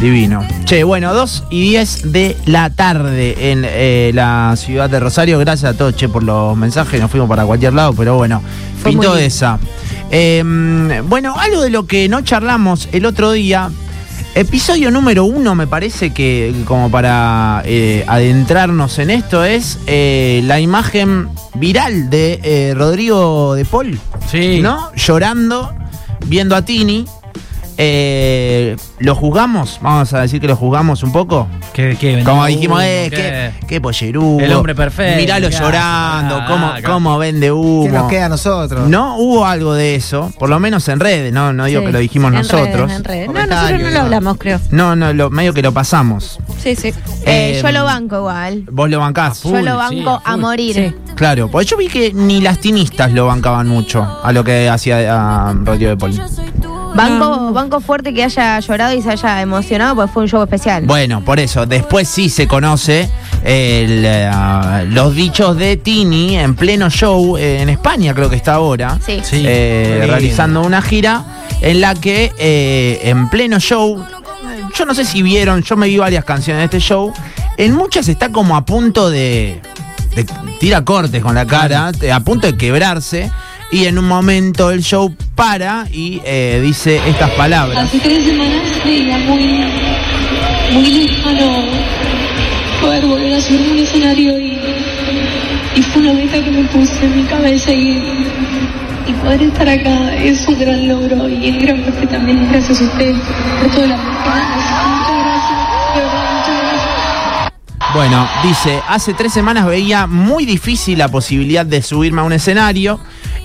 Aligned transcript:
Divino. 0.00 0.42
Che, 0.64 0.82
bueno, 0.82 1.12
2 1.12 1.44
y 1.50 1.62
10 1.70 2.12
de 2.12 2.36
la 2.46 2.70
tarde 2.70 3.52
en 3.52 3.64
eh, 3.66 4.10
la 4.14 4.54
ciudad 4.56 4.88
de 4.88 4.98
Rosario. 4.98 5.38
Gracias 5.38 5.74
a 5.74 5.76
todos, 5.76 5.94
che, 5.94 6.08
por 6.08 6.22
los 6.22 6.56
mensajes. 6.56 7.00
Nos 7.00 7.10
fuimos 7.10 7.28
para 7.28 7.44
cualquier 7.44 7.74
lado, 7.74 7.92
pero 7.92 8.16
bueno, 8.16 8.42
Fue 8.82 8.92
pintó 8.92 9.16
esa. 9.16 9.58
Eh, 10.10 10.42
bueno, 11.06 11.34
algo 11.38 11.60
de 11.60 11.70
lo 11.70 11.86
que 11.86 12.08
no 12.08 12.22
charlamos 12.22 12.88
el 12.92 13.04
otro 13.04 13.32
día. 13.32 13.70
Episodio 14.34 14.92
número 14.92 15.24
uno, 15.24 15.56
me 15.56 15.66
parece 15.66 16.10
que 16.10 16.54
como 16.64 16.88
para 16.88 17.62
eh, 17.64 18.04
adentrarnos 18.06 18.98
en 19.00 19.10
esto, 19.10 19.44
es 19.44 19.78
eh, 19.86 20.40
la 20.44 20.60
imagen 20.60 21.28
viral 21.54 22.10
de 22.10 22.40
eh, 22.44 22.74
Rodrigo 22.76 23.54
de 23.54 23.64
Paul. 23.64 23.98
Sí. 24.30 24.60
¿No? 24.62 24.92
Llorando, 24.94 25.74
viendo 26.26 26.54
a 26.54 26.62
Tini. 26.62 27.06
Eh, 27.82 28.76
¿Lo 28.98 29.14
juzgamos? 29.14 29.78
Vamos 29.80 30.12
a 30.12 30.20
decir 30.20 30.38
que 30.38 30.46
lo 30.46 30.54
juzgamos 30.54 31.02
un 31.02 31.12
poco. 31.12 31.46
Como 32.26 32.44
dijimos, 32.44 32.76
humo, 32.76 32.80
eh, 32.82 33.06
que- 33.08 33.16
qué, 33.16 33.52
qué 33.66 33.80
pollerudo. 33.80 34.38
El 34.44 34.52
hombre 34.52 34.74
perfecto, 34.74 35.18
Miralo 35.18 35.48
¿qué 35.48 35.54
hace? 35.54 35.64
llorando, 35.64 36.36
Ah, 36.36 36.46
cómo, 36.46 36.72
cómo 36.84 37.18
vende 37.18 37.50
humo. 37.50 37.84
¿Qué 37.86 37.90
nos 37.92 38.08
queda 38.10 38.26
a 38.26 38.28
nosotros? 38.28 38.86
No 38.86 39.16
hubo 39.16 39.46
algo 39.46 39.72
de 39.72 39.94
eso, 39.94 40.30
por 40.38 40.50
lo 40.50 40.60
menos 40.60 40.86
en 40.88 41.00
redes, 41.00 41.32
no, 41.32 41.54
no 41.54 41.64
digo 41.64 41.80
Sí, 41.80 41.86
que 41.86 41.92
lo 41.92 41.98
dijimos 42.00 42.32
en 42.32 42.38
nosotros. 42.40 42.68
redes, 42.88 42.96
en 42.96 43.04
redes. 43.04 43.28
No, 43.30 43.46
nosotros 43.46 43.80
no 43.80 43.90
lo 43.90 44.00
hablamos, 44.00 44.36
creo. 44.38 44.60
No, 44.70 44.94
no, 44.94 45.12
lo, 45.14 45.30
medio 45.30 45.54
que 45.54 45.62
lo 45.62 45.72
pasamos. 45.72 46.38
Sí, 46.62 46.76
sí. 46.76 46.88
Eh, 47.24 47.56
Eh, 47.56 47.60
yo 47.62 47.72
lo 47.72 47.84
banco 47.84 48.16
igual. 48.18 48.64
Vos 48.70 48.90
lo 48.90 48.98
bancás. 48.98 49.42
Yo 49.44 49.52
lo 49.52 49.58
sí, 49.88 49.96
banco 50.02 50.10
a 50.22 50.28
a 50.28 50.32
full. 50.32 50.40
morir. 50.42 50.74
Sí. 50.74 51.12
Claro, 51.14 51.48
pues 51.50 51.66
yo 51.66 51.78
vi 51.78 51.88
que 51.88 52.12
ni 52.12 52.42
las 52.42 52.58
tinistas 52.60 53.10
lo 53.12 53.26
bancaban 53.26 53.66
mucho 53.68 54.06
a 54.22 54.32
lo 54.32 54.44
que 54.44 54.68
hacía 54.68 55.48
a 55.48 55.54
Rodrigo 55.54 55.90
de 55.92 55.96
Paul. 55.96 56.20
Banco, 56.94 57.52
banco 57.52 57.80
fuerte 57.80 58.12
que 58.12 58.24
haya 58.24 58.58
llorado 58.60 58.94
y 58.94 59.02
se 59.02 59.10
haya 59.10 59.40
emocionado 59.42 59.94
porque 59.94 60.12
fue 60.12 60.22
un 60.24 60.28
show 60.28 60.42
especial. 60.42 60.84
Bueno, 60.84 61.24
por 61.24 61.38
eso, 61.40 61.66
después 61.66 62.08
sí 62.08 62.28
se 62.28 62.46
conoce 62.48 63.08
el, 63.44 64.02
eh, 64.04 64.30
los 64.90 65.14
dichos 65.14 65.56
de 65.56 65.76
Tini 65.76 66.36
en 66.36 66.54
pleno 66.56 66.90
show 66.90 67.36
eh, 67.36 67.62
en 67.62 67.68
España, 67.68 68.12
creo 68.14 68.28
que 68.28 68.36
está 68.36 68.54
ahora, 68.54 68.98
Sí. 69.04 69.20
Sí. 69.22 69.42
eh, 69.46 70.04
realizando 70.06 70.62
una 70.62 70.82
gira 70.82 71.24
en 71.60 71.80
la 71.80 71.94
que 71.94 72.32
eh, 72.38 73.00
en 73.04 73.28
pleno 73.30 73.58
show, 73.60 74.04
yo 74.76 74.84
no 74.84 74.94
sé 74.94 75.04
si 75.04 75.22
vieron, 75.22 75.62
yo 75.62 75.76
me 75.76 75.86
vi 75.86 75.98
varias 75.98 76.24
canciones 76.24 76.60
de 76.60 76.64
este 76.76 76.80
show, 76.80 77.12
en 77.56 77.74
muchas 77.74 78.08
está 78.08 78.30
como 78.30 78.56
a 78.56 78.64
punto 78.64 79.10
de, 79.10 79.60
de 80.14 80.26
tira 80.58 80.84
cortes 80.84 81.22
con 81.22 81.34
la 81.34 81.46
cara, 81.46 81.92
a 82.12 82.20
punto 82.20 82.46
de 82.46 82.56
quebrarse. 82.56 83.30
Y 83.72 83.84
en 83.84 83.98
un 83.98 84.08
momento 84.08 84.72
el 84.72 84.82
show 84.82 85.14
para 85.40 85.86
y 85.90 86.20
eh, 86.22 86.60
dice 86.62 87.00
estas 87.06 87.30
palabras. 87.30 87.84
Hace 87.84 87.98
tres 88.00 88.26
semanas 88.26 88.60
veía 88.84 89.16
muy, 89.16 89.64
muy 90.74 90.86
lejano 90.86 91.64
poder 92.82 93.06
volver 93.06 93.34
a 93.36 93.40
subir 93.40 93.66
a 93.66 93.72
un 93.72 93.78
escenario 93.78 94.38
y, 94.38 94.58
y 95.76 95.82
fue 95.82 96.02
una 96.02 96.12
meta 96.12 96.44
que 96.44 96.50
me 96.50 96.64
puse 96.64 97.06
en 97.06 97.16
mi 97.16 97.22
cabeza 97.22 97.72
y, 97.72 98.26
y 99.06 99.12
poder 99.14 99.40
estar 99.44 99.66
acá 99.66 100.14
es 100.14 100.46
un 100.46 100.58
gran 100.60 100.86
logro 100.86 101.26
y 101.26 101.48
en 101.48 101.58
gran 101.58 101.84
parte 101.84 102.06
también 102.08 102.46
gracias 102.52 102.78
a 102.82 102.84
usted 102.84 103.14
por 103.62 103.70
todo 103.70 103.84
el 103.84 103.92
apoyo. 103.92 104.10
Muchas 104.20 105.24
gracias, 105.24 105.94
de 105.94 106.00
verdad, 106.00 106.36
muchas 106.36 106.60
gracias. 106.60 107.52
Bueno, 107.94 108.28
dice, 108.42 108.82
hace 108.86 109.14
tres 109.14 109.32
semanas 109.32 109.64
veía 109.64 110.06
muy 110.06 110.44
difícil 110.44 110.98
la 110.98 111.08
posibilidad 111.08 111.64
de 111.64 111.80
subirme 111.80 112.20
a 112.20 112.24
un 112.24 112.34
escenario 112.34 113.00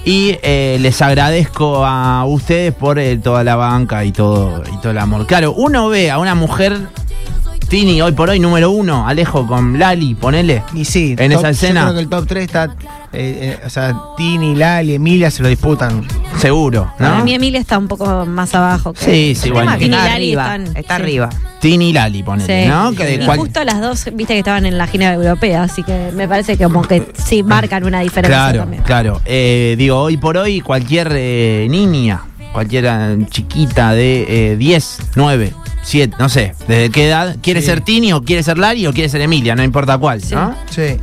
y 0.05 0.37
eh, 0.43 0.77
les 0.79 1.01
agradezco 1.01 1.83
a 1.83 2.25
ustedes 2.25 2.73
por 2.73 2.99
eh, 2.99 3.17
toda 3.17 3.43
la 3.43 3.55
banca 3.55 4.05
y 4.05 4.11
todo, 4.11 4.63
y 4.71 4.77
todo 4.77 4.91
el 4.91 4.99
amor. 4.99 5.25
Claro, 5.25 5.51
uno 5.53 5.89
ve 5.89 6.11
a 6.11 6.19
una 6.19 6.35
mujer, 6.35 6.79
Tini, 7.67 8.01
hoy 8.01 8.11
por 8.11 8.29
hoy 8.29 8.39
número 8.39 8.69
uno, 8.71 9.07
Alejo 9.07 9.45
con 9.47 9.77
Lali, 9.79 10.13
ponele. 10.15 10.63
Y 10.73 10.85
sí, 10.85 11.15
En 11.17 11.31
top- 11.31 11.39
esa 11.39 11.49
escena. 11.49 11.81
Yo 11.81 11.85
creo 11.87 11.93
que 11.95 11.99
el 12.01 12.09
top 12.09 12.27
3 12.27 12.43
está. 12.45 12.65
eh, 13.11 13.57
eh, 13.57 13.59
o 13.65 13.69
sea, 13.69 13.95
Tini, 14.17 14.55
Lali, 14.55 14.93
Emilia 14.95 15.31
se 15.31 15.41
lo 15.41 15.49
disputan. 15.49 16.05
Seguro, 16.37 16.91
Para 16.97 17.17
¿no? 17.19 17.23
mí 17.25 17.33
Emilia 17.33 17.59
está 17.59 17.77
un 17.77 17.87
poco 17.87 18.25
más 18.25 18.53
abajo. 18.53 18.93
que- 18.93 18.99
Sí, 19.33 19.35
sí, 19.35 19.49
bueno. 19.51 19.71
Tini 19.77 19.85
y 19.85 19.93
Está 19.93 20.03
Lali 20.05 20.13
arriba, 20.15 20.43
están- 20.55 20.77
está 20.77 20.95
sí. 20.97 21.01
arriba. 21.01 21.29
Tini 21.59 21.89
y 21.89 21.93
Lali, 21.93 22.23
ponele, 22.23 22.63
Sí. 22.63 22.69
¿no? 22.69 22.93
Que 22.93 23.05
de 23.05 23.13
y 23.15 23.25
cual- 23.25 23.39
justo 23.39 23.63
las 23.63 23.81
dos, 23.81 24.05
viste 24.13 24.33
que 24.33 24.39
estaban 24.39 24.65
en 24.65 24.77
la 24.77 24.85
gira 24.87 25.13
europea, 25.13 25.63
así 25.63 25.81
que 25.83 26.11
me 26.13 26.27
parece 26.27 26.57
que 26.57 26.65
como 26.65 26.81
que 26.83 27.07
sí 27.25 27.41
marcan 27.41 27.83
una 27.83 28.01
diferencia 28.01 28.37
Claro, 28.37 28.59
también. 28.59 28.83
claro. 28.83 29.21
Eh, 29.25 29.75
digo, 29.77 29.97
hoy 29.99 30.17
por 30.17 30.37
hoy 30.37 30.61
cualquier 30.61 31.11
eh, 31.15 31.67
niña, 31.69 32.21
cualquier 32.55 32.85
eh, 32.87 33.17
chiquita 33.29 33.91
de 33.93 34.53
eh, 34.53 34.55
10, 34.57 34.97
9, 35.15 35.53
7, 35.83 36.15
no 36.17 36.29
sé, 36.29 36.53
desde 36.67 36.89
qué 36.89 37.07
edad, 37.07 37.35
quiere 37.41 37.59
Sí. 37.59 37.67
ser 37.67 37.81
Tini 37.81 38.13
o 38.13 38.23
quiere 38.23 38.41
ser 38.43 38.57
Lali 38.57 38.87
o 38.87 38.93
quiere 38.93 39.09
ser 39.09 39.19
Emilia, 39.21 39.55
no 39.55 39.63
importa 39.63 39.97
cuál, 39.97 40.21
¿no? 40.31 40.55
Sí. 40.69 40.97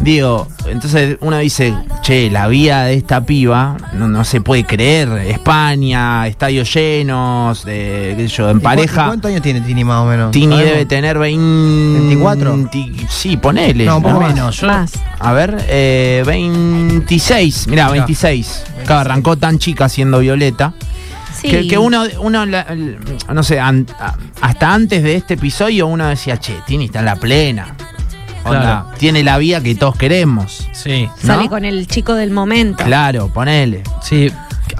Digo, 0.00 0.46
entonces 0.66 1.16
uno 1.20 1.38
dice, 1.38 1.74
che, 2.02 2.30
la 2.30 2.48
vida 2.48 2.84
de 2.84 2.94
esta 2.94 3.22
piba 3.24 3.76
no, 3.94 4.06
no 4.08 4.24
se 4.24 4.40
puede 4.40 4.64
creer. 4.64 5.08
España, 5.26 6.26
estadios 6.28 6.72
llenos, 6.72 7.64
eh, 7.66 8.14
qué 8.16 8.28
sé 8.28 8.36
yo, 8.36 8.50
en 8.50 8.58
¿Y 8.58 8.60
cu- 8.60 8.60
y 8.60 8.64
pareja. 8.64 9.06
¿Cuántos 9.06 9.30
años 9.30 9.42
tiene 9.42 9.62
Tini 9.62 9.84
más 9.84 10.02
o 10.02 10.06
menos? 10.06 10.30
Tini 10.32 10.58
debe 10.58 10.84
tener 10.86 11.18
20, 11.18 11.98
24. 11.98 12.68
Sí, 13.08 13.36
ponele. 13.38 13.84
No, 13.84 13.96
un 13.96 14.02
poco 14.02 14.20
más. 14.20 14.34
menos. 14.34 14.60
Yo, 14.60 14.66
Más. 14.66 14.92
A 15.18 15.32
ver, 15.32 15.64
eh, 15.68 16.22
26. 16.26 17.66
Mirá, 17.68 17.88
26. 17.90 18.64
Claro, 18.84 19.00
arrancó 19.00 19.36
tan 19.36 19.58
chica 19.58 19.88
siendo 19.88 20.18
Violeta. 20.20 20.74
Sí. 21.40 21.48
Que, 21.48 21.68
que 21.68 21.78
uno, 21.78 22.04
uno 22.20 22.46
la- 22.46 22.66
no 23.32 23.42
sé, 23.42 23.58
an- 23.60 23.86
a- 23.98 24.14
hasta 24.40 24.72
antes 24.72 25.02
de 25.02 25.16
este 25.16 25.34
episodio 25.34 25.86
uno 25.86 26.06
decía, 26.06 26.38
che, 26.38 26.54
Tini 26.66 26.84
está 26.86 27.00
en 27.00 27.04
la 27.06 27.16
plena. 27.16 27.74
Onda, 28.46 28.60
Claro. 28.60 28.86
tiene 28.98 29.22
la 29.22 29.38
vida 29.38 29.60
que 29.60 29.74
todos 29.74 29.96
queremos. 29.96 30.68
sí, 30.72 31.08
Sale 31.22 31.48
con 31.48 31.64
el 31.64 31.86
chico 31.86 32.14
del 32.14 32.30
momento. 32.30 32.84
Claro, 32.84 33.28
ponele. 33.32 33.82
sí. 34.02 34.30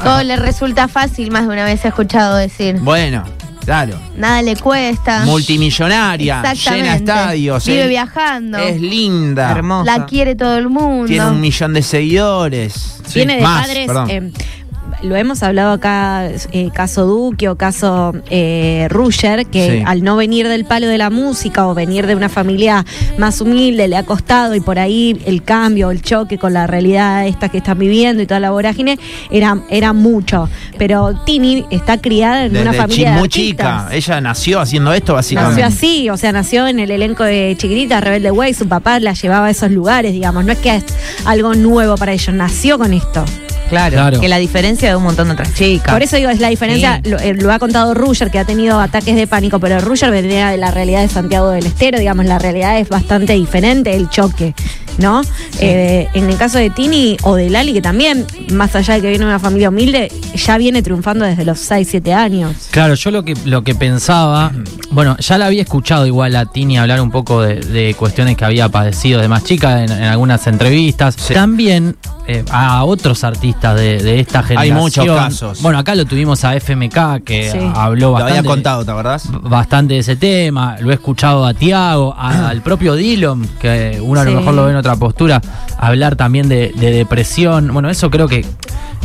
Todo 0.03 0.23
le 0.25 0.37
resulta 0.37 0.89
fácil, 0.89 1.31
más 1.31 1.43
de 1.47 1.53
una 1.53 1.65
vez 1.65 1.85
he 1.85 1.89
escuchado 1.89 2.37
decir. 2.37 2.77
Bueno, 2.81 3.23
claro. 3.65 3.99
Nada 4.17 4.43
le 4.43 4.57
cuesta. 4.57 5.25
Multimillonaria, 5.25 6.43
llena 6.53 6.97
estadios. 6.97 7.65
Vive 7.65 7.83
es- 7.85 7.89
viajando. 7.89 8.59
Es 8.59 8.81
linda. 8.81 9.51
Hermosa. 9.53 9.99
La 9.99 10.07
quiere 10.07 10.35
todo 10.35 10.57
el 10.59 10.69
mundo. 10.69 11.07
Tiene 11.07 11.27
un 11.29 11.41
millón 11.41 11.73
de 11.73 11.83
seguidores. 11.83 13.01
Viene 13.15 13.37
de 13.37 13.43
Más, 13.43 13.67
padres. 13.67 13.87
perdón. 13.87 14.11
eh, 14.11 14.33
lo 15.07 15.17
hemos 15.17 15.43
hablado 15.43 15.73
acá, 15.73 16.29
eh, 16.53 16.71
caso 16.75 17.07
Duque 17.07 17.49
o 17.49 17.57
caso 17.57 18.13
eh, 18.31 18.87
Ruger, 18.91 19.47
que 19.47 19.79
Sí. 19.79 19.83
al 19.87 20.03
no 20.05 20.17
venir 20.17 20.49
del 20.49 20.65
palo 20.65 20.87
de 20.87 20.99
la 20.99 21.11
música 21.11 21.67
o 21.67 21.75
venir 21.75 22.07
de 22.07 22.15
una 22.15 22.29
familia 22.29 22.85
más 23.19 23.41
humilde 23.41 23.89
le 23.89 23.97
ha 23.97 24.03
costado 24.05 24.55
y 24.55 24.61
por 24.61 24.79
ahí 24.79 25.21
el 25.25 25.43
cambio, 25.43 25.91
el 25.91 26.03
choque 26.03 26.39
con 26.39 26.53
la 26.53 26.67
realidad 26.67 27.27
esta 27.27 27.49
que 27.49 27.59
están 27.59 27.79
viviendo 27.79 28.23
y 28.23 28.27
toda 28.27 28.41
la 28.41 28.51
vorágine 28.51 28.99
era, 29.31 29.59
era 29.71 29.93
mucho. 29.93 30.49
Pero 30.79 31.19
Tini 31.25 31.65
está 31.71 31.99
criada 31.99 32.45
en 32.47 32.57
una 32.57 32.73
familia 32.73 33.13
muy 33.13 33.29
chica. 33.29 33.89
Ella 33.93 34.21
nació 34.21 34.61
haciendo 34.61 34.93
esto, 34.93 35.15
básicamente. 35.15 35.61
Nació 35.63 35.77
así, 35.77 36.11
o 36.11 36.17
sea, 36.17 36.33
nació 36.33 36.67
en 36.67 36.79
el 36.81 36.91
elenco 36.91 37.25
de 37.25 37.55
Chiquitita, 37.59 38.01
Rebelde 38.01 38.31
Way, 38.31 38.55
su 38.55 38.69
papá 38.69 39.01
la 39.01 39.13
llevaba 39.15 39.47
a 39.47 39.51
esos 39.51 39.71
lugares, 39.71 40.13
digamos, 40.13 40.45
no 40.45 40.53
es 40.53 40.59
que 40.59 40.77
es 40.77 40.85
algo 41.25 41.55
nuevo 41.55 41.97
para 41.97 42.13
ellos, 42.13 42.35
nació 42.35 42.79
con 42.79 42.93
esto. 42.93 43.25
Claro, 43.69 43.93
Claro. 43.95 44.21
que 44.21 44.29
la 44.29 44.39
diferencia 44.39 44.89
de 44.89 44.97
un 44.97 45.03
montón 45.03 45.29
de 45.29 45.35
otras 45.35 45.53
chicas. 45.55 45.93
Por 45.93 46.03
eso 46.03 46.17
digo, 46.17 46.31
es 46.31 46.41
la 46.41 46.49
diferencia, 46.49 47.01
Sí. 47.03 47.11
lo, 47.11 47.19
eh, 47.19 47.35
lo 47.35 47.53
ha 47.53 47.59
contado 47.59 47.95
Ruger, 47.95 48.31
que 48.31 48.39
ha 48.39 48.45
tenido 48.45 48.81
ataques 48.81 49.17
de 49.17 49.27
pánico, 49.27 49.59
pero 49.61 49.81
Ruger 49.81 50.11
venía 50.11 50.51
de 50.51 50.57
la 50.57 50.71
realidad 50.71 51.03
de 51.03 51.09
Santiago 51.09 51.51
del 51.51 51.67
Estero, 51.67 51.99
digamos, 51.99 52.27
la 52.27 52.39
realidad 52.39 52.79
es 52.79 52.89
bastante 52.89 53.33
diferente, 53.35 53.95
el 53.95 54.09
choque, 54.09 54.55
¿no? 54.99 55.23
Eh, 55.61 56.09
en 56.15 56.29
el 56.31 56.37
caso 56.37 56.59
de 56.59 56.71
Tini 56.71 57.17
o 57.23 57.35
de 57.35 57.51
Lali, 57.51 57.73
que 57.73 57.83
también, 57.83 58.27
más 58.53 58.75
allá 58.77 58.95
de 58.95 59.01
que 59.03 59.09
viene 59.09 59.25
de 59.25 59.31
una 59.31 59.39
familia 59.39 59.69
humilde, 59.69 60.11
ya 60.35 60.59
viene 60.59 60.83
triunfando 60.83 61.25
desde 61.25 61.45
los 61.45 61.59
6, 61.61 61.87
7 61.91 62.15
años. 62.15 62.69
Claro, 62.71 62.95
yo 62.95 63.11
lo 63.11 63.25
que, 63.25 63.35
lo 63.45 63.63
que 63.63 63.75
pensaba, 63.75 64.53
bueno, 64.91 65.17
ya 65.19 65.39
la 65.39 65.47
había 65.47 65.63
escuchado 65.63 66.07
igual 66.07 66.35
a 66.37 66.47
Tini 66.47 66.79
hablar 66.79 67.01
un 67.01 67.11
poco 67.11 67.43
de, 67.43 67.57
de 67.57 67.95
cuestiones 67.95 68.37
que 68.37 68.45
había 68.45 68.69
padecido 68.69 69.21
de 69.21 69.29
más 69.29 69.45
chica 69.45 69.83
en, 69.85 69.91
en 69.93 70.05
algunas 70.05 70.47
entrevistas. 70.47 71.17
También 71.17 71.97
eh, 72.29 72.45
a 72.51 72.85
otros 72.85 73.23
artistas 73.25 73.77
de, 73.77 74.03
de 74.03 74.21
esta 74.21 74.41
Hay 74.41 74.45
generación. 74.71 74.77
muchos 74.79 75.07
casos. 75.07 75.63
Bueno, 75.63 75.79
acá 75.79 75.95
lo 75.95 76.05
tuvimos 76.07 76.45
a 76.45 76.55
FMK 76.59 77.23
que 77.25 77.51
Sí. 77.53 77.59
habló 77.75 78.07
Lo 78.09 78.13
bastante. 78.13 78.39
había 78.39 78.49
contado, 78.51 78.85
¿te 78.85 78.91
acordás? 78.91 79.29
bastante 79.43 79.95
de 79.95 80.01
ese 80.01 80.17
tema, 80.17 80.77
lo 80.81 80.91
he 80.91 80.95
escuchado 80.95 81.45
a 81.47 81.55
Tiago, 81.55 82.15
al 82.19 82.63
propio 82.63 82.95
Dillon, 82.95 83.47
que 83.61 83.99
uno 84.03 84.21
a 84.21 84.25
lo 84.25 84.33
mejor 84.33 84.55
lo 84.55 84.65
ve 84.65 84.71
en 84.73 84.77
otra 84.87 84.97
postura, 84.97 85.41
hablar 85.79 86.17
también 86.17 86.49
de, 86.49 86.73
de 86.77 86.91
depresión. 86.93 87.73
Bueno, 87.73 87.91
eso 87.91 88.11
creo 88.11 88.29
que 88.29 88.45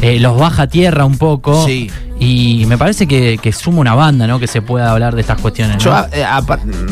eh, 0.01 0.19
los 0.19 0.37
baja 0.37 0.63
a 0.63 0.67
tierra 0.67 1.05
un 1.05 1.17
poco. 1.17 1.65
Sí. 1.65 1.89
Y 2.19 2.65
me 2.67 2.77
parece 2.77 3.07
que, 3.07 3.39
que 3.41 3.51
suma 3.51 3.79
una 3.79 3.95
banda, 3.95 4.27
¿no? 4.27 4.39
Que 4.39 4.45
se 4.45 4.61
pueda 4.61 4.91
hablar 4.91 5.15
de 5.15 5.21
estas 5.21 5.41
cuestiones. 5.41 5.83
¿no? 5.83 5.83
Yo, 5.83 6.07
eh, 6.13 6.23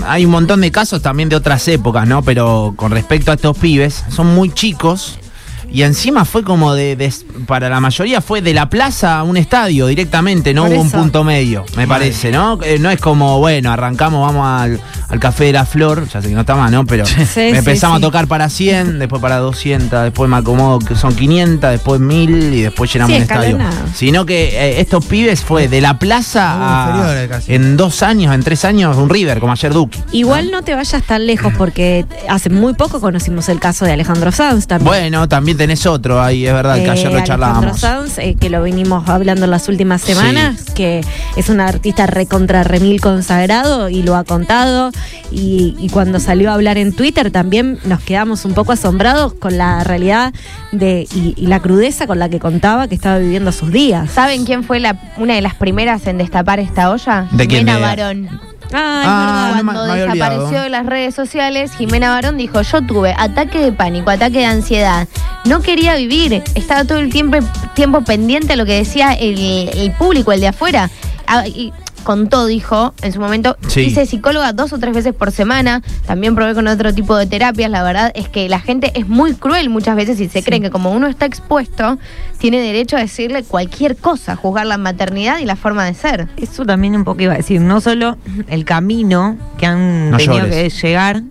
hay 0.08 0.26
un 0.26 0.32
montón 0.32 0.62
de 0.62 0.72
casos 0.72 1.04
también 1.04 1.30
de 1.30 1.36
otras 1.36 1.68
épocas, 1.68 2.08
¿no? 2.08 2.24
Pero 2.24 2.74
con 2.76 2.92
respecto 2.92 3.32
a 3.32 3.36
estos 3.36 3.56
pibes, 3.58 4.04
son 4.10 4.34
muy 4.34 4.52
chicos. 4.52 5.20
Y 5.72 5.84
encima 5.84 6.26
fue 6.26 6.44
como 6.44 6.74
de, 6.74 6.96
de- 6.96 7.14
para 7.48 7.70
la 7.70 7.80
mayoría 7.80 8.22
fue 8.22 8.42
de 8.42 8.54
la 8.54 8.70
plaza 8.70 9.20
a 9.20 9.24
un 9.24 9.38
estadio 9.38 9.88
directamente, 9.88 10.54
no 10.54 10.64
Por 10.64 10.74
hubo 10.74 10.82
un 10.82 10.92
punto 10.92 11.24
medio, 11.24 11.66
me 11.76 11.88
parece, 11.88 12.32
¿no? 12.32 12.60
Eh, 12.64 12.78
no 12.80 12.90
es 12.90 13.00
como, 13.00 13.40
bueno, 13.40 13.72
arrancamos, 13.72 14.26
vamos 14.26 14.48
al, 14.62 14.80
al 15.10 15.20
Café 15.20 15.46
de 15.46 15.54
la 15.54 15.66
Flor, 15.66 16.08
ya 16.08 16.22
sé 16.22 16.30
que 16.30 16.34
no 16.34 16.42
está 16.42 16.56
mal, 16.56 16.72
¿no? 16.72 16.86
Pero 16.86 17.06
Sí, 17.06 17.16
empezamos 17.36 18.00
sí. 18.00 18.04
a 18.04 18.08
tocar 18.08 18.28
para 18.28 18.50
100, 18.50 19.00
después 19.00 19.22
para 19.22 19.38
200, 19.38 20.04
después 20.04 20.30
me 20.30 20.38
acomodo 20.38 20.80
que 20.80 20.96
son 20.96 21.16
500, 21.16 21.70
después 21.72 22.00
1000 22.02 22.54
y 22.54 22.62
después 22.62 22.92
llenamos 22.92 23.12
Sí, 23.12 23.18
un 23.18 23.22
estadio. 23.24 23.58
Sino 23.94 24.26
que 24.26 24.50
eh, 24.50 24.80
estos 24.82 25.06
pibes 25.06 25.42
fue 25.42 25.68
de 25.68 25.82
la 25.82 26.00
plaza 26.00 26.56
a, 27.02 27.24
en 27.48 27.78
dos 27.78 28.04
años, 28.04 28.34
en 28.34 28.44
tres 28.44 28.66
años, 28.66 28.98
un 28.98 29.10
River, 29.10 29.40
como 29.40 29.52
ayer 29.54 29.74
Duki. 29.74 30.00
Igual 30.12 30.52
no 30.52 30.62
te 30.64 30.74
vayas 30.76 31.04
tan 31.04 31.26
lejos 31.28 31.54
porque 31.58 32.06
hace 32.28 32.50
muy 32.50 32.74
poco 32.74 33.00
conocimos 33.00 33.50
el 33.50 33.60
caso 33.60 33.86
de 33.86 33.94
Alejandro 33.94 34.32
Sanz 34.32 34.68
también. 34.68 34.88
Bueno, 34.88 35.28
también 35.28 35.58
tenés 35.60 35.86
otro 35.86 36.20
ahí, 36.22 36.48
es 36.48 36.54
verdad, 36.54 36.78
que 36.78 36.86
Eh, 36.86 36.90
ayer 36.90 37.12
lo 37.12 37.18
Alejandro 37.20 37.26
charlábamos. 37.26 37.80
Sanz, 37.80 38.18
eh, 38.18 38.36
que 38.40 38.50
lo 38.50 38.64
venimos 38.64 39.08
hablando 39.08 39.46
en 39.46 39.52
las 39.52 39.70
últimas 39.70 40.02
semanas, 40.02 40.64
que 40.74 41.02
es 41.36 41.50
un 41.50 41.60
artista 41.60 42.08
recontra 42.08 42.64
remil 42.64 43.00
consagrado 43.00 43.90
y 43.90 44.02
lo 44.02 44.16
ha 44.16 44.24
contado. 44.24 44.92
Y, 45.32 45.76
y 45.78 45.90
cuando 45.90 46.20
salió 46.20 46.50
a 46.50 46.56
hablar 46.56 46.80
en 46.80 46.92
Twitter 46.94 47.30
también 47.30 47.78
nos 47.86 48.00
quedamos 48.00 48.46
un 48.46 48.54
poco 48.54 48.72
asombrados 48.72 49.34
con 49.34 49.60
la 49.60 49.84
realidad 49.84 50.34
de 50.72 51.08
y, 51.14 51.36
y 51.38 51.46
la 51.46 51.60
crudeza 51.60 52.08
con 52.08 52.18
la 52.18 52.30
que 52.30 52.40
contaba 52.40 52.88
que 52.88 52.96
estaba 52.96 53.20
viviendo 53.20 53.52
sus 53.52 53.72
días. 53.72 54.10
¿Saben 54.10 54.46
quién 54.46 54.64
fue 54.64 54.80
la, 54.80 54.98
una 55.18 55.36
de 55.36 55.42
las 55.42 55.54
primeras 55.54 56.08
en 56.08 56.18
destapar 56.18 56.60
esta 56.60 56.90
olla? 56.90 57.28
¿De 57.32 57.46
quién? 57.48 57.68
Jimena 57.68 57.78
Barón. 57.78 58.49
Ay, 58.72 59.06
Ah, 59.08 59.54
no 59.58 59.64
Cuando 59.64 59.94
me 59.94 60.00
desapareció 60.00 60.62
de 60.62 60.70
las 60.70 60.86
redes 60.86 61.16
sociales, 61.16 61.72
Jimena 61.76 62.12
Barón 62.12 62.38
dijo, 62.38 62.62
yo 62.62 62.82
tuve 62.82 63.16
ataque 63.18 63.60
de 63.60 63.72
pánico, 63.72 64.10
ataque 64.10 64.40
de 64.40 64.46
ansiedad, 64.46 65.08
no 65.46 65.62
quería 65.62 65.96
vivir, 65.96 66.44
estaba 66.56 66.84
todo 66.86 67.00
el 67.00 67.12
tiempo, 67.12 67.38
tiempo 67.74 68.02
pendiente 68.02 68.54
a 68.54 68.56
lo 68.56 68.66
que 68.66 68.74
decía 68.76 69.14
el, 69.14 69.70
el 69.74 69.92
público, 69.94 70.32
el 70.32 70.42
de 70.42 70.48
afuera. 70.50 70.90
Ah, 71.28 71.48
y 71.48 71.74
contó, 72.10 72.48
dijo, 72.48 72.96
en 73.04 73.14
su 73.14 73.20
momento, 73.20 73.56
Sí. 73.68 73.82
hice 73.82 74.08
psicóloga 74.08 74.52
dos 74.52 74.74
o 74.74 74.80
tres 74.80 74.96
veces 74.96 75.14
por 75.14 75.32
semana, 75.32 75.84
también 76.08 76.34
probé 76.34 76.56
con 76.56 76.66
otro 76.68 76.92
tipo 76.92 77.16
de 77.16 77.28
terapias, 77.28 77.70
la 77.70 77.84
verdad 77.84 78.12
es 78.16 78.28
que 78.28 78.50
la 78.50 78.60
gente 78.60 78.92
es 78.96 79.08
muy 79.08 79.36
cruel 79.36 79.70
muchas 79.70 79.96
veces 79.96 80.20
y 80.20 80.28
se 80.28 80.42
cree 80.42 80.60
que 80.60 80.72
como 80.72 80.92
uno 80.92 81.06
está 81.06 81.28
expuesto, 81.28 82.00
tiene 82.40 82.62
derecho 82.62 82.98
a 82.98 83.02
decirle 83.02 83.44
cualquier 83.44 83.96
cosa, 83.96 84.36
juzgar 84.36 84.66
la 84.66 84.80
maternidad 84.80 85.38
y 85.38 85.46
la 85.46 85.56
forma 85.56 85.86
de 85.86 85.94
ser. 85.94 86.28
Eso 86.38 86.66
también 86.66 86.96
un 86.96 87.04
poco 87.04 87.22
iba 87.22 87.34
a 87.34 87.38
decir, 87.38 87.62
no 87.62 87.80
solo 87.80 88.18
el 88.48 88.66
camino 88.66 89.38
que 89.60 89.68
han 89.68 90.10
No 90.10 90.18
tenido 90.18 90.48
llores. 90.48 90.74
que 90.74 90.88
llegar, 90.88 91.22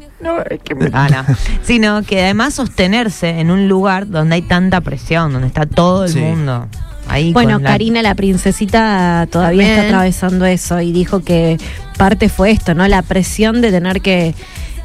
Ah, 0.93 1.09
no. 1.11 1.37
sino 1.65 2.03
que 2.05 2.23
además 2.23 2.55
sostenerse 2.55 3.41
en 3.41 3.51
un 3.51 3.67
lugar 3.69 4.09
donde 4.09 4.37
hay 4.37 4.43
tanta 4.43 4.81
presión, 4.81 5.33
donde 5.33 5.49
está 5.49 5.67
todo 5.67 6.05
el 6.05 6.11
Sí. 6.13 6.21
mundo 6.21 6.69
ahí. 7.08 7.32
Bueno, 7.32 7.58
la- 7.58 7.70
Karina 7.70 8.02
la 8.02 8.14
princesita 8.14 9.26
todavía 9.31 9.69
está 9.69 9.87
atravesando 9.87 10.44
eso 10.46 10.81
y 10.81 10.93
dijo 10.93 11.20
que 11.20 11.56
parte 11.96 12.28
fue 12.28 12.50
esto, 12.50 12.75
¿no? 12.75 12.87
La 12.88 13.02
presión 13.02 13.60
de 13.60 13.70
tener 13.70 14.00
que, 14.00 14.34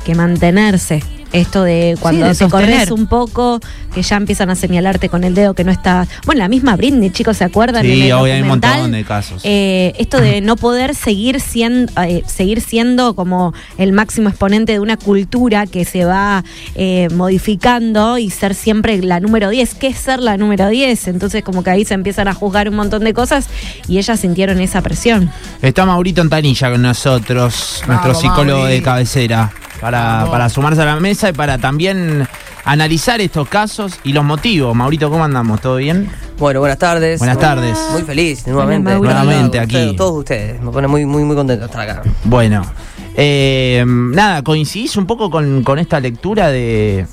que 0.05 0.15
mantenerse. 0.15 1.01
Esto 1.33 1.63
de 1.63 1.97
cuando 2.00 2.27
de 2.27 2.35
te 2.35 2.47
corres 2.47 2.91
un 2.91 3.07
poco, 3.07 3.59
que 3.94 4.01
ya 4.03 4.15
empiezan 4.18 4.50
a 4.51 4.56
señalarte 4.56 5.09
con 5.09 5.24
el 5.24 5.33
dedo 5.35 5.53
que 5.56 5.63
no 5.63 5.71
está. 5.71 6.07
Bueno, 6.25 6.39
la 6.39 6.47
misma 6.47 6.75
Britney, 6.75 7.09
chicos, 7.09 7.38
¿se 7.38 7.44
acuerdan? 7.44 7.83
Sí, 7.83 7.91
En 7.91 8.07
el 8.07 8.13
hoy 8.13 8.31
hay 8.31 8.41
un 8.44 8.47
montón 8.50 8.91
de 8.91 9.03
casos. 9.03 9.41
eh, 9.44 9.94
esto 9.97 10.21
de 10.21 10.41
no 10.41 10.56
poder 10.56 10.94
seguir 10.95 11.41
siendo, 11.41 11.91
eh, 12.03 12.24
seguir 12.27 12.62
siendo 12.62 13.15
como 13.15 13.53
el 13.77 13.91
máximo 13.94 14.30
exponente 14.30 14.74
de 14.74 14.80
una 14.80 14.95
cultura 14.95 15.65
que 15.68 15.85
se 15.85 16.06
va 16.06 16.44
eh, 16.75 17.07
modificando 17.13 18.18
y 18.18 18.30
ser 18.30 18.53
siempre 18.56 19.01
la 19.01 19.19
número 19.19 19.50
10. 19.50 19.74
¿Qué 19.75 19.88
es 19.88 19.97
ser 19.97 20.19
la 20.19 20.38
número 20.38 20.69
10? 20.69 21.07
Entonces 21.07 21.44
como 21.44 21.63
que 21.63 21.71
ahí 21.71 21.83
se 21.83 21.95
empiezan 21.95 22.27
a 22.27 22.33
juzgar 22.33 22.69
un 22.69 22.75
montón 22.75 23.03
de 23.03 23.13
cosas 23.13 23.47
y 23.88 23.97
ellas 23.97 24.19
sintieron 24.19 24.59
esa 24.62 24.81
presión. 24.81 25.31
Está 25.62 25.85
Maurito 25.85 26.21
Antanilla 26.21 26.69
con 26.71 26.81
nosotros, 26.83 27.83
nuestro 27.88 28.13
psicólogo 28.13 28.59
Mauri. 28.59 28.74
de 28.75 28.81
cabecera, 28.83 29.51
para, 29.83 30.25
para 30.31 30.50
sumarse 30.50 30.81
a 30.81 30.85
la 30.85 30.95
mesa 31.00 31.30
y 31.30 31.33
para 31.33 31.57
también 31.57 32.27
analizar 32.65 33.19
estos 33.21 33.47
casos 33.50 33.94
y 34.03 34.13
los 34.13 34.24
motivos. 34.24 34.74
Maurito, 34.75 35.09
¿cómo 35.09 35.24
andamos? 35.25 35.59
¿Todo 35.62 35.75
bien? 35.75 36.09
Bueno, 36.39 36.62
buenas 36.62 36.80
tardes. 36.80 37.19
Buenas 37.19 37.38
tardes. 37.38 37.77
Muy 37.91 38.01
feliz, 38.03 38.47
nuevamente. 38.47 38.91
Mauro. 38.91 39.09
Nuevamente 39.09 39.59
Ustedes- 39.59 39.88
aquí. 39.89 39.95
Todos 39.97 40.19
ustedes. 40.19 40.62
Me 40.62 40.71
pone 40.71 40.88
muy, 40.88 41.06
muy, 41.06 41.24
muy 41.24 41.35
contento 41.35 41.65
estar 41.65 41.81
acá. 41.89 42.01
Bueno, 42.24 42.65
eh, 43.15 43.83
nada, 43.85 44.41
coincidís 44.44 44.95
un 44.97 45.06
poco 45.06 45.30
con, 45.30 45.63
con 45.63 45.77
esta 45.80 46.00
lectura 46.00 46.47
de... 46.50 47.06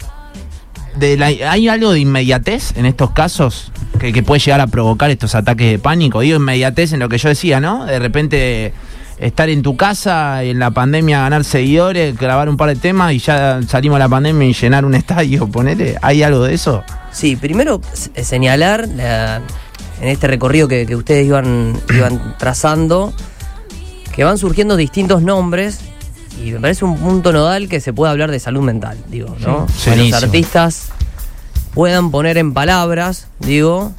de 0.96 1.16
la- 1.16 1.50
¿Hay 1.50 1.68
algo 1.68 1.92
de 1.92 2.00
inmediatez 2.00 2.76
en 2.76 2.86
estos 2.86 3.10
casos 3.10 3.72
que, 3.98 4.12
que 4.12 4.22
puede 4.22 4.40
llegar 4.40 4.60
a 4.60 4.66
provocar 4.68 5.10
estos 5.10 5.34
ataques 5.34 5.70
de 5.72 5.78
pánico? 5.78 6.20
Digo 6.20 6.36
inmediatez 6.36 6.92
en 6.92 7.00
lo 7.00 7.08
que 7.08 7.18
yo 7.18 7.28
decía, 7.28 7.60
¿no? 7.60 7.84
De 7.84 7.98
repente 7.98 8.72
estar 9.20 9.48
en 9.50 9.62
tu 9.62 9.76
casa, 9.76 10.42
en 10.42 10.58
la 10.58 10.70
pandemia 10.70 11.20
ganar 11.20 11.44
seguidores, 11.44 12.16
grabar 12.16 12.48
un 12.48 12.56
par 12.56 12.70
de 12.70 12.76
temas 12.76 13.12
y 13.12 13.18
ya 13.18 13.60
salimos 13.68 13.96
de 13.96 14.04
la 14.04 14.08
pandemia 14.08 14.48
y 14.48 14.54
llenar 14.54 14.84
un 14.84 14.94
estadio, 15.02 15.46
ponele. 15.48 15.96
¿Hay 16.02 16.22
algo 16.22 16.42
de 16.44 16.54
eso? 16.54 16.82
Sí, 17.12 17.36
primero 17.36 17.80
s- 17.92 18.10
señalar 18.24 18.88
la- 18.88 19.42
en 20.00 20.08
este 20.08 20.26
recorrido 20.26 20.66
que, 20.66 20.86
que 20.86 20.96
ustedes 20.96 21.26
iban, 21.26 21.78
iban 21.94 22.34
trazando 22.38 23.12
que 24.14 24.24
van 24.24 24.38
surgiendo 24.38 24.76
distintos 24.76 25.22
nombres 25.22 25.80
y 26.42 26.52
me 26.52 26.58
parece 26.60 26.84
un 26.86 26.96
punto 26.96 27.32
nodal 27.32 27.68
que 27.68 27.80
se 27.80 27.92
puede 27.92 28.10
hablar 28.10 28.30
de 28.30 28.40
salud 28.40 28.62
mental, 28.62 28.96
digo, 29.08 29.36
¿no? 29.40 29.66
Sí, 29.76 29.90
que 29.90 29.96
los 30.10 30.22
artistas 30.22 30.88
puedan 31.74 32.10
poner 32.10 32.38
en 32.38 32.52
palabras, 32.54 33.26
digo, 33.40 33.92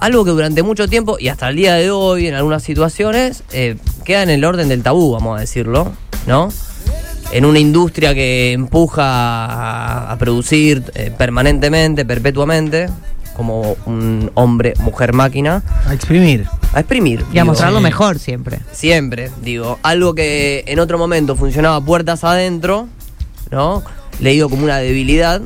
algo 0.00 0.24
que 0.24 0.30
durante 0.30 0.62
mucho 0.62 0.88
tiempo 0.88 1.16
y 1.18 1.28
hasta 1.28 1.48
el 1.48 1.56
día 1.56 1.74
de 1.74 1.90
hoy 1.90 2.26
en 2.26 2.34
algunas 2.34 2.62
situaciones 2.62 3.42
eh, 3.52 3.76
queda 4.04 4.22
en 4.22 4.30
el 4.30 4.44
orden 4.44 4.68
del 4.68 4.82
tabú, 4.82 5.12
vamos 5.12 5.36
a 5.36 5.40
decirlo, 5.40 5.92
¿no? 6.26 6.48
En 7.32 7.44
una 7.44 7.58
industria 7.60 8.12
que 8.14 8.52
empuja 8.52 9.04
a, 9.04 10.12
a 10.12 10.18
producir 10.18 10.82
eh, 10.94 11.12
permanentemente, 11.16 12.04
perpetuamente, 12.04 12.88
como 13.36 13.76
un 13.86 14.30
hombre, 14.34 14.74
mujer, 14.80 15.12
máquina, 15.12 15.62
A 15.86 15.94
exprimir. 15.94 16.46
a 16.72 16.80
exprimir. 16.80 17.24
Y 17.32 17.38
a 17.38 17.44
mostrar 17.44 17.72
lo 17.72 17.80
mejor 17.80 18.18
siempre. 18.18 18.58
Siempre, 18.72 19.30
digo, 19.42 19.78
algo 19.82 20.14
que 20.14 20.64
en 20.66 20.78
otro 20.80 20.98
momento 20.98 21.36
funcionaba 21.36 21.80
puertas 21.80 22.24
adentro, 22.24 22.88
¿no? 23.50 23.82
Leído 24.18 24.48
como 24.50 24.64
una 24.64 24.78
debilidad. 24.78 25.40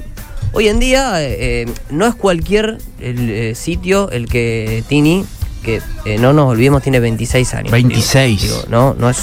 Hoy 0.54 0.68
en 0.68 0.78
día 0.78 1.20
eh, 1.20 1.62
eh, 1.62 1.66
no 1.90 2.06
es 2.06 2.14
cualquier 2.14 2.78
el, 3.00 3.28
eh, 3.30 3.54
sitio 3.56 4.08
el 4.10 4.28
que 4.28 4.84
Tini, 4.88 5.24
que 5.64 5.82
eh, 6.04 6.18
no 6.18 6.32
nos 6.32 6.50
olvidemos, 6.52 6.80
tiene 6.82 7.00
26 7.00 7.54
años. 7.54 7.72
26. 7.72 8.40
Digo, 8.42 8.54
digo, 8.56 8.66
no, 8.68 8.94
no 8.94 9.10
es. 9.10 9.18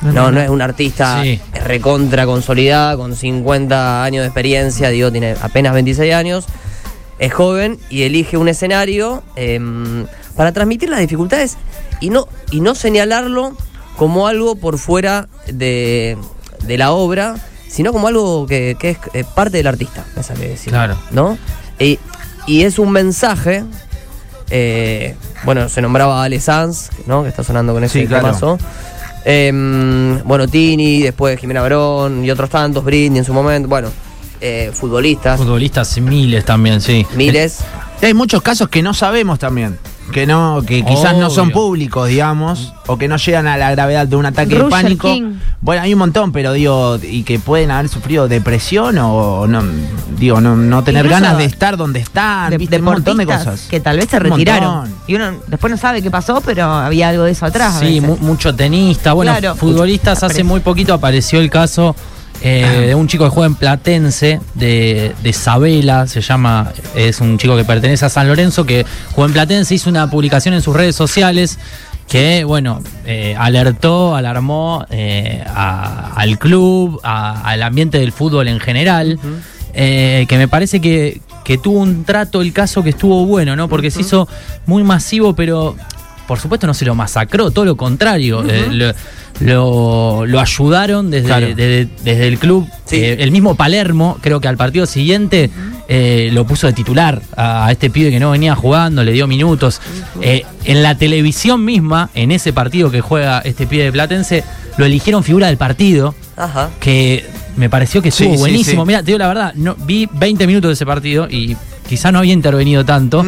No, 0.00 0.32
no 0.32 0.40
es 0.40 0.48
un 0.50 0.60
artista 0.60 1.22
Sí. 1.22 1.40
recontra 1.64 2.26
consolidada, 2.26 2.96
con 2.96 3.14
50 3.14 4.02
años 4.02 4.22
de 4.22 4.26
experiencia, 4.26 4.88
digo, 4.88 5.12
tiene 5.12 5.36
apenas 5.40 5.74
26 5.74 6.12
años, 6.12 6.44
es 7.20 7.32
joven 7.32 7.78
y 7.88 8.02
elige 8.02 8.36
un 8.36 8.48
escenario 8.48 9.22
em, 9.36 10.06
para 10.34 10.50
transmitir 10.50 10.88
las 10.88 10.98
dificultades 10.98 11.56
y 12.00 12.10
no, 12.10 12.26
y 12.50 12.60
no 12.62 12.74
señalarlo 12.74 13.56
como 13.96 14.26
algo 14.26 14.56
por 14.56 14.76
fuera 14.78 15.28
de, 15.46 16.16
de 16.64 16.78
la 16.78 16.90
obra, 16.90 17.36
sino 17.72 17.92
como 17.92 18.06
algo 18.08 18.46
que, 18.46 18.76
que 18.78 18.90
es 18.90 18.98
eh, 19.14 19.24
parte 19.34 19.56
del 19.56 19.66
artista, 19.66 20.04
me 20.14 20.22
sale 20.22 20.46
decir. 20.48 20.70
Claro. 20.72 20.96
¿No? 21.10 21.38
Y, 21.78 21.98
y 22.46 22.62
es 22.62 22.78
un 22.78 22.92
mensaje. 22.92 23.64
eh, 24.50 25.16
bueno, 25.44 25.68
se 25.68 25.80
nombraba 25.82 26.22
Ale 26.22 26.38
Sanz, 26.40 26.90
¿no? 27.06 27.22
Que 27.22 27.30
está 27.30 27.42
sonando 27.42 27.72
con 27.72 27.82
ese 27.82 28.00
Sí, 28.02 28.06
claro. 28.06 28.26
temazo. 28.26 28.58
Em, 29.24 30.22
bueno, 30.24 30.46
Tini, 30.48 31.02
después 31.02 31.38
Jimena 31.40 31.62
Barón 31.62 32.24
y 32.24 32.30
otros 32.30 32.50
tantos, 32.50 32.84
Britney 32.84 33.18
en 33.20 33.24
su 33.24 33.32
momento. 33.32 33.68
Bueno, 33.68 33.88
eh, 34.40 34.70
futbolistas, 34.74 35.38
Futbolistas 35.38 35.98
miles 36.00 36.44
también, 36.44 36.80
sí. 36.80 37.06
miles. 37.16 37.60
Y 38.02 38.06
hay 38.06 38.14
muchos 38.14 38.42
casos 38.42 38.68
que 38.68 38.82
no 38.82 38.92
sabemos 38.94 39.38
también. 39.38 39.78
Que 40.10 40.26
no, 40.26 40.62
que 40.66 40.84
quizás 40.84 41.16
no 41.16 41.30
son 41.30 41.50
públicos, 41.52 42.06
digamos, 42.08 42.74
o 42.86 42.98
que 42.98 43.08
no 43.08 43.16
llegan 43.16 43.46
a 43.46 43.56
la 43.56 43.70
gravedad 43.70 44.06
de 44.06 44.16
un 44.16 44.26
ataque 44.26 44.56
de 44.58 44.64
pánico. 44.64 45.08
King. 45.08 45.34
Bueno, 45.62 45.80
hay 45.82 45.92
un 45.94 46.00
montón, 46.00 46.32
pero 46.32 46.52
digo, 46.52 46.98
y 47.02 47.22
que 47.22 47.38
pueden 47.38 47.70
haber 47.70 47.88
sufrido 47.88 48.28
depresión 48.28 48.98
o 48.98 49.46
no, 49.46 49.62
digo, 50.18 50.40
no, 50.40 50.54
no 50.56 50.84
tener 50.84 51.06
Incluso 51.06 51.22
ganas 51.22 51.38
de 51.38 51.44
estar 51.46 51.76
donde 51.78 52.00
están, 52.00 52.50
De- 52.50 52.58
viste, 52.58 52.76
un 52.76 52.82
montón 52.84 53.16
de 53.16 53.24
deportistas 53.24 53.54
cosas. 53.54 53.70
Que 53.70 53.80
tal 53.80 53.96
vez 53.96 54.10
se 54.10 54.18
retiraron. 54.18 54.92
Y 55.06 55.14
uno 55.14 55.32
después 55.46 55.70
no 55.70 55.76
sabe 55.78 56.02
qué 56.02 56.10
pasó, 56.10 56.42
pero 56.44 56.64
había 56.64 57.08
algo 57.08 57.22
de 57.22 57.30
eso 57.30 57.46
atrás. 57.46 57.76
a 57.76 57.78
Sí, 57.78 58.00
veces. 58.00 58.02
mu- 58.02 58.16
mucho 58.18 58.54
tenista. 58.54 59.14
Bueno, 59.14 59.32
Claro. 59.32 59.54
futbolistas 59.56 60.22
hace 60.22 60.44
muy 60.44 60.60
poquito 60.60 60.92
apareció 60.92 61.40
el 61.40 61.48
caso 61.48 61.96
eh, 62.42 62.86
de 62.88 62.94
un 62.94 63.06
chico 63.08 63.24
que 63.24 63.30
juega 63.30 63.46
en 63.46 63.54
Platense, 63.54 64.40
de, 64.54 65.14
de 65.22 65.32
Sabela, 65.32 66.06
se 66.06 66.20
llama, 66.20 66.72
es 66.94 67.20
un 67.20 67.38
chico 67.38 67.56
que 67.56 67.64
pertenece 67.64 68.04
a 68.04 68.08
San 68.08 68.26
Lorenzo, 68.28 68.64
que 68.66 68.84
juega 69.12 69.26
en 69.28 69.32
Platense, 69.32 69.74
hizo 69.74 69.88
una 69.90 70.10
publicación 70.10 70.54
en 70.54 70.62
sus 70.62 70.74
redes 70.74 70.96
sociales 70.96 71.58
que, 72.08 72.44
bueno, 72.44 72.82
eh, 73.06 73.34
alertó, 73.38 74.16
alarmó 74.16 74.84
eh, 74.90 75.42
a- 75.46 76.12
al 76.16 76.38
club, 76.38 77.00
a- 77.04 77.40
al 77.48 77.62
ambiente 77.62 77.98
del 77.98 78.12
fútbol 78.12 78.48
en 78.48 78.58
general, 78.60 79.18
que 79.72 80.26
me 80.36 80.48
parece 80.48 80.80
que, 80.80 81.20
que 81.44 81.58
tuvo 81.58 81.78
un 81.80 82.04
trato 82.04 82.42
el 82.42 82.52
caso 82.52 82.82
que 82.82 82.90
estuvo 82.90 83.24
bueno, 83.24 83.56
¿no? 83.56 83.68
Porque 83.68 83.90
se 83.90 84.00
hizo 84.02 84.28
muy 84.66 84.82
masivo, 84.82 85.34
pero 85.34 85.76
por 86.26 86.38
supuesto 86.38 86.66
no 86.66 86.74
se 86.74 86.84
lo 86.84 86.94
masacró, 86.94 87.50
todo 87.50 87.64
lo 87.64 87.76
contrario. 87.76 88.42
lo, 88.70 88.92
lo- 89.40 90.24
lo 90.26 90.40
ayudaron 90.40 91.10
desde, 91.10 91.26
Claro. 91.26 91.46
desde, 91.48 91.88
desde 92.04 92.28
el 92.28 92.38
club. 92.38 92.68
Sí. 92.86 92.96
Eh, 92.96 93.16
el 93.20 93.30
mismo 93.30 93.54
Palermo, 93.54 94.18
creo 94.20 94.40
que 94.40 94.48
al 94.48 94.56
partido 94.56 94.86
siguiente 94.86 95.50
eh, 95.88 96.30
lo 96.32 96.46
puso 96.46 96.66
de 96.66 96.72
titular 96.72 97.20
a, 97.36 97.66
a 97.66 97.72
este 97.72 97.90
pibe 97.90 98.10
que 98.10 98.20
no 98.20 98.30
venía 98.30 98.54
jugando, 98.54 99.02
le 99.04 99.12
dio 99.12 99.26
minutos. 99.26 99.80
Eh, 100.20 100.44
en 100.64 100.82
la 100.82 100.96
televisión 100.96 101.64
misma, 101.64 102.10
en 102.14 102.30
ese 102.30 102.52
partido 102.52 102.90
que 102.90 103.00
juega 103.00 103.40
este 103.40 103.66
pibe 103.66 103.84
de 103.84 103.92
Platense, 103.92 104.44
lo 104.76 104.84
eligieron 104.86 105.22
figura 105.24 105.48
del 105.48 105.56
partido 105.56 106.14
Ajá. 106.36 106.70
que 106.80 107.24
me 107.56 107.68
pareció 107.68 108.00
que 108.00 108.08
estuvo 108.08 108.32
sí, 108.34 108.38
buenísimo. 108.38 108.82
sí. 108.82 108.86
Mira, 108.86 109.00
te 109.00 109.06
digo 109.06 109.18
la 109.18 109.28
verdad, 109.28 109.54
no, 109.54 109.74
vi 109.74 110.08
20 110.10 110.46
minutos 110.46 110.68
de 110.70 110.72
ese 110.74 110.86
partido 110.86 111.28
y 111.28 111.56
quizá 111.88 112.10
no 112.12 112.18
había 112.20 112.32
intervenido 112.32 112.84
tanto, 112.84 113.24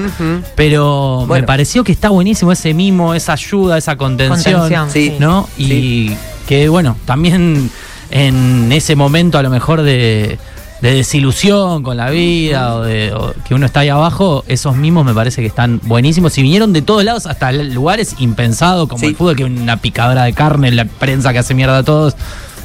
pero 0.54 1.26
me 1.28 1.42
pareció 1.42 1.84
que 1.84 1.92
está 1.92 2.08
buenísimo 2.10 2.52
ese 2.52 2.74
mimo, 2.74 3.14
esa 3.14 3.32
ayuda, 3.34 3.78
esa 3.78 3.96
contención, 3.96 4.60
Contención, 4.60 4.90
Sí. 4.90 5.14
¿no? 5.18 5.48
Y 5.58 6.12
que 6.46 6.68
bueno, 6.68 6.96
también 7.06 7.70
en 8.10 8.70
ese 8.72 8.96
momento 8.96 9.38
a 9.38 9.42
lo 9.42 9.50
mejor 9.50 9.82
de, 9.82 10.38
de 10.80 10.94
desilusión 10.94 11.82
con 11.82 11.96
la 11.96 12.10
vida 12.10 12.76
o, 12.76 12.82
de, 12.82 13.12
o 13.12 13.34
que 13.46 13.54
uno 13.54 13.66
está 13.66 13.80
ahí 13.80 13.88
abajo, 13.88 14.44
esos 14.46 14.76
mimos 14.76 15.04
me 15.04 15.14
parece 15.14 15.40
que 15.40 15.46
están 15.48 15.80
buenísimos 15.84 16.36
y 16.38 16.42
vinieron 16.42 16.72
de 16.72 16.82
todos 16.82 17.02
lados 17.04 17.26
hasta 17.26 17.50
lugares 17.52 18.14
impensados 18.18 18.88
como 18.88 19.00
Sí. 19.00 19.06
el 19.06 19.16
fútbol, 19.16 19.36
que 19.36 19.44
es 19.44 19.50
una 19.50 19.78
picadora 19.78 20.24
de 20.24 20.32
carne, 20.32 20.70
la 20.70 20.84
prensa 20.84 21.32
que 21.32 21.38
hace 21.38 21.54
mierda 21.54 21.78
a 21.78 21.82
todos. 21.82 22.14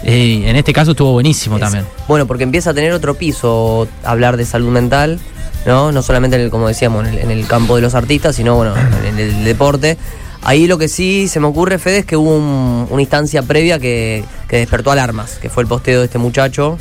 Eh, 0.03 0.43
en 0.46 0.55
este 0.55 0.72
caso 0.72 0.91
estuvo 0.91 1.12
buenísimo 1.12 1.55
Es- 1.58 1.62
también. 1.62 1.86
Bueno, 2.08 2.25
porque 2.25 2.43
empieza 2.43 2.69
a 2.69 2.74
tener 2.74 2.93
otro 2.93 3.15
piso 3.15 3.88
hablar 4.03 4.38
de 4.38 4.46
salud 4.46 4.69
mental, 4.69 5.19
¿no? 5.65 5.91
No 5.91 6.01
solamente 6.01 6.35
en 6.37 6.43
el, 6.43 6.49
como 6.49 6.67
decíamos, 6.67 7.07
en 7.07 7.13
el, 7.13 7.19
en 7.19 7.31
el 7.31 7.47
campo 7.47 7.75
de 7.75 7.81
los 7.81 7.95
artistas, 7.95 8.35
sino 8.35 8.55
bueno, 8.55 8.73
en 9.05 9.19
el 9.19 9.43
deporte. 9.43 9.97
Ahí 10.41 10.67
lo 10.67 10.77
que 10.77 10.87
sí 10.87 11.27
se 11.27 11.39
me 11.41 11.47
ocurre, 11.47 11.79
Fede, 11.79 11.99
es 11.99 12.05
que 12.05 12.15
hubo 12.15 12.33
un- 12.35 12.87
una 12.89 13.01
instancia 13.01 13.41
previa 13.43 13.77
que, 13.77 14.23
que 14.47 14.57
despertó 14.57 14.91
alarmas, 14.91 15.33
que 15.41 15.49
fue 15.49 15.63
el 15.63 15.67
posteo 15.67 15.99
de 15.99 16.05
este 16.05 16.17
muchacho, 16.17 16.77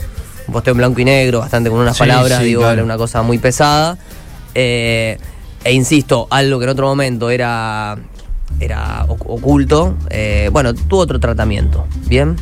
un 0.47 0.53
posteo 0.53 0.73
en 0.73 0.79
blanco 0.79 1.01
y 1.01 1.05
negro, 1.05 1.41
bastante 1.41 1.69
con 1.69 1.81
unas 1.81 1.97
Sí, 1.97 2.01
palabras, 2.01 2.39
sí, 2.39 2.45
digo, 2.45 2.61
claro. 2.61 2.75
era 2.75 2.85
una 2.85 2.97
cosa 2.97 3.23
muy 3.23 3.39
pesada. 3.39 3.99
Eh, 4.55 5.19
e 5.65 5.73
insisto, 5.73 6.29
algo 6.31 6.59
que 6.61 6.65
en 6.67 6.71
otro 6.71 6.87
momento 6.87 7.31
era, 7.31 7.97
era 8.61 9.05
oc- 9.09 9.25
oculto, 9.27 9.97
eh, 10.09 10.49
bueno, 10.53 10.73
tuvo 10.73 11.01
otro 11.01 11.19
tratamiento, 11.19 11.85
¿bien? 12.07 12.37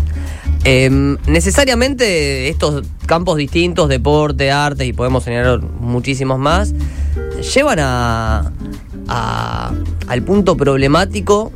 Em, 0.68 1.16
necesariamente 1.28 2.48
estos 2.48 2.82
campos 3.06 3.36
distintos, 3.36 3.88
deporte, 3.88 4.50
arte, 4.50 4.84
y 4.84 4.92
podemos 4.92 5.22
señalar 5.22 5.62
muchísimos 5.62 6.40
más, 6.40 6.74
llevan 7.54 7.78
a, 7.80 8.50
a- 9.06 9.72
al 10.08 10.22
punto 10.22 10.56
problemático 10.56 11.52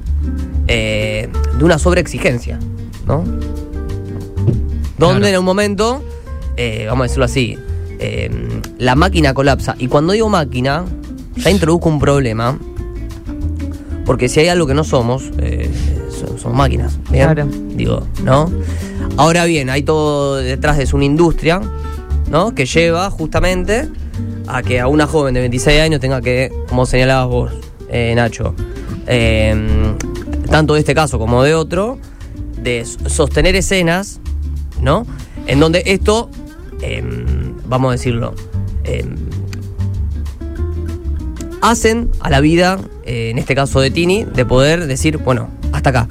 eh, 0.69 1.29
de 1.59 1.65
una 1.65 1.81
sobreexigencia, 1.81 2.61
¿no? 3.07 3.25
Donde 4.97 5.21
Claro. 5.21 5.27
en 5.27 5.39
un 5.39 5.45
momento, 5.45 6.05
eh, 6.57 6.85
vamos 6.89 7.01
a 7.01 7.07
decirlo 7.07 7.25
así, 7.25 7.59
eh, 7.99 8.31
la 8.79 8.95
máquina 8.95 9.35
colapsa. 9.35 9.75
Y 9.81 9.89
cuando 9.89 10.13
digo 10.13 10.29
máquina, 10.29 10.85
ya 11.37 11.51
introduzco 11.51 11.89
un 11.89 11.99
problema, 11.99 12.57
porque 14.07 14.29
si 14.29 14.39
hay 14.39 14.49
algo 14.49 14.69
que 14.69 14.75
no 14.75 14.85
somos, 14.85 15.25
eh, 15.39 15.69
son, 16.11 16.39
son 16.39 16.55
máquinas. 16.57 16.99
¿bien? 17.11 17.25
Claro. 17.25 17.49
Digo, 17.75 18.07
¿no? 18.23 18.53
Ahora 19.17 19.45
bien, 19.45 19.71
hay 19.71 19.83
todo 19.83 20.37
detrás 20.37 20.77
de 20.79 20.85
eso 20.85 20.97
una 20.97 21.05
industria, 21.05 21.61
¿no? 22.31 22.55
Que 22.55 22.65
lleva 22.65 23.11
justamente 23.11 23.89
a 24.47 24.63
que 24.63 24.81
a 24.81 24.89
una 24.89 25.07
joven 25.07 25.35
de 25.35 25.41
26 25.41 25.81
años 25.81 26.01
tenga 26.01 26.21
que, 26.21 26.51
como 26.69 26.87
señalabas 26.87 27.29
vos, 27.29 27.53
eh, 27.89 28.13
Nacho, 28.15 28.55
eh, 29.07 29.95
tanto 30.51 30.75
de 30.75 30.81
este 30.81 30.95
caso 30.95 31.19
como 31.19 31.43
de 31.43 31.55
otro, 31.55 31.99
de 32.63 32.85
sostener 32.85 33.57
escenas, 33.57 34.21
¿no? 34.81 35.07
En 35.47 35.61
donde 35.61 35.83
esto, 35.87 36.31
em, 36.83 37.55
vamos 37.67 37.91
a 37.91 37.93
decirlo, 37.93 38.35
em, 38.85 39.17
hacen 41.61 42.11
a 42.21 42.31
la 42.31 42.41
vida, 42.41 42.79
eh, 43.05 43.31
en 43.31 43.39
este 43.39 43.55
caso 43.55 43.81
de 43.81 43.91
Tini, 43.91 44.25
de 44.25 44.45
poder 44.45 44.87
decir, 44.87 45.19
bueno, 45.19 45.51
hasta 45.73 45.91
acá. 45.91 46.09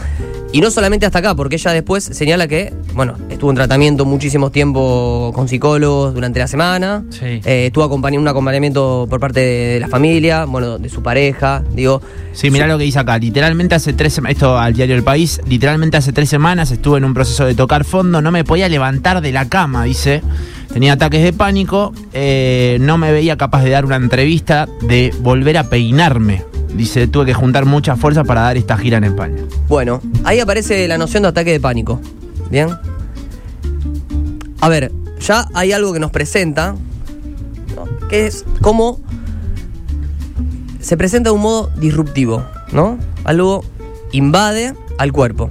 Y 0.51 0.62
no 0.62 0.72
solamente 0.72 1.06
hasta 1.06 1.20
acá, 1.20 1.36
porque 1.36 1.58
ella 1.58 1.72
después 1.74 2.03
señala 2.03 2.48
que, 2.48 2.74
bueno, 2.96 3.15
estuvo 3.29 3.51
en 3.51 3.56
tratamiento 3.56 4.03
muchísimo 4.06 4.50
tiempo 4.50 5.32
con 5.36 5.48
psicólogos 5.48 6.15
durante 6.15 6.39
la 6.39 6.48
semana. 6.48 7.03
Sí. 7.12 7.25
Eh, 7.46 7.68
estuvo 7.68 7.84
acompañando 7.84 8.24
un 8.24 8.27
acompañamiento 8.27 9.06
por 9.08 9.20
parte 9.20 9.39
de 9.41 9.79
la 9.79 9.88
familia, 9.88 10.46
bueno, 10.46 10.79
de 10.79 10.89
su 10.89 11.03
pareja, 11.03 11.63
digo. 11.72 12.01
Sí, 12.34 12.50
mirá 12.50 12.65
lo 12.65 12.79
que 12.79 12.86
dice 12.86 12.98
acá. 12.98 13.20
Literalmente 13.20 13.75
hace 13.75 13.94
tres 13.94 14.13
semanas, 14.13 14.38
esto 14.38 14.58
al 14.58 14.74
diario 14.74 14.96
El 14.96 15.03
País, 15.03 15.39
literalmente 15.48 15.98
hace 15.98 16.13
tres 16.13 16.29
semanas 16.29 16.72
estuve 16.72 16.98
en 16.98 17.06
un 17.06 17.13
proceso 17.13 17.46
de 17.46 17.53
tocar 17.53 17.84
fondo, 17.84 18.20
no 18.20 18.32
me 18.32 18.44
podía 18.44 18.68
levantar 18.70 19.22
de 19.22 19.32
la 19.32 19.48
cama, 19.48 19.84
dice. 19.84 20.24
Tenía 20.74 20.94
ataques 20.94 21.24
de 21.24 21.34
pánico, 21.34 21.94
eh, 22.13 22.77
no 22.82 22.98
me 23.00 23.12
veía 23.12 23.38
capaz 23.38 23.63
de 23.63 23.72
dar 23.72 23.86
una 23.86 23.96
entrevista, 23.96 24.68
de 24.82 25.13
volver 25.20 25.58
a 25.58 25.70
peinarme. 25.70 26.44
Dice, 26.73 27.07
tuve 27.07 27.25
que 27.25 27.33
juntar 27.33 27.65
muchas 27.65 27.99
fuerzas 27.99 28.25
para 28.25 28.41
dar 28.41 28.57
esta 28.57 28.77
gira 28.77 28.97
en 28.97 29.05
España. 29.05 29.41
Bueno, 29.67 30.01
ahí 30.23 30.39
aparece 30.39 30.88
la 30.88 30.97
noción 30.97 31.23
de 31.23 31.29
ataque 31.29 31.51
de 31.51 31.59
pánico. 31.59 31.99
¿Bien? 32.49 32.69
A 34.61 34.69
ver, 34.69 34.91
ya 35.19 35.47
hay 35.53 35.71
algo 35.71 35.93
que 35.93 35.99
nos 35.99 36.11
presenta, 36.11 36.75
que 38.09 38.27
es 38.27 38.45
cómo 38.61 38.99
se 40.79 40.97
presenta 40.97 41.29
de 41.29 41.35
un 41.35 41.41
modo 41.41 41.69
disruptivo, 41.77 42.45
¿no? 42.71 42.97
Algo 43.23 43.63
invade 44.11 44.73
al 44.97 45.11
cuerpo, 45.11 45.49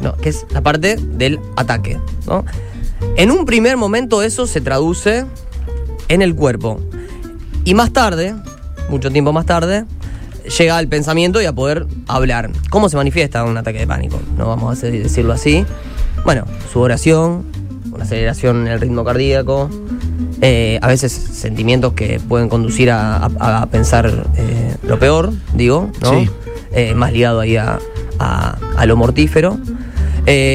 ¿no? 0.00 0.16
Que 0.16 0.28
es 0.28 0.46
la 0.50 0.62
parte 0.62 0.96
del 0.96 1.40
ataque, 1.56 1.98
¿no? 2.26 2.44
En 3.16 3.30
un 3.30 3.44
primer 3.44 3.76
momento 3.76 4.22
eso 4.22 4.46
se 4.46 4.60
traduce 4.60 5.24
en 6.08 6.22
el 6.22 6.34
cuerpo. 6.34 6.80
Y 7.64 7.74
más 7.74 7.92
tarde, 7.92 8.34
mucho 8.88 9.10
tiempo 9.10 9.32
más 9.32 9.46
tarde, 9.46 9.84
llega 10.56 10.76
al 10.76 10.88
pensamiento 10.88 11.40
y 11.42 11.46
a 11.46 11.52
poder 11.52 11.86
hablar. 12.06 12.50
¿Cómo 12.70 12.88
se 12.88 12.96
manifiesta 12.96 13.44
un 13.44 13.56
ataque 13.56 13.78
de 13.80 13.86
pánico? 13.86 14.20
No 14.36 14.46
vamos 14.48 14.82
a 14.82 14.86
decirlo 14.86 15.32
así. 15.32 15.64
Bueno, 16.24 16.44
su 16.72 16.80
oración, 16.80 17.44
una 17.92 18.04
aceleración 18.04 18.62
en 18.66 18.72
el 18.72 18.80
ritmo 18.80 19.04
cardíaco, 19.04 19.70
eh, 20.40 20.78
a 20.82 20.88
veces 20.88 21.12
sentimientos 21.12 21.92
que 21.94 22.20
pueden 22.20 22.48
conducir 22.48 22.90
a, 22.90 23.16
a- 23.38 23.62
a 23.62 23.66
pensar 23.66 24.06
eh, 24.36 24.76
lo 24.84 24.98
peor, 24.98 25.32
digo, 25.54 25.90
¿no? 26.02 26.10
Sí. 26.12 26.30
Eh, 26.72 26.94
más 26.94 27.12
ligado 27.12 27.40
ahí 27.40 27.56
a, 27.56 27.78
a- 28.18 28.58
a 28.76 28.86
lo 28.86 28.96
mortífero. 28.96 29.58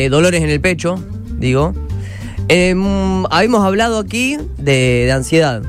Dolores 0.10 0.44
en 0.44 0.50
el 0.50 0.62
pecho, 0.62 0.96
digo. 1.40 1.74
Em, 2.48 3.26
habíamos 3.32 3.64
hablado 3.66 3.98
aquí 4.00 4.38
de, 4.58 5.04
de 5.06 5.12
ansiedad 5.12 5.64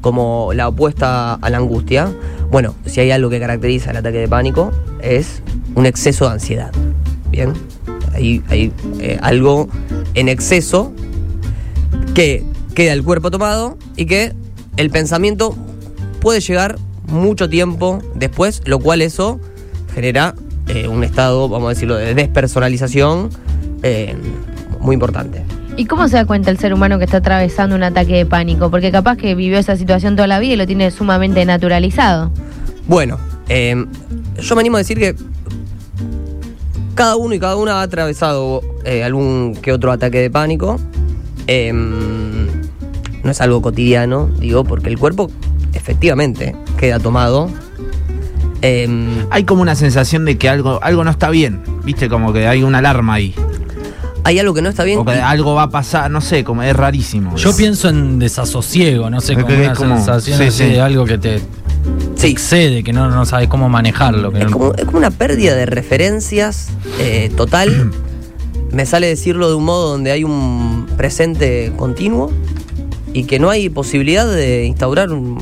como 0.00 0.52
la 0.54 0.68
opuesta 0.68 1.34
a 1.34 1.50
la 1.50 1.56
angustia. 1.58 2.12
Bueno, 2.54 2.76
si 2.86 3.00
hay 3.00 3.10
algo 3.10 3.30
que 3.30 3.40
caracteriza 3.40 3.90
el 3.90 3.96
ataque 3.96 4.18
de 4.18 4.28
pánico 4.28 4.70
es 5.02 5.42
un 5.74 5.86
exceso 5.86 6.26
de 6.26 6.34
ansiedad. 6.34 6.70
Bien, 7.28 7.52
hay, 8.12 8.72
eh, 9.00 9.18
algo 9.22 9.68
en 10.14 10.28
exceso 10.28 10.92
que 12.14 12.44
queda 12.76 12.92
el 12.92 13.02
cuerpo 13.02 13.32
tomado 13.32 13.76
y 13.96 14.06
que 14.06 14.34
el 14.76 14.90
pensamiento 14.90 15.56
puede 16.20 16.38
llegar 16.38 16.78
mucho 17.08 17.48
tiempo 17.48 17.98
después, 18.14 18.62
lo 18.66 18.78
cual 18.78 19.02
eso 19.02 19.40
genera 19.92 20.36
eh, 20.68 20.86
un 20.86 21.02
estado, 21.02 21.48
vamos 21.48 21.66
a 21.66 21.70
decirlo, 21.70 21.96
de 21.96 22.14
despersonalización 22.14 23.30
eh, 23.82 24.14
muy 24.78 24.94
importante. 24.94 25.42
¿Y 25.76 25.86
cómo 25.86 26.06
se 26.06 26.16
da 26.16 26.24
cuenta 26.24 26.50
el 26.50 26.58
ser 26.58 26.72
humano 26.72 26.98
que 26.98 27.04
está 27.04 27.16
atravesando 27.16 27.74
un 27.74 27.82
ataque 27.82 28.14
de 28.14 28.26
pánico? 28.26 28.70
Porque 28.70 28.92
capaz 28.92 29.16
que 29.16 29.34
vivió 29.34 29.58
esa 29.58 29.76
situación 29.76 30.14
toda 30.14 30.28
la 30.28 30.38
vida 30.38 30.54
y 30.54 30.56
lo 30.56 30.66
tiene 30.66 30.90
sumamente 30.92 31.44
naturalizado. 31.44 32.30
Bueno, 32.86 33.18
eh, 33.48 33.84
yo 34.40 34.54
me 34.54 34.60
animo 34.60 34.76
a 34.76 34.78
decir 34.78 34.98
que 34.98 35.16
cada 36.94 37.16
uno 37.16 37.34
y 37.34 37.40
cada 37.40 37.56
una 37.56 37.80
ha 37.80 37.82
atravesado 37.82 38.62
eh, 38.84 39.02
algún 39.02 39.56
que 39.60 39.72
otro 39.72 39.90
ataque 39.90 40.20
de 40.20 40.30
pánico. 40.30 40.78
Eh, 41.48 41.72
no 41.72 43.30
es 43.30 43.40
algo 43.40 43.60
cotidiano, 43.60 44.30
digo, 44.38 44.64
porque 44.64 44.90
el 44.90 44.98
cuerpo 44.98 45.30
efectivamente 45.72 46.54
queda 46.78 47.00
tomado. 47.00 47.50
Eh, 48.62 49.26
Hay 49.30 49.44
como 49.44 49.62
una 49.62 49.74
sensación 49.74 50.24
de 50.24 50.38
que 50.38 50.48
algo, 50.48 50.78
algo 50.82 51.02
no 51.04 51.10
está 51.10 51.30
bien, 51.30 51.62
viste, 51.84 52.08
como 52.08 52.32
que 52.32 52.46
hay 52.46 52.62
una 52.62 52.78
alarma 52.78 53.14
ahí. 53.14 53.34
Hay 54.24 54.38
algo 54.38 54.54
que 54.54 54.62
no 54.62 54.68
está 54.70 54.84
bien. 54.84 54.98
O 54.98 55.04
que 55.04 55.14
y- 55.14 55.18
algo 55.18 55.54
va 55.54 55.64
a 55.64 55.70
pasar, 55.70 56.10
no 56.10 56.20
sé, 56.20 56.42
como 56.44 56.62
es 56.62 56.74
rarísimo. 56.74 57.36
Yo 57.36 57.54
pienso 57.56 57.88
en 57.88 58.18
desasosiego, 58.18 59.10
no 59.10 59.20
sé, 59.20 59.32
Es 59.32 59.38
como 59.38 59.48
que 59.48 59.54
es 59.62 59.68
una 59.68 59.74
como- 59.76 59.96
sensación 59.96 60.38
sí, 60.38 60.44
así 60.44 60.64
sí. 60.64 60.70
de 60.70 60.80
algo 60.80 61.04
que 61.04 61.18
te, 61.18 61.38
te 61.38 61.42
Sí. 62.16 62.26
excede, 62.28 62.82
que 62.82 62.92
no, 62.92 63.10
no 63.10 63.24
sabes 63.26 63.48
cómo 63.48 63.68
manejarlo. 63.68 64.32
que 64.32 64.38
Es 64.40 64.44
no- 64.46 64.50
como, 64.52 64.74
es 64.74 64.84
como 64.84 64.98
una 64.98 65.10
pérdida 65.10 65.54
de 65.54 65.66
referencias 65.66 66.68
eh, 66.98 67.30
total. 67.36 67.90
Me 68.72 68.86
sale 68.86 69.06
decirlo 69.06 69.48
de 69.48 69.54
un 69.54 69.64
modo 69.64 69.90
donde 69.90 70.10
hay 70.10 70.24
un 70.24 70.86
presente 70.96 71.72
continuo, 71.76 72.32
y 73.12 73.24
que 73.24 73.38
no 73.38 73.48
hay 73.50 73.68
posibilidad 73.68 74.26
de 74.26 74.64
instaurar 74.64 75.12
un, 75.12 75.38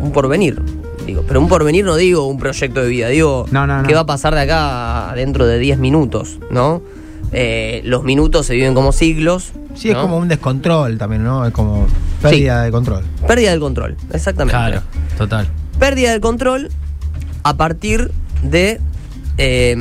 un 0.00 0.12
porvenir. 0.12 0.62
Digo, 1.04 1.24
pero 1.26 1.40
un 1.40 1.48
porvenir 1.48 1.84
no 1.84 1.96
digo 1.96 2.26
un 2.26 2.38
proyecto 2.38 2.80
de 2.82 2.88
vida, 2.88 3.08
digo 3.08 3.46
No, 3.50 3.66
no, 3.66 3.82
no. 3.82 3.88
qué 3.88 3.94
va 3.94 4.00
a 4.02 4.06
pasar 4.06 4.34
de 4.36 4.42
acá 4.42 5.12
dentro 5.16 5.44
de 5.46 5.58
10 5.58 5.78
minutos, 5.78 6.38
¿no? 6.52 6.80
Eh, 7.32 7.82
los 7.84 8.04
minutos 8.04 8.46
se 8.46 8.54
viven 8.54 8.74
como 8.74 8.92
siglos. 8.92 9.52
Sí, 9.74 9.90
es 9.90 9.96
como 9.96 10.18
un 10.18 10.28
descontrol 10.28 10.98
también, 10.98 11.22
¿no? 11.24 11.46
Es 11.46 11.52
como 11.52 11.86
pérdida 12.22 12.62
de 12.62 12.70
control. 12.70 13.04
Pérdida 13.26 13.50
del 13.50 13.60
control, 13.60 13.96
exactamente. 14.12 14.56
Claro, 14.56 14.82
total. 15.16 15.48
Pérdida 15.78 16.10
del 16.12 16.20
control 16.20 16.70
a 17.44 17.56
partir 17.56 18.10
de, 18.42 18.80
eh, 19.36 19.74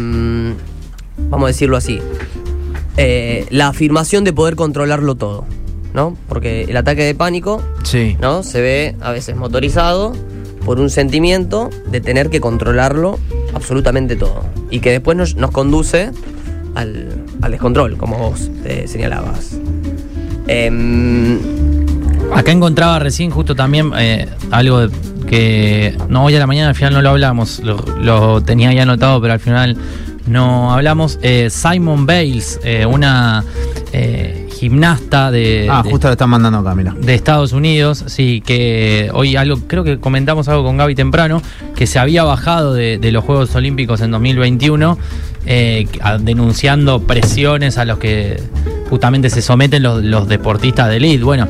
vamos 1.30 1.46
a 1.46 1.48
decirlo 1.48 1.77
así, 1.77 2.00
eh, 2.98 3.46
la 3.50 3.68
afirmación 3.70 4.24
de 4.24 4.34
poder 4.34 4.56
controlarlo 4.56 5.16
todo, 5.16 5.46
¿no? 5.94 6.16
Porque 6.27 6.63
el 6.63 6.77
ataque 6.77 7.04
de 7.04 7.16
pánico, 7.16 7.62
Sí. 7.84 8.18
¿no? 8.22 8.44
Se 8.44 8.62
ve 8.62 8.96
a 9.01 9.12
veces 9.12 9.36
motorizado 9.36 10.13
por 10.66 10.80
un 10.80 10.89
sentimiento 10.89 11.70
de 11.89 12.01
tener 12.01 12.30
que 12.30 12.42
controlarlo 12.42 13.20
absolutamente 13.54 14.16
todo. 14.16 14.44
Y 14.70 14.80
que 14.82 14.92
después 14.92 15.16
nos, 15.18 15.36
nos 15.36 15.51
conduce 15.51 16.12
al, 16.76 17.24
al 17.42 17.52
descontrol, 17.52 17.98
como 17.98 18.18
vos 18.18 18.50
eh, 18.66 18.86
señalabas. 18.88 19.58
Em, 20.48 21.40
Acá 22.34 22.52
encontraba 22.52 23.00
recién 23.00 23.32
justo 23.32 23.56
también 23.56 23.92
eh, 23.98 24.28
algo 24.52 24.88
de- 24.88 24.96
que 25.28 25.98
no 26.10 26.26
hoy 26.26 26.36
a 26.36 26.40
la 26.40 26.48
mañana 26.48 26.70
al 26.70 26.76
final 26.76 26.94
no 26.94 27.02
lo 27.02 27.10
hablamos, 27.10 27.60
lo, 27.60 27.78
lo 28.02 28.42
tenía 28.42 28.72
ya 28.74 28.84
anotado, 28.84 29.20
pero 29.22 29.34
al 29.34 29.40
final 29.40 29.78
no 30.26 30.74
hablamos. 30.74 31.20
Eh, 31.22 31.50
Simon 31.50 32.06
Bales, 32.06 32.60
eh, 32.64 32.86
una 32.86 33.44
eh, 33.92 34.47
gimnasta 34.58 35.32
de, 35.32 35.68
Ah, 35.70 35.82
de- 35.84 35.90
justo 35.92 36.12
están 36.12 36.30
mandando 36.30 36.60
acá, 36.60 36.76
mira. 36.76 36.94
de 37.00 37.14
Estados 37.16 37.52
Unidos, 37.54 38.04
sí, 38.08 38.42
que 38.46 39.10
hoy 39.14 39.36
algo, 39.36 39.58
creo 39.68 39.84
que 39.84 40.00
comentamos 40.00 40.48
algo 40.48 40.64
con 40.64 40.78
Gaby 40.78 40.96
temprano, 40.96 41.42
que 41.76 41.88
se 41.88 42.00
había 42.00 42.24
bajado 42.24 42.74
de, 42.74 42.98
de 42.98 43.12
los 43.12 43.24
Juegos 43.24 43.54
Olímpicos 43.56 44.02
en 44.02 44.12
2021, 44.12 44.98
eh, 45.46 45.88
denunciando 46.22 47.02
presiones 47.04 47.78
a 47.78 47.86
los 47.86 48.00
que 48.00 48.42
justamente 48.90 49.30
se 49.30 49.42
someten 49.42 49.84
los, 49.84 50.04
los 50.04 50.28
deportistas 50.28 50.90
de 50.90 50.98
elite. 50.98 51.24
Bueno, 51.24 51.48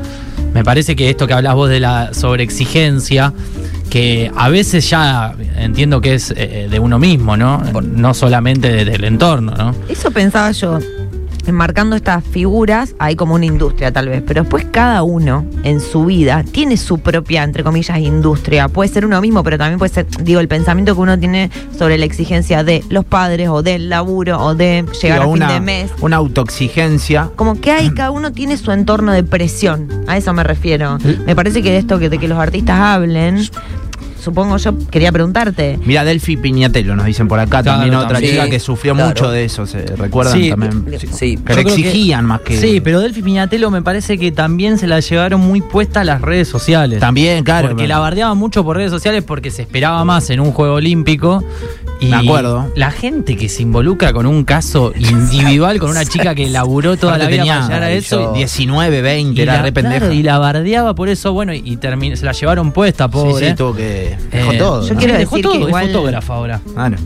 me 0.54 0.64
parece 0.64 0.96
que 0.96 1.10
esto 1.10 1.28
que 1.28 1.34
hablas 1.34 1.56
vos 1.56 1.70
de 1.70 1.80
la 1.80 2.14
sobreexigencia, 2.14 3.34
que 3.90 4.32
a 4.36 4.50
veces 4.50 4.90
ya 4.90 5.34
entiendo 5.58 6.02
que 6.02 6.14
es 6.16 6.34
eh, 6.36 6.68
de 6.70 6.80
uno 6.80 7.00
mismo, 7.00 7.38
¿no? 7.38 7.64
No 7.82 8.14
solamente 8.14 8.70
de- 8.72 8.86
del 8.86 9.04
entorno, 9.06 9.54
¿no? 9.58 9.76
Eso 9.88 10.12
pensaba 10.12 10.52
yo. 10.52 10.80
Enmarcando 11.48 11.96
estas 11.96 12.24
figuras, 12.26 12.94
hay 13.00 13.16
como 13.16 13.36
una 13.36 13.46
industria 13.46 13.92
tal 13.92 14.10
vez, 14.10 14.22
pero 14.28 14.42
después 14.42 14.66
cada 14.70 15.04
uno 15.04 15.46
en 15.64 15.80
su 15.80 16.06
vida 16.06 16.44
tiene 16.44 16.76
su 16.76 17.00
propia, 17.00 17.44
entre 17.44 17.64
comillas, 17.64 17.98
industria. 18.00 18.68
Puede 18.68 18.90
ser 18.90 19.06
uno 19.06 19.22
mismo, 19.22 19.44
pero 19.44 19.58
también 19.58 19.80
puede 19.80 19.94
ser, 19.94 20.08
digo, 20.22 20.42
el 20.42 20.50
pensamiento 20.50 20.94
que 20.94 21.02
uno 21.02 21.18
tiene 21.18 21.50
sobre 21.78 21.98
la 21.98 22.06
exigencia 22.06 22.66
de 22.66 22.84
los 22.90 23.06
padres 23.06 23.48
o 23.50 23.64
del 23.64 23.90
laburo 23.90 24.40
o 24.42 24.56
de 24.56 24.86
llegar 25.02 25.20
Digo, 25.22 25.32
a 25.32 25.34
fin 25.36 25.44
una, 25.44 25.54
de 25.54 25.60
mes. 25.62 25.92
una 26.02 26.18
autoexigencia. 26.18 27.32
Como 27.36 27.60
que 27.60 27.72
hay, 27.72 27.90
cada 27.96 28.12
uno 28.12 28.34
tiene 28.34 28.58
su 28.58 28.72
entorno 28.72 29.14
de 29.14 29.24
presión. 29.24 29.88
A 30.08 30.18
eso 30.18 30.34
me 30.34 30.44
refiero. 30.44 30.98
Me 31.26 31.36
parece 31.36 31.64
que 31.64 31.72
de 31.72 31.78
esto 31.78 31.98
que, 31.98 32.10
de 32.10 32.18
que 32.18 32.28
los 32.28 32.38
artistas 32.40 32.78
hablen, 32.78 33.40
supongo 34.28 34.58
yo, 34.58 34.74
quería 34.92 35.12
preguntarte. 35.12 35.80
Mira, 35.86 36.04
Delphi 36.04 36.36
Piñatelo 36.36 36.96
nos 36.98 37.06
dicen 37.06 37.28
por 37.30 37.40
acá, 37.40 37.64
Claro, 37.64 37.80
también 37.80 37.96
otra 37.96 38.20
chica 38.20 38.44
Sí, 38.44 38.50
que 38.50 38.60
sufrió 38.60 38.94
claro. 38.94 39.10
mucho 39.10 39.32
de 39.32 39.46
eso, 39.46 39.66
¿se 39.66 39.86
recuerdan 39.96 40.34
Sí, 40.38 40.50
también? 40.50 40.86
sí. 41.14 41.38
Que 41.38 41.56
le 41.56 41.64
que- 41.64 41.70
exigían 41.72 42.26
más 42.26 42.42
que... 42.42 42.58
Sí, 42.60 42.82
pero 42.82 43.00
Delphi 43.00 43.22
Piñatelo 43.22 43.72
me 43.72 43.82
parece 43.82 44.18
que 44.18 44.32
también 44.34 44.78
se 44.78 44.86
la 44.88 45.00
llevaron 45.00 45.40
muy 45.40 45.62
puesta 45.62 46.02
a 46.02 46.04
las 46.04 46.22
redes 46.22 46.48
sociales. 46.50 47.00
También, 47.00 47.44
claro. 47.46 47.70
Porque 47.70 47.88
la 47.88 48.00
bardeaban 48.00 48.38
mucho 48.38 48.64
por 48.66 48.76
redes 48.76 48.92
sociales 48.92 49.24
porque 49.26 49.50
se 49.50 49.62
esperaba 49.62 50.04
más 50.04 50.30
en 50.30 50.42
un 50.42 50.52
juego 50.52 50.74
olímpico. 50.76 51.44
Y 52.00 52.08
Me 52.08 52.18
acuerdo. 52.18 52.72
La 52.76 52.92
gente 52.92 53.36
que 53.38 53.50
se 53.50 53.64
involucra 53.64 54.14
con 54.14 54.26
un 54.28 54.44
caso 54.44 54.92
individual, 55.00 55.80
con 55.80 55.90
una 55.90 56.06
chica 56.06 56.36
que 56.36 56.48
laburó 56.50 56.96
toda 56.98 57.16
Aparte 57.16 57.24
la 57.24 57.30
vida 57.32 57.42
tenía 57.44 57.54
para 57.56 57.68
llegar 57.68 57.84
a 57.84 57.92
eso. 57.92 58.34
19, 58.34 59.02
20, 59.02 59.40
y 59.40 59.44
era 59.44 59.54
la, 59.56 59.62
re 59.64 59.72
pendeja. 59.72 59.98
claro, 60.00 60.14
y 60.14 60.22
la 60.24 60.38
bardeaba 60.38 60.94
por 60.94 61.10
eso, 61.10 61.34
bueno, 61.34 61.54
y, 61.54 61.62
y 61.66 61.78
terminó- 61.78 62.16
se 62.16 62.26
la 62.26 62.34
llevaron 62.34 62.72
puesta, 62.72 63.06
sí, 63.06 63.12
pobre. 63.12 63.50
sí, 63.50 63.56
tuvo 63.56 63.74
que... 63.76 64.17
Dejó 64.32 64.52
Eh, 64.52 64.58
todo. 64.58 64.88
yo 64.88 64.94
¿no? 64.94 65.00
quiero 65.00 65.14
decir 65.18 65.42
todo, 65.42 65.54
que 65.54 65.72
es 65.72 65.88
fotógrafa 65.88 66.34
ahora. 66.36 66.62
Claro. 66.74 66.98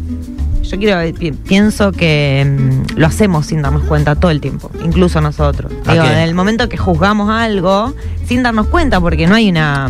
Yo 0.63 0.77
quiero, 0.77 1.17
pi- 1.17 1.31
pienso 1.31 1.91
que 1.91 2.45
mm, 2.47 2.97
lo 2.99 3.07
hacemos 3.07 3.47
sin 3.47 3.61
darnos 3.61 3.83
cuenta 3.83 4.15
todo 4.15 4.31
el 4.31 4.39
tiempo, 4.39 4.71
incluso 4.85 5.19
nosotros. 5.21 5.71
¿A 5.85 5.93
Digo, 5.93 6.05
en 6.05 6.17
el 6.19 6.33
momento 6.33 6.69
que 6.69 6.77
juzgamos 6.77 7.29
algo, 7.29 7.93
sin 8.25 8.43
darnos 8.43 8.67
cuenta, 8.67 9.01
porque 9.01 9.27
no 9.27 9.35
hay 9.35 9.49
una, 9.49 9.89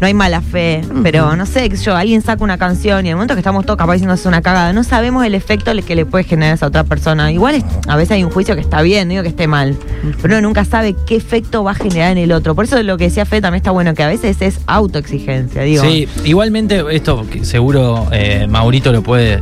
no 0.00 0.06
hay 0.06 0.12
mala 0.12 0.40
fe, 0.42 0.82
pero 1.02 1.34
no 1.36 1.46
sé, 1.46 1.70
qué 1.70 1.76
sé 1.76 1.84
yo, 1.84 1.96
alguien 1.96 2.20
saca 2.20 2.42
una 2.44 2.58
canción 2.58 2.98
y 3.06 3.08
en 3.08 3.12
el 3.12 3.14
momento 3.16 3.34
que 3.34 3.40
estamos 3.40 3.64
todos 3.64 3.78
capaz 3.78 3.94
diciendo 3.94 4.14
es 4.14 4.26
una 4.26 4.42
cagada, 4.42 4.72
no 4.72 4.84
sabemos 4.84 5.24
el 5.24 5.34
efecto 5.34 5.72
que 5.86 5.94
le 5.94 6.04
puede 6.04 6.24
generar 6.24 6.52
a 6.52 6.54
esa 6.56 6.66
otra 6.66 6.84
persona. 6.84 7.30
Igual 7.32 7.54
es- 7.54 7.64
a 7.88 7.96
veces 7.96 8.12
hay 8.12 8.24
un 8.24 8.30
juicio 8.30 8.54
que 8.54 8.60
está 8.60 8.82
bien, 8.82 9.08
no 9.08 9.12
digo 9.12 9.22
que 9.22 9.28
esté 9.30 9.46
mal, 9.46 9.76
pero 10.20 10.34
uno 10.34 10.48
nunca 10.48 10.64
sabe 10.64 10.94
qué 11.06 11.16
efecto 11.16 11.64
va 11.64 11.70
a 11.70 11.74
generar 11.74 12.12
en 12.12 12.18
el 12.18 12.32
otro. 12.32 12.54
Por 12.54 12.64
eso 12.66 12.82
lo 12.82 12.98
que 12.98 13.04
decía 13.04 13.24
Fe 13.24 13.40
también 13.40 13.58
está 13.60 13.70
bueno, 13.70 13.94
que 13.94 14.02
a 14.02 14.08
veces 14.08 14.36
es 14.42 14.58
autoexigencia, 14.66 15.62
digo. 15.62 15.82
Sí, 15.84 16.08
igualmente 16.24 16.82
esto 16.90 17.24
que 17.30 17.44
seguro 17.44 18.08
eh, 18.12 18.46
Maurito 18.50 18.92
lo 18.92 19.02
puede 19.02 19.40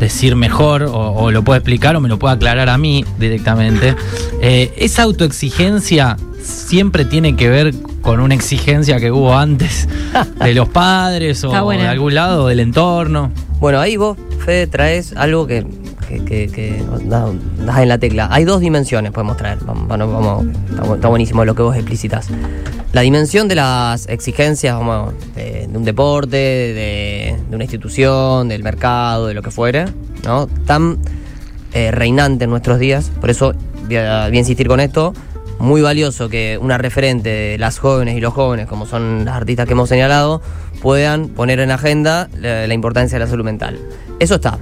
decir 0.00 0.36
mejor 0.36 0.82
o, 0.84 0.92
o 1.12 1.30
lo 1.30 1.42
puede 1.42 1.58
explicar 1.58 1.96
o 1.96 2.00
me 2.00 2.08
lo 2.08 2.18
puede 2.18 2.34
aclarar 2.34 2.68
a 2.68 2.78
mí 2.78 3.04
directamente. 3.18 3.94
Eh, 4.42 4.72
esa 4.76 5.02
autoexigencia 5.04 6.16
siempre 6.42 7.04
tiene 7.04 7.34
que 7.36 7.48
ver 7.48 7.74
con 8.02 8.20
una 8.20 8.34
exigencia 8.34 9.00
que 9.00 9.10
hubo 9.10 9.36
antes 9.36 9.88
de 10.44 10.54
los 10.54 10.68
padres 10.68 11.42
o 11.44 11.50
de 11.50 11.88
algún 11.88 12.14
lado 12.14 12.44
o 12.44 12.48
del 12.48 12.60
entorno. 12.60 13.30
Bueno, 13.58 13.80
ahí 13.80 13.96
vos, 13.96 14.16
Fede, 14.44 14.66
traes 14.66 15.14
algo 15.16 15.46
que, 15.46 15.66
que, 16.08 16.24
que- 16.24 16.46
que 16.48 16.84
da- 17.06 17.30
das 17.64 17.78
en 17.80 17.88
la 17.88 17.98
tecla. 17.98 18.28
Hay 18.30 18.44
dos 18.44 18.60
dimensiones 18.60 19.10
podemos 19.12 19.36
traer. 19.38 19.58
Vamos, 19.64 19.88
vamos, 19.88 20.46
está 20.94 21.08
buenísimo 21.08 21.44
lo 21.44 21.54
que 21.54 21.62
vos 21.62 21.74
explicitas. 21.74 22.28
La 22.92 23.02
dimensión 23.02 23.48
de 23.48 23.56
las 23.56 24.08
exigencias 24.08 24.78
de, 25.34 25.68
un 25.72 25.84
deporte, 25.84 26.36
de, 26.36 27.36
una 27.52 27.64
institución, 27.64 28.48
del 28.48 28.62
mercado, 28.62 29.26
de 29.26 29.34
lo 29.34 29.42
que 29.42 29.50
fuere, 29.50 29.86
¿no? 30.24 30.46
Tan 30.66 30.98
eh, 31.72 31.90
reinante 31.90 32.44
en 32.44 32.50
nuestros 32.50 32.78
días. 32.78 33.10
Por 33.20 33.30
eso 33.30 33.54
voy 33.86 33.96
a, 33.96 34.28
insistir 34.30 34.68
con 34.68 34.80
esto. 34.80 35.12
Muy 35.58 35.80
valioso 35.80 36.28
que 36.28 36.58
una 36.60 36.78
referente 36.78 37.30
de 37.30 37.58
las 37.58 37.78
jóvenes 37.78 38.16
y 38.16 38.20
los 38.20 38.34
jóvenes, 38.34 38.66
como 38.66 38.86
son 38.86 39.24
las 39.24 39.36
artistas 39.36 39.66
que 39.66 39.72
hemos 39.72 39.88
señalado, 39.88 40.42
puedan 40.82 41.28
poner 41.28 41.60
en 41.60 41.70
agenda 41.70 42.28
la 42.40 42.72
importancia 42.72 43.18
de 43.18 43.24
la 43.24 43.30
salud 43.30 43.44
mental. 43.44 43.78
Eso 44.20 44.36
está. 44.36 44.58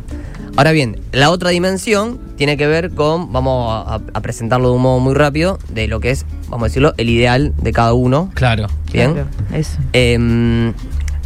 Ahora 0.57 0.71
bien, 0.71 1.01
la 1.11 1.31
otra 1.31 1.51
dimensión 1.51 2.21
tiene 2.37 2.57
que 2.57 2.69
ver 2.69 2.91
con, 2.93 3.33
vamos 3.33 3.87
a, 3.89 4.01
a 4.13 4.21
presentarlo 4.21 4.69
de 4.71 4.77
un 4.77 4.83
modo 4.83 5.01
muy 5.01 5.15
rápido, 5.15 5.59
de 5.69 5.89
lo 5.89 5.99
que 5.99 6.11
es, 6.11 6.25
vamos 6.49 6.67
a 6.67 6.69
decirlo, 6.69 6.95
el 6.97 7.11
ideal 7.11 7.53
de 7.61 7.73
cada 7.73 7.93
uno. 7.93 8.31
Claro. 8.35 8.69
Bien. 8.93 9.15
Claro, 9.15 9.29
eso. 9.53 9.79
Em, 9.93 10.73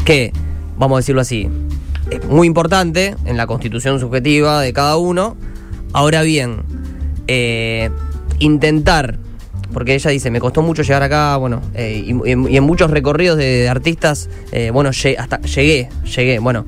que, 0.07 0.33
vamos 0.79 0.97
a 0.97 1.01
decirlo 1.01 1.21
así, 1.21 1.47
es 2.11 2.25
muy 2.25 2.47
importante 2.47 3.17
en 3.27 3.37
la 3.37 3.47
constitución 3.47 4.01
subjetiva 4.01 4.63
de 4.63 4.73
cada 4.73 4.97
uno. 4.97 5.37
Ahora 5.93 6.23
bien, 6.23 6.63
eh, 7.27 7.91
intentar, 8.39 9.19
porque 9.75 9.95
ella 9.95 10.11
dice, 10.11 10.31
me 10.31 10.41
costó 10.41 10.63
mucho 10.63 10.83
llegar 10.83 11.03
acá, 11.03 11.37
bueno, 11.37 11.61
eh, 11.75 12.03
y, 12.07 12.13
y 12.27 12.33
en, 12.33 12.51
y 12.51 12.57
en 12.57 12.65
muchos 12.65 12.91
recorridos 12.91 13.37
de, 13.37 13.69
artistas, 13.69 14.31
eh, 14.53 14.71
bueno, 14.71 14.89
hasta 14.89 15.41
llegué, 15.43 15.91
llegué, 16.17 16.39
bueno. 16.39 16.65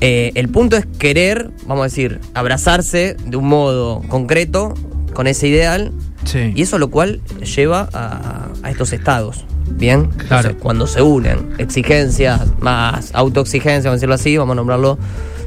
Eh, 0.00 0.32
el 0.34 0.48
punto 0.48 0.76
es 0.76 0.86
querer, 0.98 1.50
vamos 1.66 1.82
a 1.82 1.84
decir, 1.84 2.20
abrazarse 2.34 3.16
de 3.26 3.36
un 3.36 3.46
modo 3.48 4.02
concreto 4.08 4.74
con 5.14 5.26
ese 5.26 5.48
ideal 5.48 5.92
Sí. 6.24 6.52
y 6.54 6.62
eso 6.62 6.78
lo 6.78 6.88
cual 6.88 7.20
lleva 7.54 7.86
a, 7.92 8.48
a 8.62 8.70
estos 8.70 8.92
estados. 8.94 9.44
Bien, 9.70 10.06
Claro. 10.06 10.48
Entonces, 10.48 10.56
cuando 10.62 10.86
se 10.86 11.02
unen 11.02 11.50
exigencias 11.58 12.40
más 12.60 13.10
autoexigencia, 13.14 13.90
vamos 13.90 13.96
a 13.96 13.96
decirlo 13.96 14.14
así, 14.14 14.36
vamos 14.38 14.52
a 14.52 14.56
nombrarlo 14.56 14.98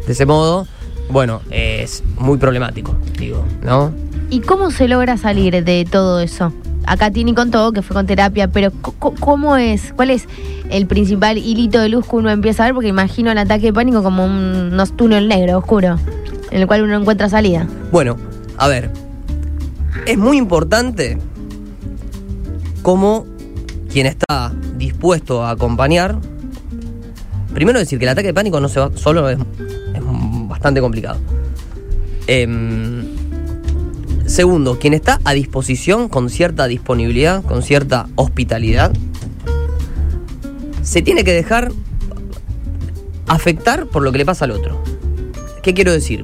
de 0.06 0.14
ese 0.14 0.26
modo, 0.28 0.68
bueno, 1.10 1.42
es 1.50 2.04
muy 2.20 2.38
problemático, 2.38 2.96
digo, 3.18 3.44
¿no? 3.64 3.92
¿Y 4.30 4.42
cómo 4.42 4.70
se 4.72 4.88
logra 4.88 5.18
salir 5.18 5.64
de 5.64 5.88
todo 5.90 6.20
eso? 6.20 6.54
Acá 6.88 7.12
Tini 7.12 7.34
contó 7.34 7.74
que 7.74 7.82
fue 7.82 7.94
con 7.94 8.08
terapia, 8.08 8.48
pero 8.48 8.72
¿cómo 9.20 9.58
es? 9.58 9.92
¿Cuál 9.94 10.10
es 10.10 10.26
el 10.70 10.88
principal 10.88 11.38
hilito 11.38 11.82
de 11.82 11.90
luz 11.90 12.08
que 12.08 12.16
uno 12.16 12.30
empieza 12.30 12.64
a 12.64 12.68
ver? 12.68 12.74
Porque 12.74 12.88
imagino 12.88 13.30
el 13.30 13.38
ataque 13.38 13.68
de 13.68 13.74
pánico 13.74 14.02
como 14.02 14.24
un 14.24 14.82
túnel 14.96 15.28
negro, 15.28 15.58
oscuro, 15.58 16.00
en 16.50 16.62
el 16.62 16.66
cual 16.66 16.84
uno 16.84 16.96
encuentra 16.96 17.28
salida. 17.28 17.68
Bueno, 17.92 18.16
a 18.58 18.70
ver, 18.70 18.90
es 20.06 20.18
muy 20.18 20.38
importante 20.38 21.18
cómo 22.84 23.26
quien 23.92 24.06
está 24.06 24.54
dispuesto 24.78 25.44
a 25.44 25.52
acompañar, 25.52 26.18
primero 27.54 27.80
decir 27.80 28.00
que 28.00 28.06
el 28.06 28.10
ataque 28.10 28.28
de 28.28 28.34
pánico 28.34 28.62
no 28.62 28.70
se 28.70 28.80
va 28.80 28.92
solo, 28.96 29.30
es, 29.30 29.38
es 29.38 30.02
bastante 30.48 30.80
complicado. 30.80 31.20
Em, 32.28 32.97
segundo, 34.38 34.78
quien 34.78 34.94
está 34.94 35.20
a 35.26 35.34
disposición 35.34 36.10
con 36.10 36.30
cierta 36.30 36.68
disponibilidad, 36.68 37.42
con 37.42 37.64
cierta 37.64 38.08
hospitalidad, 38.14 38.94
se 40.84 41.02
tiene 41.02 41.24
que 41.24 41.34
dejar 41.34 41.72
afectar 43.26 43.88
por 43.88 44.04
lo 44.04 44.12
que 44.12 44.20
le 44.20 44.28
pasa 44.28 44.46
al 44.46 44.52
otro. 44.52 44.80
¿Qué 45.64 45.74
quiero 45.74 45.92
decir? 45.92 46.24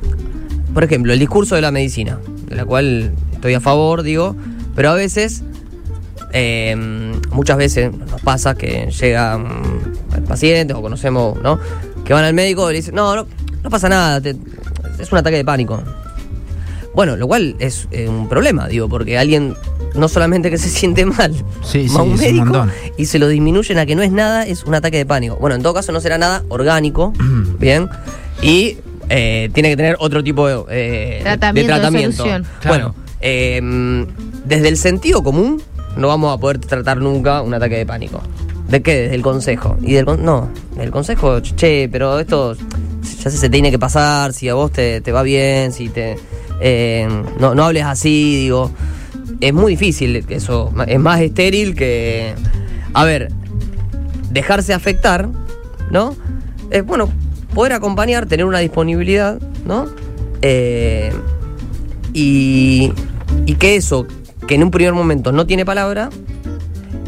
Por 0.75 0.83
ejemplo, 0.83 1.11
el 1.11 1.17
discurso 1.17 1.55
de 1.55 1.61
la 1.61 1.71
medicina, 1.71 2.19
de 2.47 2.55
la 2.55 2.65
cual 2.65 3.13
estoy 3.31 3.55
a 3.55 3.59
favor, 3.59 4.03
digo, 4.03 4.35
pero 4.75 4.91
a 4.91 4.93
veces, 4.93 5.41
eh, 6.33 6.75
muchas 7.31 7.57
veces 7.57 7.91
nos 7.97 8.21
pasa 8.21 8.53
que 8.53 8.91
llegan 8.91 9.63
pacientes 10.27 10.77
o 10.77 10.83
conocemos, 10.83 11.41
¿no? 11.41 11.59
Que 12.05 12.13
van 12.13 12.25
al 12.25 12.35
médico 12.35 12.69
y 12.69 12.73
le 12.73 12.77
dicen, 12.77 12.93
no, 12.93 13.15
no, 13.15 13.25
no 13.63 13.69
pasa 13.71 13.89
nada, 13.89 14.21
es 14.99 15.11
un 15.11 15.17
ataque 15.17 15.37
de 15.37 15.45
pánico. 15.45 15.81
Bueno, 16.93 17.15
lo 17.15 17.27
cual 17.27 17.55
es 17.59 17.87
eh, 17.91 18.07
un 18.07 18.29
problema, 18.29 18.67
digo, 18.67 18.87
porque 18.87 19.17
alguien 19.17 19.55
no 19.95 20.07
solamente 20.07 20.49
que 20.49 20.57
se 20.57 20.69
siente 20.69 21.05
mal, 21.05 21.33
Sí, 21.63 21.87
va 21.87 22.01
a 22.01 22.03
sí, 22.03 22.09
un 22.09 22.13
es 22.13 22.31
un 22.31 22.35
médico 22.51 22.67
y 22.97 23.05
se 23.07 23.19
lo 23.19 23.27
disminuyen 23.27 23.77
a 23.79 23.85
que 23.85 23.95
no 23.95 24.01
es 24.03 24.11
nada, 24.11 24.45
es 24.45 24.63
un 24.63 24.75
ataque 24.75 24.97
de 24.97 25.05
pánico. 25.05 25.37
Bueno, 25.37 25.55
en 25.55 25.63
todo 25.63 25.73
caso 25.73 25.91
no 25.91 25.99
será 26.01 26.17
nada 26.17 26.43
orgánico, 26.49 27.13
¿bien? 27.59 27.89
Y 28.41 28.77
eh, 29.09 29.49
tiene 29.53 29.69
que 29.69 29.77
tener 29.77 29.95
otro 29.99 30.23
tipo 30.23 30.47
de, 30.47 30.63
eh, 30.69 31.19
Tratamiento, 31.23 31.73
de 31.73 31.79
tratamiento. 31.79 32.17
solución. 32.17 32.45
Bueno, 32.67 32.95
eh, 33.21 34.05
desde 34.45 34.67
el 34.69 34.77
sentido 34.77 35.23
común 35.23 35.61
no 35.97 36.07
vamos 36.09 36.35
a 36.35 36.39
poder 36.39 36.59
tratar 36.59 36.97
nunca 36.97 37.41
un 37.41 37.53
ataque 37.53 37.77
de 37.77 37.85
pánico. 37.85 38.21
¿De 38.67 38.81
qué? 38.81 38.95
Desde 39.01 39.15
el 39.15 39.21
consejo. 39.21 39.77
Y 39.81 39.93
del 39.93 40.05
con- 40.05 40.23
no, 40.23 40.49
del 40.77 40.89
consejo, 40.91 41.39
che, 41.41 41.87
pero 41.91 42.19
esto 42.19 42.55
ya 42.55 43.29
se, 43.29 43.37
se 43.37 43.49
tiene 43.49 43.69
que 43.71 43.77
pasar, 43.79 44.33
si 44.33 44.49
a 44.49 44.53
vos 44.55 44.71
te, 44.71 45.01
te 45.01 45.11
va 45.11 45.21
bien, 45.23 45.71
si 45.71 45.89
te... 45.89 46.17
eh, 46.63 47.07
no, 47.39 47.53
no 47.53 47.65
hables 47.65 47.83
así, 47.83 48.37
digo. 48.37 48.71
Es 49.41 49.53
muy 49.53 49.73
difícil 49.73 50.25
eso, 50.29 50.73
es 50.87 50.99
más 50.99 51.21
estéril 51.21 51.75
que... 51.75 52.33
A 52.93 53.03
ver, 53.03 53.29
dejarse 54.31 54.73
afectar, 54.73 55.27
¿no? 55.91 56.15
Es 56.69 56.85
bueno, 56.85 57.09
poder 57.53 57.73
acompañar, 57.73 58.25
tener 58.25 58.45
una 58.45 58.59
disponibilidad, 58.59 59.39
¿no? 59.65 59.87
Eh, 60.41 61.11
y, 62.13 62.93
y 63.45 63.55
que 63.55 63.75
eso, 63.75 64.07
que 64.47 64.55
en 64.55 64.63
un 64.63 64.71
primer 64.71 64.93
momento 64.93 65.31
no 65.31 65.45
tiene 65.45 65.65
palabra, 65.65 66.09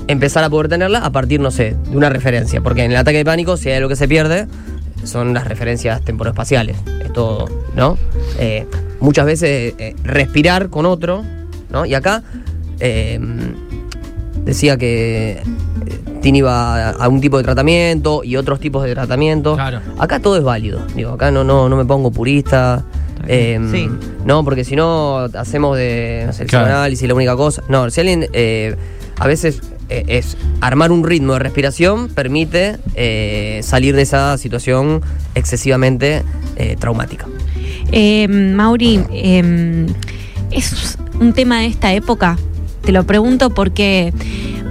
empezar 0.08 0.44
a 0.44 0.50
poder 0.50 0.68
tenerla 0.68 1.00
a 1.00 1.12
partir, 1.12 1.40
no 1.40 1.52
sé, 1.52 1.76
de 1.90 1.98
una 1.98 2.10
referencia. 2.10 2.62
Porque 2.62 2.84
en 2.84 2.92
el 2.92 2.98
ataque 2.98 3.18
de 3.18 3.26
pánico, 3.26 3.58
si 3.58 3.70
hay 3.70 3.78
algo 3.78 3.90
que 3.90 3.96
se 3.96 4.08
pierde, 4.08 4.48
son 5.04 5.34
las 5.34 5.48
referencias 5.48 6.04
temporoespaciales. 6.04 6.78
Es 7.04 7.14
todo, 7.14 7.48
¿no? 7.76 7.98
Eh, 8.40 8.66
muchas 9.00 9.26
veces 9.26 9.74
eh, 9.78 9.96
respirar 10.04 10.70
con 10.70 10.86
otro, 10.86 11.24
¿no? 11.72 11.86
Y 11.86 11.94
acá 11.94 12.24
eh, 12.80 13.20
decía 14.44 14.78
que 14.78 15.32
eh, 15.32 15.42
Tini 16.22 16.40
iba 16.40 16.90
a, 16.92 17.08
un 17.08 17.22
tipo 17.22 17.38
de 17.38 17.44
tratamiento 17.44 18.24
y 18.24 18.36
otros 18.36 18.60
tipos 18.60 18.84
de 18.84 18.94
tratamiento. 18.94 19.56
Claro. 19.56 19.80
Acá 19.98 20.20
todo 20.20 20.38
es 20.38 20.44
válido. 20.44 20.82
Digo, 20.96 21.12
acá 21.12 21.32
no, 21.32 21.44
no, 21.44 21.70
no 21.70 21.76
me 21.76 21.86
pongo 21.86 22.12
purista. 22.12 22.84
eh, 23.28 23.60
Sí. 23.72 23.90
No, 24.26 24.44
porque 24.44 24.64
si 24.64 24.76
no 24.76 25.20
hacemos 25.36 25.78
de 25.78 26.24
no 26.28 26.34
sé, 26.34 26.44
el 26.44 26.50
Claro. 26.50 26.66
psicoanálisis 26.66 27.08
la 27.08 27.14
única 27.14 27.36
cosa. 27.36 27.64
No, 27.70 27.90
si 27.90 28.02
alguien 28.02 28.28
eh, 28.34 28.76
a 29.18 29.28
veces 29.28 29.62
eh, 29.90 30.04
es 30.08 30.36
armar 30.62 30.92
un 30.92 31.04
ritmo 31.04 31.34
de 31.34 31.40
respiración 31.40 32.08
permite 32.10 32.78
eh, 32.96 33.60
salir 33.64 33.96
de 33.96 34.02
esa 34.02 34.36
situación 34.40 35.02
excesivamente 35.36 36.24
eh, 36.56 36.76
traumática. 36.80 37.28
Eh, 37.92 38.28
Mauri, 38.28 39.02
eh, 39.12 39.86
es 40.52 40.98
un 41.20 41.34
tema 41.34 41.60
de 41.60 41.68
esta 41.68 41.94
época. 41.94 42.38
Te 42.84 42.92
lo 42.92 43.06
pregunto 43.06 43.50
porque 43.50 44.14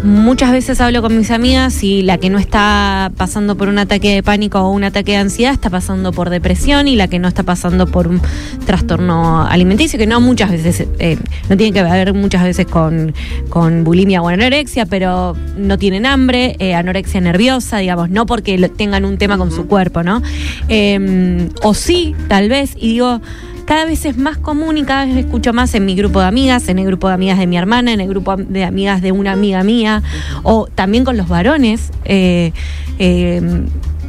muchas 0.04 0.52
veces 0.52 0.80
hablo 0.82 1.00
con 1.00 1.16
mis 1.16 1.30
amigas 1.30 1.82
y 1.82 2.02
la 2.02 2.18
que 2.18 2.28
no 2.28 2.38
está 2.38 3.10
pasando 3.16 3.56
por 3.56 3.68
un 3.68 3.78
ataque 3.78 4.14
de 4.14 4.22
pánico 4.22 4.60
o 4.60 4.70
un 4.70 4.84
ataque 4.84 5.12
de 5.12 5.18
ansiedad 5.18 5.54
está 5.54 5.70
pasando 5.70 6.12
por 6.12 6.28
depresión 6.28 6.86
y 6.88 6.94
la 6.94 7.08
que 7.08 7.18
no 7.18 7.26
está 7.26 7.42
pasando 7.42 7.86
por 7.86 8.06
un 8.06 8.20
trastorno 8.66 9.46
alimenticio, 9.46 9.98
que 9.98 10.06
no 10.06 10.20
muchas 10.20 10.50
veces, 10.50 10.86
eh, 10.98 11.16
no 11.48 11.56
tiene 11.56 11.72
que 11.72 11.82
ver 11.82 12.12
muchas 12.12 12.42
veces 12.44 12.66
con, 12.66 13.14
con 13.48 13.82
bulimia 13.82 14.20
o 14.20 14.28
anorexia, 14.28 14.84
pero 14.84 15.36
no 15.56 15.78
tienen 15.78 16.04
hambre, 16.04 16.56
eh, 16.58 16.74
anorexia 16.74 17.22
nerviosa, 17.22 17.78
digamos, 17.78 18.10
no 18.10 18.26
porque 18.26 18.58
tengan 18.76 19.06
un 19.06 19.16
tema 19.16 19.38
con 19.38 19.50
su 19.50 19.66
cuerpo, 19.66 20.02
¿no? 20.02 20.22
Eh, 20.68 21.48
o 21.62 21.72
sí, 21.72 22.14
tal 22.28 22.50
vez, 22.50 22.74
y 22.76 22.88
digo, 22.88 23.22
cada 23.66 23.84
vez 23.84 24.04
es 24.04 24.16
más 24.16 24.36
común 24.38 24.76
y 24.78 24.84
cada 24.84 25.06
vez 25.06 25.16
escucho 25.16 25.52
más 25.52 25.74
en 25.74 25.84
mi 25.84 25.94
grupo 25.94 26.20
de 26.20 26.26
amigas, 26.26 26.68
en 26.68 26.78
el 26.78 26.86
grupo 26.86 27.08
de 27.08 27.14
amigas 27.14 27.38
de 27.38 27.46
mi 27.46 27.56
hermana, 27.56 27.92
en 27.92 28.00
el 28.00 28.08
grupo 28.08 28.36
de 28.36 28.64
amigas 28.64 29.02
de 29.02 29.12
una 29.12 29.32
amiga 29.32 29.62
mía, 29.64 30.02
o 30.42 30.66
también 30.74 31.04
con 31.04 31.16
los 31.16 31.28
varones. 31.28 31.90
eh, 32.04 32.52
eh, 32.98 33.40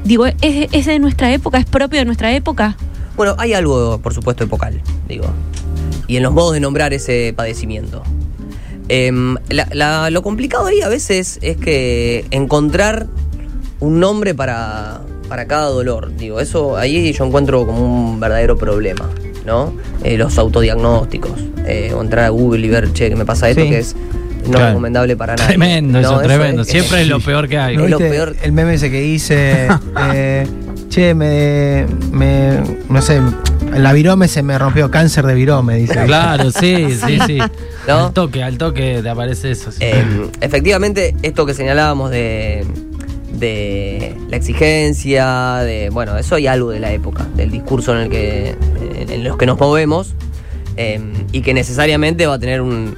digo, 0.03 0.25
¿es, 0.27 0.35
¿es 0.41 0.85
de 0.85 0.99
nuestra 0.99 1.31
época? 1.33 1.57
¿Es 1.57 1.65
propio 1.65 1.99
de 1.99 2.05
nuestra 2.05 2.33
época? 2.33 2.75
Bueno, 3.17 3.35
hay 3.37 3.53
algo, 3.53 3.99
por 3.99 4.13
supuesto, 4.13 4.43
epocal, 4.43 4.81
digo. 5.07 5.25
Y 6.07 6.17
en 6.17 6.23
los 6.23 6.33
modos 6.33 6.53
de 6.53 6.59
nombrar 6.59 6.93
ese 6.93 7.33
padecimiento. 7.35 8.03
Em, 8.87 9.35
la- 9.49 10.09
lo 10.11 10.21
complicado 10.21 10.67
ahí 10.67 10.81
a 10.81 10.89
veces 10.89 11.39
es 11.41 11.57
que 11.57 12.25
encontrar 12.29 13.07
un 13.79 13.99
nombre 13.99 14.35
para, 14.35 15.01
para 15.27 15.47
cada 15.47 15.69
dolor. 15.69 16.15
Digo, 16.15 16.39
eso 16.39 16.77
ahí 16.77 17.11
yo 17.13 17.25
encuentro 17.25 17.65
como 17.65 17.83
un 18.11 18.19
verdadero 18.19 18.57
problema, 18.57 19.09
¿no? 19.45 19.73
Eh, 20.03 20.17
los 20.17 20.37
autodiagnósticos. 20.37 21.31
eh, 21.67 21.91
o 21.95 22.01
entrar 22.01 22.25
a 22.25 22.29
Google 22.29 22.65
y 22.67 22.69
ver, 22.69 22.93
che, 22.93 23.09
que 23.09 23.15
me 23.15 23.25
pasa 23.25 23.49
esto, 23.49 23.63
Sí. 23.63 23.69
que 23.69 23.79
es 23.79 23.95
no 24.45 24.51
Claro. 24.51 24.67
recomendable 24.67 25.17
para 25.17 25.35
nada. 25.35 25.47
Tremendo 25.47 25.97
eso, 25.99 26.19
tremendo. 26.19 26.63
Siempre 26.63 27.01
es 27.01 27.07
lo 27.07 27.19
peor 27.21 27.47
que 27.49 27.57
hay. 27.57 27.75
¿No 27.75 27.85
Es 27.85 27.89
lo 27.89 27.97
viste 27.97 28.11
peor. 28.13 28.35
El 28.43 28.51
meme 28.51 28.75
ese 28.75 28.91
que 28.91 29.01
dice, 29.01 29.67
eh, 30.13 30.45
che, 30.89 31.15
me, 31.15 31.87
me, 32.11 32.59
no 32.87 33.01
sé, 33.01 33.19
la 33.75 33.93
virome 33.93 34.27
se 34.27 34.43
me 34.43 34.59
rompió, 34.59 34.91
cáncer 34.91 35.25
de 35.25 35.33
virome, 35.33 35.77
dice. 35.77 36.03
Claro, 36.05 36.51
sí, 36.51 36.87
sí, 37.07 37.17
sí. 37.25 37.39
¿No? 37.87 38.05
Al 38.07 38.13
toque, 38.13 38.43
al 38.43 38.59
toque 38.59 38.99
te 39.01 39.09
aparece 39.09 39.49
eso. 39.49 39.71
sí. 39.71 39.79
Eh, 39.81 40.03
efectivamente, 40.41 41.15
esto 41.23 41.47
que 41.47 41.55
señalábamos 41.55 42.11
de, 42.11 42.63
de 43.39 44.15
la 44.29 44.37
exigencia, 44.37 45.55
de 45.63 45.89
bueno, 45.91 46.17
eso 46.17 46.35
hay 46.35 46.47
algo 46.47 46.71
de 46.71 46.79
la 46.79 46.91
época, 46.93 47.25
del 47.35 47.51
discurso 47.51 47.93
en 47.95 48.03
el 48.03 48.09
que 48.09 48.55
en, 48.99 49.09
en 49.11 49.23
los 49.23 49.37
que 49.37 49.45
nos 49.45 49.59
movemos 49.59 50.13
eh, 50.77 50.99
y 51.31 51.41
que 51.41 51.53
necesariamente 51.53 52.25
va 52.27 52.35
a 52.35 52.39
tener 52.39 52.61
un, 52.61 52.97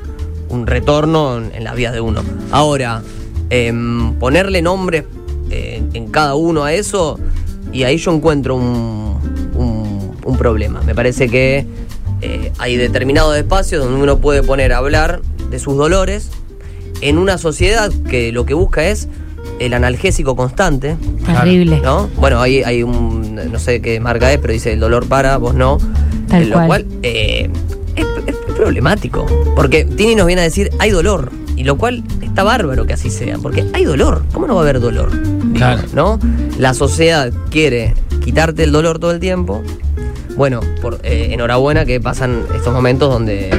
un 0.50 0.68
retorno 0.68 1.38
en, 1.38 1.52
en 1.56 1.64
las 1.64 1.76
vidas 1.76 1.94
de 1.94 2.02
uno. 2.02 2.22
Ahora, 2.52 3.02
em, 3.50 4.14
ponerle 4.16 4.62
nombre 4.62 5.06
eh, 5.50 5.82
en 5.94 6.08
cada 6.08 6.36
uno 6.36 6.64
a 6.64 6.74
eso 6.74 7.20
y 7.72 7.84
ahí 7.84 7.98
yo 7.98 8.14
encuentro 8.14 8.56
un, 8.56 9.18
un- 9.56 10.12
un 10.24 10.38
problema. 10.38 10.82
Me 10.82 10.94
parece 10.94 11.30
que 11.30 11.66
eh, 12.22 12.52
hay 12.58 12.76
determinados 12.78 13.36
espacios 13.38 13.84
donde 13.84 14.02
uno 14.02 14.18
puede 14.20 14.44
poner 14.44 14.74
a 14.74 14.78
hablar 14.80 15.22
de 15.50 15.60
sus 15.60 15.78
dolores 15.78 16.30
en 17.02 17.18
una 17.18 17.38
sociedad 17.38 17.92
que 18.10 18.32
lo 18.32 18.46
que 18.46 18.54
busca 18.54 18.88
es 18.88 19.08
el 19.60 19.74
analgésico 19.74 20.36
constante, 20.36 20.98
Terrible. 21.26 21.80
¿no? 21.82 22.10
Bueno, 22.18 22.42
hay, 22.42 22.64
hay 22.64 22.84
un, 22.84 23.36
no 23.52 23.60
sé 23.60 23.82
qué 23.82 24.00
marca 24.00 24.32
es, 24.32 24.40
pero 24.40 24.54
dice 24.54 24.74
el 24.74 24.80
dolor 24.80 25.08
para, 25.08 25.38
vos 25.38 25.56
no. 25.56 25.78
Tal 26.28 26.44
En 26.44 26.50
lo 26.50 26.56
cual. 26.56 26.68
cual 26.68 26.86
eh, 27.04 27.50
es, 27.96 28.06
es 28.28 28.36
problemático. 28.56 29.26
Porque 29.56 29.86
Tini 29.86 30.16
nos 30.16 30.28
viene 30.28 30.42
a 30.42 30.46
decir, 30.46 30.72
hay 30.80 30.92
dolor. 30.92 31.32
Y 31.56 31.64
lo 31.64 31.78
cual 31.78 32.04
está 32.22 32.44
bárbaro 32.44 32.86
que 32.86 32.94
así 32.94 33.10
sea, 33.10 33.40
porque 33.40 33.66
hay 33.74 33.84
dolor. 33.84 34.24
¿Cómo 34.32 34.46
no 34.46 34.54
va 34.54 34.62
a 34.62 34.64
haber 34.64 34.80
dolor? 34.80 35.10
Claro. 35.56 35.82
¿No? 35.94 36.20
La 36.60 36.76
sociedad 36.76 37.34
quiere 37.50 37.96
quitarte 38.24 38.64
el 38.64 38.72
dolor 38.72 39.00
todo 39.00 39.12
el 39.12 39.20
tiempo. 39.20 39.64
Bueno, 40.36 40.60
por, 40.82 41.00
eh, 41.04 41.30
enhorabuena 41.32 41.86
que 41.86 42.00
pasan 42.00 42.44
estos 42.54 42.72
momentos 42.72 43.12
donde, 43.12 43.50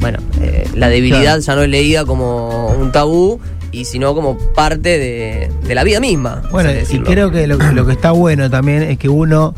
bueno, 0.00 0.18
eh, 0.40 0.68
la 0.74 0.88
debilidad 0.88 1.38
ya 1.38 1.54
no 1.54 1.62
es 1.62 1.68
leída 1.68 2.04
como 2.04 2.70
un 2.70 2.90
tabú 2.90 3.38
y 3.80 3.84
sino 3.84 4.14
como 4.14 4.36
parte 4.38 4.98
de, 4.98 5.50
de 5.66 5.74
la 5.74 5.84
vida 5.84 6.00
misma. 6.00 6.42
Bueno, 6.50 6.70
y 6.90 6.98
creo 7.00 7.30
que 7.30 7.46
lo, 7.46 7.56
lo 7.56 7.86
que 7.86 7.92
está 7.92 8.10
bueno 8.12 8.48
también 8.50 8.82
es 8.82 8.98
que 8.98 9.08
uno, 9.08 9.54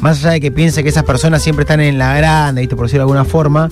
más 0.00 0.18
allá 0.20 0.32
de 0.32 0.40
que 0.40 0.50
piense 0.50 0.82
que 0.82 0.88
esas 0.88 1.04
personas 1.04 1.42
siempre 1.42 1.62
están 1.64 1.80
en 1.80 1.98
la 1.98 2.14
grande, 2.16 2.60
¿viste? 2.62 2.76
por 2.76 2.86
decirlo 2.86 3.06
de 3.06 3.12
alguna 3.12 3.24
forma, 3.24 3.68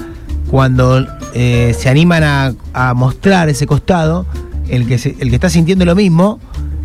cuando 0.51 1.05
eh, 1.35 1.75
se 1.79 1.89
animan 1.89 2.23
a, 2.23 2.55
a 2.73 2.95
mostrar 2.95 3.49
ese 3.49 3.67
costado, 3.67 4.27
el 4.69 4.87
que, 4.87 4.99
se- 4.99 5.17
el 5.19 5.29
que 5.31 5.35
está 5.37 5.49
sintiendo 5.51 5.85
lo 5.85 5.95
mismo 5.95 6.39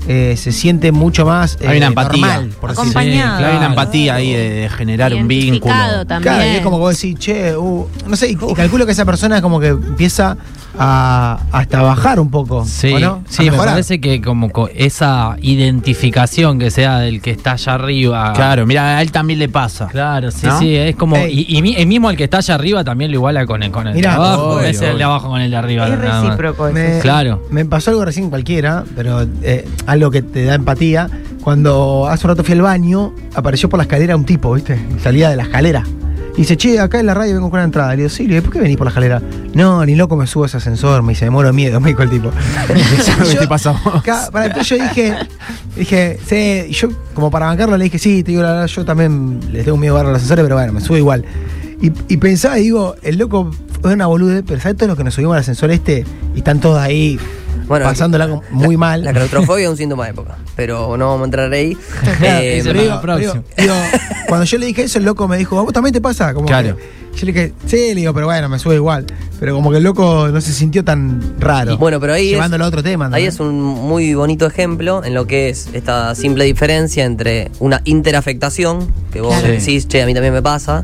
eh, 0.07 0.35
se 0.37 0.51
siente 0.51 0.91
mucho 0.91 1.23
más 1.25 1.57
eh, 1.61 1.67
Hay 1.67 1.77
una 1.77 1.87
empatía. 1.87 2.25
normal, 2.25 2.49
por 2.59 2.71
así 2.71 2.81
decirlo. 2.81 2.99
Acompañado. 2.99 3.35
Hay 3.37 3.43
una 3.43 3.57
Claro. 3.59 3.69
empatía 3.73 4.15
ahí 4.15 4.33
de, 4.33 4.49
de 4.49 4.69
generar 4.69 5.13
un 5.13 5.27
vínculo. 5.27 5.73
También. 6.07 6.21
Claro, 6.21 6.43
y 6.51 6.55
es 6.55 6.61
como 6.61 6.77
que 6.77 6.81
vos 6.81 6.95
decís, 6.99 7.19
che, 7.19 7.55
uh, 7.55 7.87
no 8.07 8.15
sé, 8.15 8.29
y, 8.31 8.31
y 8.49 8.53
calculo 8.55 8.85
que 8.87 8.93
esa 8.93 9.05
persona 9.05 9.39
como 9.41 9.59
que 9.59 9.67
empieza 9.67 10.35
a 10.77 11.39
hasta 11.51 11.81
bajar 11.81 12.19
un 12.19 12.29
poco. 12.29 12.65
Sí, 12.65 12.93
¿o 12.93 12.99
no? 12.99 13.23
Sí 13.27 13.49
me 13.49 13.57
parece 13.57 13.99
que 13.99 14.21
como 14.21 14.49
co- 14.51 14.69
esa 14.75 15.35
identificación 15.41 16.59
que 16.59 16.71
sea 16.71 16.99
del 16.99 17.21
que 17.21 17.31
está 17.31 17.53
allá 17.53 17.73
arriba. 17.75 18.33
Claro, 18.33 18.65
mira, 18.65 18.97
a 18.97 19.01
él 19.01 19.11
también 19.11 19.39
le 19.39 19.49
pasa. 19.49 19.87
Claro, 19.87 20.31
sí, 20.31 20.47
¿No? 20.47 20.59
sí, 20.59 20.75
es 20.75 20.95
como. 20.95 21.17
Y, 21.17 21.45
y 21.57 21.85
mismo 21.85 22.09
el 22.09 22.17
que 22.17 22.25
está 22.25 22.37
allá 22.37 22.55
arriba 22.55 22.83
también 22.83 23.11
lo 23.11 23.17
iguala 23.17 23.45
con 23.45 23.63
el, 23.63 23.71
con 23.71 23.87
el 23.87 23.95
Mirá, 23.95 24.11
de 24.11 24.15
abajo. 24.17 24.43
obvio, 24.55 24.67
es 24.67 24.81
el 24.81 24.97
de 24.97 25.03
abajo 25.03 25.29
con 25.29 25.41
el 25.41 25.51
de 25.51 25.57
arriba. 25.57 25.87
Es 25.87 25.97
recíproco 25.99 26.67
eso. 26.67 26.73
Me, 26.73 26.99
Claro. 26.99 27.43
Me 27.49 27.65
pasó 27.65 27.91
algo 27.91 28.05
recién 28.05 28.29
cualquiera, 28.29 28.83
pero 28.95 29.23
eh, 29.41 29.67
algo 29.87 30.11
que 30.11 30.21
te 30.21 30.43
da 30.45 30.55
empatía. 30.55 31.09
Cuando 31.43 32.07
hace 32.09 32.27
un 32.27 32.29
rato 32.31 32.43
fui 32.43 32.53
al 32.53 32.61
baño, 32.61 33.13
apareció 33.33 33.69
por 33.69 33.77
la 33.77 33.83
escalera 33.83 34.15
un 34.15 34.25
tipo, 34.25 34.53
¿viste? 34.53 34.79
Salía 35.01 35.29
de 35.29 35.37
la 35.37 35.43
escalera. 35.43 35.83
Y 36.35 36.43
dice, 36.43 36.57
che, 36.57 36.79
acá 36.79 36.99
en 36.99 37.05
la 37.05 37.13
radio 37.13 37.33
vengo 37.33 37.49
con 37.49 37.57
una 37.57 37.65
entrada. 37.65 37.91
Le 37.91 37.97
digo, 37.97 38.09
sí, 38.09 38.23
le 38.23 38.35
digo, 38.35 38.43
¿por 38.43 38.53
qué 38.53 38.59
venís 38.59 38.77
por 38.77 38.85
la 38.85 38.91
escalera? 38.91 39.21
No, 39.53 39.85
ni 39.85 39.95
loco 39.95 40.15
me 40.15 40.25
subo 40.27 40.43
a 40.43 40.47
ese 40.47 40.57
ascensor, 40.57 41.03
me 41.03 41.13
dice, 41.13 41.25
me 41.25 41.31
muero 41.31 41.51
miedo, 41.53 41.79
me 41.81 41.89
dijo 41.89 42.03
el 42.03 42.09
tipo. 42.09 42.31
¿Qué 43.29 43.35
te 43.35 43.47
pasa 43.47 43.71
a 43.71 43.73
vos? 43.73 43.95
Acá, 43.95 44.29
para 44.31 44.45
entonces 44.45 44.77
yo 44.77 44.83
dije, 44.83 45.15
dije, 45.75 46.19
sí, 46.25 46.69
y 46.69 46.73
yo 46.73 46.89
como 47.13 47.29
para 47.29 47.47
bancarlo 47.47 47.77
le 47.77 47.85
dije, 47.85 47.99
sí, 47.99 48.23
te 48.23 48.31
digo 48.31 48.43
la 48.43 48.51
verdad, 48.51 48.67
yo 48.67 48.85
también 48.85 49.39
les 49.51 49.65
tengo 49.65 49.77
miedo 49.77 49.97
a 49.97 50.03
los 50.03 50.15
ascensores, 50.15 50.43
pero 50.43 50.55
bueno, 50.55 50.73
me 50.73 50.81
subo 50.81 50.97
igual. 50.97 51.25
Y, 51.81 51.91
y 52.07 52.17
pensaba 52.17 52.59
y 52.59 52.63
digo, 52.63 52.95
el 53.01 53.17
loco 53.17 53.51
fue 53.81 53.93
una 53.93 54.07
bolude, 54.07 54.43
pero 54.43 54.59
¿sabes 54.59 54.77
todo 54.77 54.89
lo 54.89 54.95
que 54.95 55.03
nos 55.03 55.13
subimos 55.13 55.33
al 55.35 55.41
ascensor 55.41 55.71
este? 55.71 56.05
Y 56.35 56.39
están 56.39 56.59
todos 56.59 56.79
ahí 56.79 57.19
Bueno, 57.69 57.85
pasándola 57.85 58.41
muy 58.51 58.75
mal. 58.75 59.03
La 59.05 59.13
claustrofobia 59.13 59.63
es 59.65 59.69
un 59.69 59.77
síntoma 59.77 60.03
de 60.05 60.11
época, 60.11 60.37
pero 60.57 60.97
no 60.97 61.05
vamos 61.07 61.21
a 61.21 61.25
entrar 61.25 61.51
ahí. 61.53 61.77
Eh, 62.21 62.61
pero 62.65 62.81
digo, 63.17 63.33
digo, 63.57 63.73
cuando 64.27 64.45
yo 64.45 64.57
le 64.57 64.65
dije 64.65 64.83
eso, 64.83 64.97
el 64.99 65.05
loco 65.05 65.27
me 65.27 65.37
dijo, 65.37 65.57
¿a 65.57 65.61
vos 65.63 65.71
también 65.71 65.93
te 65.93 66.01
pasa? 66.01 66.33
Como 66.33 66.47
Claro. 66.47 66.75
que- 66.75 66.99
yo 67.15 67.25
le 67.25 67.31
dije, 67.33 67.53
sí, 67.65 67.77
le 67.77 67.95
digo, 67.95 68.13
pero 68.13 68.27
bueno, 68.27 68.47
me 68.49 68.59
sube 68.59 68.75
igual. 68.75 69.05
Pero 69.39 69.53
como 69.55 69.71
que 69.71 69.77
el 69.77 69.83
loco 69.83 70.27
no 70.29 70.39
se 70.41 70.53
sintió 70.53 70.83
tan 70.83 71.35
raro. 71.39 71.77
Bueno, 71.77 71.99
pero 71.99 72.13
ahí 72.13 72.27
es- 72.27 72.31
Llevándolo 72.33 72.65
a 72.65 72.67
otro 72.67 72.81
tema. 72.83 73.09
¿no? 73.09 73.15
Ahí 73.15 73.25
es 73.25 73.39
un 73.39 73.59
muy 73.61 74.13
bonito 74.13 74.45
ejemplo 74.45 75.03
en 75.03 75.13
lo 75.13 75.25
que 75.27 75.49
es 75.49 75.69
esta 75.73 76.13
simple 76.15 76.45
diferencia 76.45 77.05
entre 77.05 77.51
una 77.59 77.81
interafectación, 77.85 78.91
que 79.11 79.21
vos 79.21 79.33
Claro. 79.37 79.53
decís, 79.53 79.87
che, 79.87 80.01
a 80.01 80.05
mí 80.05 80.13
también 80.13 80.33
me 80.33 80.41
pasa, 80.41 80.83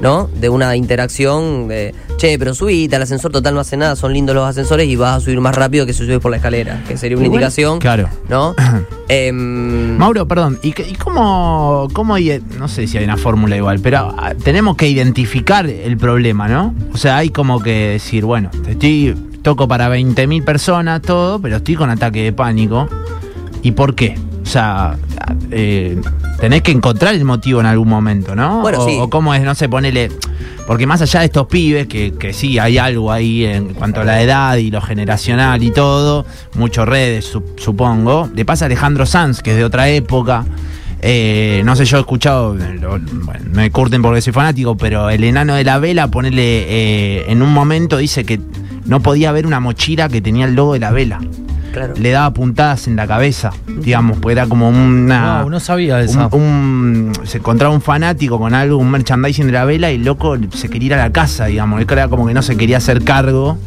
¿no? 0.00 0.28
De 0.40 0.48
una 0.48 0.76
interacción 0.76 1.68
de, 1.68 1.94
che, 2.18 2.38
pero 2.38 2.54
subite 2.54 2.96
al 2.96 3.02
ascensor, 3.02 3.32
total 3.32 3.54
no 3.54 3.60
hace 3.60 3.76
nada, 3.76 3.96
son 3.96 4.12
lindos 4.12 4.34
los 4.34 4.46
ascensores 4.46 4.86
y 4.88 4.96
vas 4.96 5.16
a 5.16 5.20
subir 5.20 5.40
más 5.40 5.54
rápido 5.54 5.86
que 5.86 5.92
si 5.92 6.04
subes 6.04 6.18
por 6.20 6.30
la 6.30 6.36
escalera, 6.38 6.82
que 6.86 6.96
sería 6.96 7.16
una 7.16 7.26
Igual- 7.26 7.36
indicación, 7.36 7.78
Claro. 7.78 8.08
¿no? 8.28 8.54
Em, 9.08 9.96
Mauro, 9.96 10.26
perdón, 10.26 10.58
¿y, 10.62 10.68
y 10.82 10.94
cómo, 10.96 11.88
cómo 11.92 12.14
hay, 12.16 12.42
no 12.58 12.66
sé 12.68 12.86
si 12.88 12.98
hay 12.98 13.04
una 13.04 13.16
fórmula 13.16 13.56
igual, 13.56 13.78
pero 13.80 14.12
ah, 14.18 14.34
tenemos 14.34 14.76
que 14.76 14.88
identificar 14.88 15.66
el 15.66 15.96
problema, 15.96 16.48
¿no? 16.48 16.74
O 16.92 16.96
sea, 16.96 17.16
hay 17.18 17.30
como 17.30 17.60
que 17.62 17.88
decir, 17.90 18.24
bueno, 18.24 18.50
estoy, 18.68 19.14
toco 19.42 19.68
para 19.68 19.88
20.000 19.88 20.44
personas, 20.44 21.02
todo, 21.02 21.40
pero 21.40 21.56
estoy 21.58 21.76
con 21.76 21.88
ataque 21.90 22.24
de 22.24 22.32
pánico. 22.32 22.88
¿Y 23.62 23.72
por 23.72 23.94
qué? 23.94 24.16
O 24.46 24.48
sea, 24.48 24.96
eh, 25.50 26.00
tenés 26.38 26.62
que 26.62 26.70
encontrar 26.70 27.14
el 27.16 27.24
motivo 27.24 27.58
en 27.58 27.66
algún 27.66 27.88
momento, 27.88 28.36
¿no? 28.36 28.60
Bueno, 28.60 28.78
o, 28.80 28.88
sí. 28.88 28.96
o 29.00 29.10
cómo 29.10 29.34
es, 29.34 29.42
no 29.42 29.56
sé, 29.56 29.68
ponele. 29.68 30.08
Porque 30.68 30.86
más 30.86 31.02
allá 31.02 31.18
de 31.20 31.26
estos 31.26 31.48
pibes, 31.48 31.88
que, 31.88 32.14
que 32.14 32.32
sí 32.32 32.56
hay 32.60 32.78
algo 32.78 33.10
ahí 33.10 33.44
en 33.44 33.74
cuanto 33.74 34.02
a 34.02 34.04
la 34.04 34.22
edad 34.22 34.56
y 34.56 34.70
lo 34.70 34.80
generacional 34.80 35.64
y 35.64 35.72
todo, 35.72 36.24
muchas 36.54 36.86
redes, 36.86 37.24
su- 37.24 37.42
supongo. 37.56 38.28
Le 38.36 38.44
pasa 38.44 38.64
a 38.64 38.66
Alejandro 38.66 39.04
Sanz, 39.04 39.42
que 39.42 39.50
es 39.50 39.56
de 39.56 39.64
otra 39.64 39.88
época. 39.88 40.44
Eh, 41.02 41.62
no 41.64 41.74
sé, 41.74 41.84
yo 41.84 41.96
he 41.96 42.00
escuchado, 42.00 42.54
bueno, 42.54 42.98
no 42.98 43.04
me 43.52 43.70
curten 43.72 44.00
porque 44.00 44.20
soy 44.20 44.32
fanático, 44.32 44.76
pero 44.76 45.10
el 45.10 45.24
enano 45.24 45.56
de 45.56 45.64
la 45.64 45.78
vela, 45.80 46.06
ponele, 46.08 46.66
eh, 46.68 47.24
en 47.28 47.42
un 47.42 47.52
momento 47.52 47.96
dice 47.96 48.24
que 48.24 48.40
no 48.84 49.00
podía 49.00 49.32
ver 49.32 49.44
una 49.44 49.58
mochila 49.58 50.08
que 50.08 50.20
tenía 50.20 50.46
el 50.46 50.54
logo 50.54 50.74
de 50.74 50.78
la 50.78 50.92
vela. 50.92 51.18
Claro. 51.76 51.94
Le 51.96 52.10
daba 52.10 52.32
puntadas 52.32 52.86
en 52.88 52.96
la 52.96 53.06
cabeza, 53.06 53.50
digamos, 53.66 54.18
porque 54.18 54.32
era 54.32 54.46
como 54.46 54.68
una. 54.68 55.42
Wow, 55.42 55.50
no 55.50 55.60
sabía 55.60 55.96
un- 55.96 56.00
eso. 56.02 56.28
un- 56.32 57.12
se 57.24 57.38
encontraba 57.38 57.74
un 57.74 57.80
fanático 57.82 58.38
con 58.38 58.54
algo, 58.54 58.76
un 58.78 58.90
merchandising 58.90 59.46
de 59.46 59.52
la 59.52 59.64
vela 59.64 59.90
y 59.92 59.96
el 59.96 60.04
loco 60.04 60.36
se 60.54 60.68
quería 60.68 60.86
ir 60.86 60.94
a 60.94 60.98
la 60.98 61.12
casa, 61.12 61.46
digamos. 61.46 61.80
Él 61.80 61.86
era 61.90 62.08
como 62.08 62.26
que 62.26 62.34
no 62.34 62.42
se 62.42 62.56
quería 62.56 62.78
hacer 62.78 63.02
cargo 63.04 63.58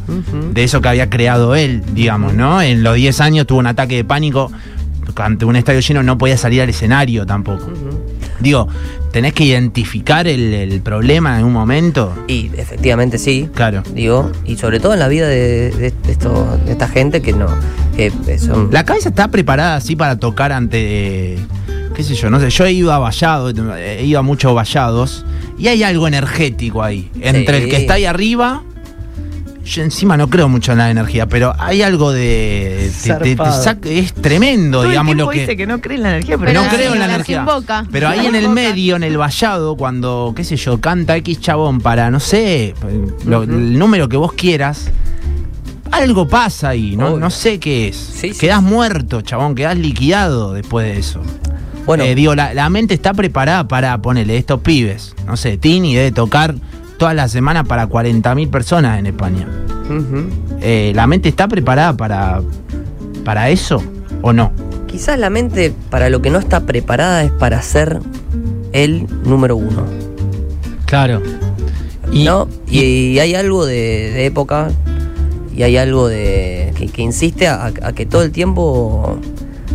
de 0.52 0.64
eso 0.64 0.80
que 0.80 0.88
había 0.88 1.08
creado 1.08 1.54
él, 1.54 1.82
digamos, 1.94 2.34
¿no? 2.34 2.60
En 2.62 2.82
los 2.82 2.94
10 2.96 3.20
años 3.20 3.46
tuvo 3.46 3.58
un 3.60 3.66
ataque 3.66 3.96
de 3.96 4.04
pánico. 4.04 4.50
Ante 5.16 5.44
un 5.44 5.56
estadio 5.56 5.80
lleno 5.80 6.02
no 6.02 6.16
podía 6.16 6.36
salir 6.38 6.62
al 6.62 6.68
escenario 6.70 7.26
tampoco. 7.26 7.66
Digo, 8.38 8.68
tenés 9.12 9.34
que 9.34 9.44
identificar 9.44 10.26
el, 10.26 10.54
el 10.54 10.80
problema 10.80 11.38
en 11.38 11.44
un 11.44 11.52
momento. 11.52 12.14
Y 12.26 12.50
efectivamente 12.56 13.18
sí. 13.18 13.48
Claro. 13.54 13.82
Digo, 13.92 14.30
y 14.46 14.56
sobre 14.56 14.80
todo 14.80 14.94
en 14.94 15.00
la 15.00 15.08
vida 15.08 15.26
de, 15.28 15.70
de 15.72 15.92
esto, 16.10 16.58
de 16.64 16.72
esta 16.72 16.88
gente 16.88 17.20
que 17.20 17.32
no, 17.32 17.48
que 18.08 18.38
son 18.38 18.68
La 18.72 18.84
cabeza 18.84 19.10
está 19.10 19.28
preparada 19.28 19.76
así 19.76 19.94
para 19.96 20.18
tocar 20.18 20.52
ante. 20.52 21.38
qué 21.94 22.02
sé 22.02 22.14
yo, 22.14 22.30
no 22.30 22.40
sé. 22.40 22.48
Yo 22.50 22.64
he 22.64 22.72
ido 22.72 22.92
a 22.92 22.98
Vallado, 22.98 23.50
he 23.76 24.04
ido 24.04 24.18
a 24.18 24.22
muchos 24.22 24.54
vallados. 24.54 25.24
Y 25.58 25.68
hay 25.68 25.82
algo 25.82 26.08
energético 26.08 26.82
ahí. 26.82 27.10
Entre 27.20 27.58
Sí. 27.58 27.64
el 27.64 27.70
que 27.70 27.76
está 27.76 27.94
ahí 27.94 28.06
arriba. 28.06 28.62
Yo 29.62 29.82
encima 29.82 30.16
no 30.16 30.28
creo 30.30 30.48
mucho 30.48 30.72
en 30.72 30.78
la 30.78 30.90
energía, 30.90 31.26
pero 31.26 31.52
hay 31.58 31.82
algo 31.82 32.10
de. 32.12 32.90
te- 33.04 33.10
te- 33.12 33.18
te 33.18 33.36
Zarpado. 33.36 33.62
saca- 33.62 33.88
es 33.90 34.12
tremendo, 34.14 34.78
Todo 34.78 34.84
el 34.84 34.90
digamos, 34.92 35.16
lo 35.16 35.28
que. 35.28 35.40
dice 35.40 35.56
que 35.56 35.66
no 35.66 35.80
cree 35.80 35.96
en 35.98 36.02
la 36.02 36.08
energía, 36.10 36.38
pero, 36.38 36.46
Pero 36.50 36.62
no 36.64 36.68
creo 36.70 36.92
en 36.94 36.98
la 36.98 37.06
la 37.06 37.14
energía. 37.14 37.40
invoca. 37.40 37.86
Pero 37.92 38.08
ahí 38.08 38.22
La 38.22 38.28
en 38.30 38.34
el 38.36 38.48
medio, 38.48 38.96
en 38.96 39.02
el 39.04 39.16
vallado, 39.18 39.76
cuando, 39.76 40.32
qué 40.34 40.42
sé 40.44 40.56
yo, 40.56 40.80
canta 40.80 41.16
X 41.18 41.40
chabón 41.40 41.80
para, 41.80 42.10
no 42.10 42.18
sé, 42.20 42.74
lo- 43.26 43.42
el 43.44 43.78
número 43.78 44.08
que 44.08 44.16
vos 44.16 44.32
quieras, 44.32 44.90
algo 45.90 46.28
pasa 46.28 46.70
ahí, 46.70 46.96
no, 46.96 47.08
Obvio. 47.08 47.18
no 47.20 47.30
sé 47.30 47.58
qué 47.58 47.88
es. 47.88 47.96
Sí, 47.96 48.32
sí. 48.32 48.40
quedás 48.40 48.62
muerto, 48.62 49.20
chabón, 49.22 49.54
quedás 49.54 49.76
liquidado 49.76 50.52
después 50.52 50.86
de 50.86 50.98
eso. 50.98 51.20
bueno. 51.86 52.04
Eh, 52.04 52.14
digo, 52.14 52.34
la, 52.34 52.54
la 52.54 52.68
mente 52.70 52.94
está 52.94 53.12
preparada 53.14 53.66
para 53.68 53.96
ponerle 54.00 54.36
estos 54.36 54.60
pibes. 54.60 55.14
No 55.26 55.36
sé, 55.36 55.56
Tini 55.58 55.94
debe 55.94 56.12
tocar 56.12 56.54
todas 56.98 57.14
las 57.14 57.32
semanas 57.32 57.66
para 57.66 57.88
40.000 57.88 58.50
personas 58.50 58.98
en 58.98 59.06
España. 59.06 59.48
Eh, 60.60 60.92
¿La 60.94 61.06
mente 61.08 61.28
está 61.28 61.48
preparada 61.48 61.96
para, 61.96 62.42
para 63.24 63.50
eso 63.50 63.82
o 64.22 64.32
no? 64.32 64.52
Quizás 64.86 65.18
la 65.18 65.30
mente 65.30 65.72
para 65.88 66.10
lo 66.10 66.20
que 66.22 66.30
no 66.30 66.38
está 66.38 66.60
preparada 66.60 67.24
es 67.24 67.32
para 67.32 67.60
ser 67.62 68.00
el 68.72 69.06
número 69.24 69.56
uno. 69.56 69.84
Claro. 70.84 71.22
Y, 72.12 72.24
¿no? 72.24 72.48
Y, 72.68 73.18
hay 73.18 73.34
algo 73.34 73.64
de, 73.66 74.10
de 74.12 74.26
época 74.26 74.70
y 75.60 75.62
hay 75.62 75.76
algo 75.76 76.08
de 76.08 76.72
que, 76.74 76.86
que 76.88 77.02
insiste 77.02 77.46
a, 77.46 77.66
a 77.66 77.92
que 77.92 78.06
todo 78.06 78.22
el 78.22 78.32
tiempo 78.32 79.18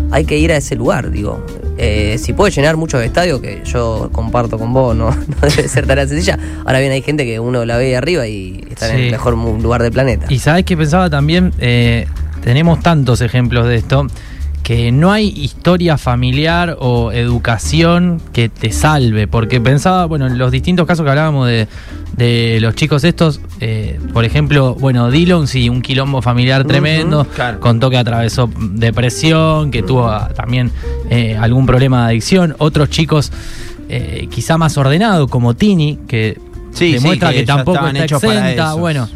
hay 0.09 0.25
que 0.25 0.35
ir 0.35 0.51
a 0.51 0.57
ese 0.57 0.75
lugar, 0.75 1.11
digo. 1.11 1.45
Eh, 1.77 2.17
si 2.17 2.33
puede 2.33 2.51
llenar 2.51 2.75
muchos 2.75 3.03
estadios, 3.03 3.39
que 3.39 3.61
yo 3.65 4.09
comparto 4.11 4.57
con 4.57 4.73
vos, 4.73 4.95
no, 4.95 5.11
no 5.11 5.35
debe 5.41 5.67
ser 5.67 5.85
tan 5.85 6.09
sencilla. 6.09 6.39
Ahora 6.65 6.79
bien, 6.79 6.91
hay 6.91 7.03
gente 7.03 7.23
que 7.23 7.39
uno 7.39 7.65
la 7.65 7.77
ve 7.77 7.89
de 7.89 7.97
arriba 7.97 8.25
y 8.25 8.65
está 8.67 8.91
en 8.91 8.99
el 8.99 9.11
mejor 9.11 9.37
lugar 9.37 9.83
del 9.83 9.91
planeta. 9.91 10.25
Y 10.29 10.39
sabes 10.39 10.65
que 10.65 10.75
pensaba 10.75 11.07
también, 11.07 11.53
Eh, 11.59 12.07
tenemos 12.43 12.79
tantos 12.79 13.21
ejemplos 13.21 13.67
de 13.67 13.75
esto, 13.75 14.07
que 14.65 14.91
no 14.91 15.11
hay 15.11 15.27
historia 15.27 15.95
familiar 15.95 16.77
o 16.79 17.11
educación 17.11 18.19
que 18.33 18.49
te 18.49 18.71
salve, 18.71 19.27
porque 19.27 19.61
pensaba, 19.61 20.05
bueno, 20.07 20.25
en 20.25 20.39
los 20.39 20.51
distintos 20.51 20.87
casos 20.87 21.03
que 21.03 21.11
hablábamos 21.11 21.47
de, 21.47 21.67
de 22.17 22.57
los 22.61 22.73
chicos 22.73 23.03
estos, 23.03 23.41
eh, 23.59 23.99
por 24.11 24.25
ejemplo, 24.25 24.73
bueno, 24.73 25.11
Dillon 25.11 25.47
sí, 25.47 25.69
un 25.69 25.83
quilombo 25.83 26.19
familiar 26.23 26.65
tremendo, 26.65 27.25
claro. 27.25 27.59
contó 27.59 27.91
que 27.91 27.97
atravesó 27.97 28.49
depresión, 28.57 29.69
que 29.69 29.83
tuvo 29.83 30.07
ah, 30.07 30.31
también 30.35 30.71
eh, 31.11 31.37
algún 31.39 31.67
problema 31.67 32.01
de 32.01 32.13
adicción, 32.13 32.55
otros 32.57 32.89
chicos 32.89 33.31
eh, 33.87 34.27
quizá 34.31 34.57
más 34.57 34.79
ordenados, 34.79 35.29
como 35.29 35.53
Tini, 35.53 35.99
que 36.07 36.39
Sí, 36.75 36.91
demuestra 36.91 37.29
sí, 37.29 37.35
que 37.35 37.45
tampoco 37.45 37.87
está 37.87 38.03
exenta, 38.03 38.73
bueno. 38.73 39.07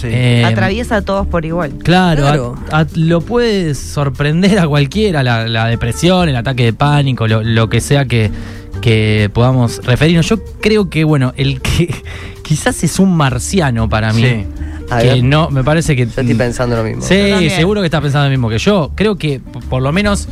Sí. 0.00 0.06
eh, 0.10 0.44
atraviesa 0.44 0.96
a 0.96 1.02
todos 1.02 1.26
por 1.26 1.44
igual. 1.44 1.72
Claro, 1.82 2.22
Claro. 2.22 2.54
a- 2.70 2.80
a- 2.80 2.86
lo 2.94 3.20
puede 3.20 3.74
sorprender 3.74 4.58
a 4.60 4.68
cualquiera, 4.68 5.22
la, 5.22 5.48
la 5.48 5.66
depresión, 5.66 6.28
el 6.28 6.36
ataque 6.36 6.64
de 6.64 6.72
pánico, 6.72 7.26
lo, 7.26 7.42
lo 7.42 7.68
que 7.68 7.80
sea 7.80 8.04
que, 8.04 8.30
que 8.80 9.28
podamos 9.32 9.80
referirnos. 9.84 10.26
Yo 10.28 10.38
creo 10.60 10.88
que, 10.88 11.02
bueno, 11.04 11.32
el 11.36 11.60
que 11.60 11.92
quizás 12.42 12.82
es 12.84 12.98
un 13.00 13.16
marciano 13.16 13.88
para 13.88 14.12
mí. 14.12 14.22
Sí. 14.22 14.44
A 14.90 15.00
Que 15.00 15.06
ver. 15.08 15.24
no, 15.24 15.50
me 15.50 15.62
parece 15.64 15.94
que. 15.96 16.04
Yo 16.04 16.08
estoy 16.20 16.34
pensando 16.34 16.76
lo 16.76 16.82
mismo. 16.84 17.02
Sí, 17.02 17.50
seguro 17.50 17.80
que 17.82 17.86
estás 17.86 18.00
pensando 18.00 18.24
lo 18.26 18.30
mismo 18.30 18.48
que 18.48 18.58
yo. 18.58 18.92
Creo 18.94 19.16
que, 19.16 19.38
por 19.68 19.82
lo 19.82 19.92
menos, 19.92 20.28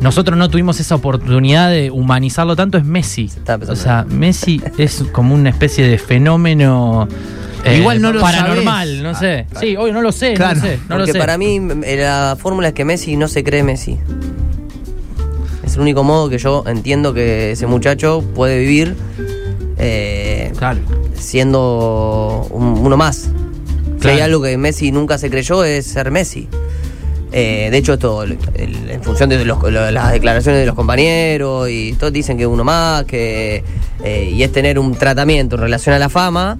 nosotros 0.00 0.38
no 0.38 0.48
tuvimos 0.48 0.80
esa 0.80 0.94
oportunidad 0.94 1.68
de 1.68 1.90
humanizarlo 1.90 2.56
tanto. 2.56 2.78
Es 2.78 2.84
Messi. 2.86 3.28
O 3.68 3.76
sea, 3.76 4.06
Messi 4.08 4.62
es 4.78 5.04
como 5.12 5.34
una 5.34 5.50
especie 5.50 5.86
de 5.86 5.98
fenómeno. 5.98 7.08
Eh, 7.64 7.78
Igual 7.78 8.00
no 8.00 8.12
lo 8.12 8.20
paranormal, 8.20 8.88
sabés. 8.88 9.02
no 9.02 9.14
sé. 9.14 9.46
Sí, 9.60 9.76
hoy 9.76 9.92
no 9.92 10.00
lo 10.02 10.12
sé, 10.12 10.34
Claro, 10.34 10.56
no 10.56 10.62
lo 10.62 10.68
sé. 10.70 10.76
No 10.88 10.94
lo 10.96 10.96
Porque 11.00 11.12
sé. 11.12 11.18
para 11.18 11.36
mí 11.38 11.60
eh, 11.84 11.96
la 11.98 12.36
fórmula 12.40 12.68
es 12.68 12.74
que 12.74 12.84
Messi 12.84 13.16
no 13.16 13.28
se 13.28 13.44
cree 13.44 13.62
Messi. 13.62 13.98
Es 15.64 15.74
el 15.74 15.80
único 15.82 16.02
modo 16.02 16.28
que 16.28 16.38
yo 16.38 16.64
entiendo 16.66 17.14
que 17.14 17.52
ese 17.52 17.66
muchacho 17.66 18.24
puede 18.34 18.58
vivir 18.58 18.96
eh, 19.78 20.52
Claro. 20.58 20.80
siendo 21.14 22.46
un- 22.50 22.78
uno 22.78 22.96
más. 22.96 23.30
Si 24.00 24.08
hay 24.08 24.20
algo 24.20 24.42
que 24.42 24.56
Messi 24.56 24.90
nunca 24.92 25.18
se 25.18 25.30
creyó 25.30 25.62
es 25.64 25.86
ser 25.86 26.10
Messi. 26.10 26.48
Eh, 27.32 27.68
de 27.70 27.78
hecho, 27.78 27.92
esto 27.92 28.24
el- 28.24 28.38
el- 28.54 28.90
en 28.90 29.02
función 29.04 29.28
de 29.28 29.44
los- 29.44 29.62
lo- 29.62 29.90
las 29.90 30.10
declaraciones 30.12 30.60
de 30.60 30.66
los 30.66 30.74
compañeros 30.74 31.68
y 31.70 31.92
todos 31.92 32.12
dicen 32.12 32.36
que 32.36 32.46
uno 32.46 32.64
más, 32.64 33.04
que 33.04 33.62
eh, 34.02 34.30
y 34.34 34.42
es 34.42 34.50
tener 34.50 34.78
un 34.78 34.94
tratamiento 34.94 35.54
en 35.56 35.62
relación 35.62 35.94
a 35.94 35.98
la 35.98 36.08
fama 36.08 36.58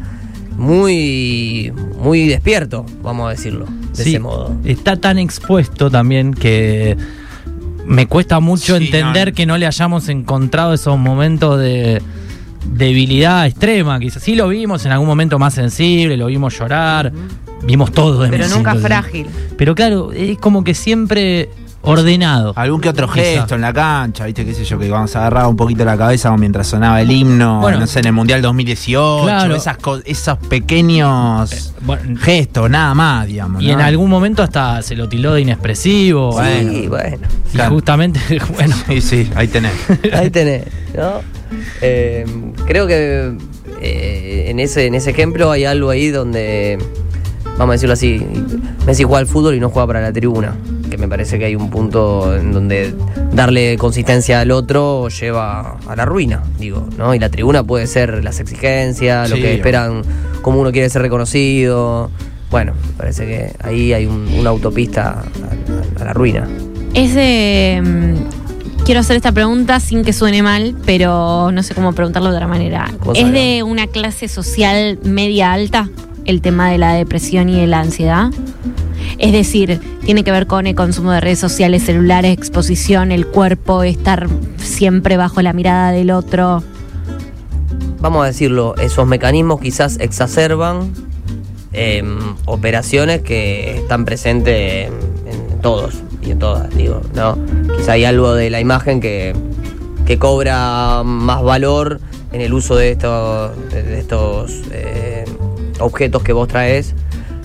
muy 0.61 1.73
muy 2.03 2.29
despierto, 2.29 2.85
vamos 3.03 3.27
a 3.29 3.31
decirlo, 3.31 3.67
de 3.97 4.05
Sí, 4.05 4.11
ese 4.11 4.19
modo. 4.21 4.55
Está 4.65 4.97
tan 4.97 5.19
expuesto 5.19 5.91
también 5.91 6.35
que 6.35 6.97
me 7.87 8.07
cuesta 8.07 8.41
mucho 8.41 8.77
Sí, 8.79 8.85
entender 8.87 9.29
no. 9.29 9.35
que 9.35 9.47
no 9.47 9.59
le 9.59 9.67
hayamos 9.67 10.09
encontrado 10.09 10.75
esos 10.75 10.99
momentos 10.99 11.59
de 11.59 12.01
debilidad 12.73 13.47
extrema. 13.47 13.99
Quizás 13.99 14.23
sí 14.23 14.35
lo 14.35 14.49
vimos 14.49 14.85
en 14.87 14.93
algún 14.93 15.09
momento 15.09 15.39
más 15.39 15.55
sensible, 15.55 16.17
lo 16.17 16.27
vimos 16.27 16.59
llorar, 16.59 17.11
vimos 17.63 17.91
todo 17.93 18.23
de 18.23 18.29
Pero 18.29 18.49
nunca 18.49 18.75
frágil. 18.77 19.27
Pero 19.57 19.75
claro, 19.75 20.13
es 20.13 20.39
como 20.39 20.63
que 20.63 20.75
siempre 20.75 21.49
ordenado. 21.83 22.53
Algún 22.57 22.81
que 22.81 22.89
otro 22.91 23.07
Quizá. 23.09 23.23
gesto 23.25 23.55
en 23.55 23.61
la 23.63 23.73
cancha, 23.73 24.27
viste, 24.27 24.45
qué 24.45 24.55
sé 24.55 24.65
yo, 24.65 24.79
que 24.79 24.91
vamos 24.91 25.15
a 25.17 25.21
agarrar 25.21 25.47
un 25.47 25.57
poquito 25.57 25.85
la 25.85 25.97
cabeza 25.97 26.37
mientras 26.37 26.67
sonaba 26.67 27.01
el 27.01 27.11
himno, 27.11 27.61
Bueno. 27.61 27.81
no 27.81 27.87
sé, 27.87 28.01
en 28.01 28.07
el 28.07 28.13
Mundial 28.13 28.43
2018, 28.43 29.25
Claro. 29.25 29.55
esas 29.55 29.77
esos 30.05 30.39
pequeños 30.39 31.73
Bueno, 31.83 32.19
gestos, 32.21 32.69
nada 32.71 32.95
más, 32.95 33.27
digamos. 33.27 33.63
y 33.63 33.69
¿no? 33.69 33.73
en 33.75 33.81
algún 33.81 34.11
momento 34.11 34.43
hasta 34.43 34.83
se 34.83 34.95
lo 34.97 35.09
tildó 35.09 35.35
de 35.35 35.43
inexpresivo. 35.43 36.33
Sí, 36.43 36.87
bueno. 36.89 37.27
Y 37.49 37.55
Claro. 37.57 37.71
justamente, 37.75 38.21
bueno, 38.55 38.77
Sí, 38.87 39.01
sí, 39.01 39.31
ahí 39.35 39.49
tenés. 39.49 39.73
Ahí 40.13 40.31
tenés, 40.31 40.65
¿no? 40.95 41.21
Eh, 41.81 42.25
creo 42.67 42.87
que 42.87 43.33
eh, 43.81 44.45
en, 44.49 44.61
ese, 44.61 44.87
en 44.87 44.95
ese 44.95 45.11
ejemplo 45.11 45.51
hay 45.51 45.65
algo 45.65 45.91
ahí 45.91 46.09
donde, 46.11 46.79
vamos 47.61 47.73
a 47.73 47.75
decirlo 47.75 47.93
así, 47.93 48.21
Messi 48.87 49.05
juega 49.05 49.19
al 49.19 49.27
fútbol 49.27 49.55
y 49.55 49.61
no 49.61 49.69
juega 49.71 49.87
para 49.87 50.01
la 50.01 50.13
tribuna. 50.13 50.57
Que 50.91 50.97
me 50.99 51.07
parece 51.07 51.39
que 51.39 51.45
hay 51.45 51.55
un 51.55 51.71
punto 51.71 52.35
en 52.35 52.53
donde 52.53 52.93
darle 53.33 53.77
consistencia 53.79 54.41
al 54.41 54.51
otro 54.51 55.09
lleva 55.09 55.77
a 55.87 55.95
la 55.97 56.05
ruina, 56.05 56.43
digo, 56.59 56.89
¿no? 56.99 57.15
Y 57.15 57.19
la 57.21 57.29
tribuna 57.29 57.63
puede 57.63 57.87
ser 57.87 58.25
las 58.25 58.41
exigencias, 58.41 59.31
lo 59.31 59.37
que 59.37 59.55
esperan, 59.55 60.03
cómo 60.43 60.59
uno 60.61 60.73
quiere 60.73 60.89
ser 60.91 61.03
reconocido. 61.03 62.11
Bueno, 62.51 62.73
me 62.75 62.93
parece 62.97 63.27
que 63.27 63.53
ahí 63.63 63.93
hay 63.93 64.07
un- 64.07 64.27
una 64.39 64.51
autopista 64.51 65.11
a- 65.11 66.01
a- 66.01 66.03
a 66.03 66.05
la 66.07 66.13
ruina. 66.13 66.49
Es 66.95 67.15
de. 67.15 67.81
mm, 67.85 68.85
quiero 68.85 69.01
hacer 69.01 69.15
esta 69.17 69.31
pregunta 69.31 69.79
sin 69.79 70.03
que 70.03 70.13
suene 70.13 70.43
mal, 70.43 70.75
pero 70.85 71.53
no 71.53 71.63
sé 71.63 71.75
cómo 71.77 71.93
preguntarlo 71.93 72.31
de 72.31 72.37
otra 72.37 72.49
manera. 72.49 72.91
¿Cómo 72.99 73.13
¿Es 73.13 73.31
de 73.31 73.63
una 73.63 73.87
clase 73.87 74.27
social 74.27 74.99
media 75.05 75.53
alta 75.53 75.89
el 76.31 76.41
tema 76.41 76.71
de 76.71 76.79
la 76.79 76.95
depresión 76.95 77.49
y 77.49 77.61
de 77.61 77.67
la 77.67 77.81
ansiedad? 77.81 78.31
Es 79.19 79.33
decir, 79.33 79.81
tiene 80.05 80.25
que 80.25 80.33
ver 80.33 80.47
con 80.47 80.67
el 80.67 80.75
consumo 80.75 81.13
de 81.13 81.21
redes 81.21 81.39
sociales, 81.39 81.83
celulares, 81.83 82.33
exposición, 82.33 83.13
el 83.13 83.27
cuerpo, 83.27 83.83
estar 83.83 84.29
siempre 84.57 85.17
bajo 85.17 85.43
la 85.43 85.53
mirada 85.53 85.93
del 85.93 86.11
otro. 86.11 86.63
vamos 88.01 88.23
a 88.23 88.27
decirlo, 88.27 88.75
esos 88.77 89.07
mecanismos 89.07 89.61
quizás 89.61 89.99
exacerban 90.01 90.93
em, 91.73 92.19
operaciones 92.47 93.21
que 93.21 93.77
están 93.79 94.05
presentes 94.05 94.91
en, 95.27 95.61
todos 95.61 95.97
y 96.23 96.31
en 96.31 96.39
todas, 96.39 96.75
digo, 96.75 97.03
¿no? 97.15 97.37
Quizá 97.77 97.93
hay 97.93 98.07
algo 98.07 98.35
de 98.35 98.49
la 98.49 98.61
imagen 98.61 99.01
que, 99.01 99.35
que 100.07 100.19
cobra 100.19 101.03
más 101.05 101.43
valor 101.43 102.01
en 102.33 102.41
el 102.41 102.55
uso 102.55 102.77
de 102.77 102.93
estos, 102.93 103.51
de 103.71 103.99
estos 103.99 104.63
eh, 104.73 105.20
objetos 105.81 106.23
que 106.23 106.33
vos 106.33 106.49
traes, 106.49 106.95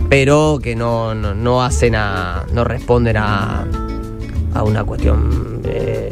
pero 0.10 0.60
que 0.62 0.76
no, 0.76 1.16
no, 1.16 1.34
no 1.34 1.64
hacen 1.64 1.96
a. 1.96 2.46
no 2.54 2.64
responden 2.64 3.18
a, 3.18 3.66
a 4.54 4.64
una 4.64 4.84
cuestión 4.84 5.62
eh, 5.66 6.10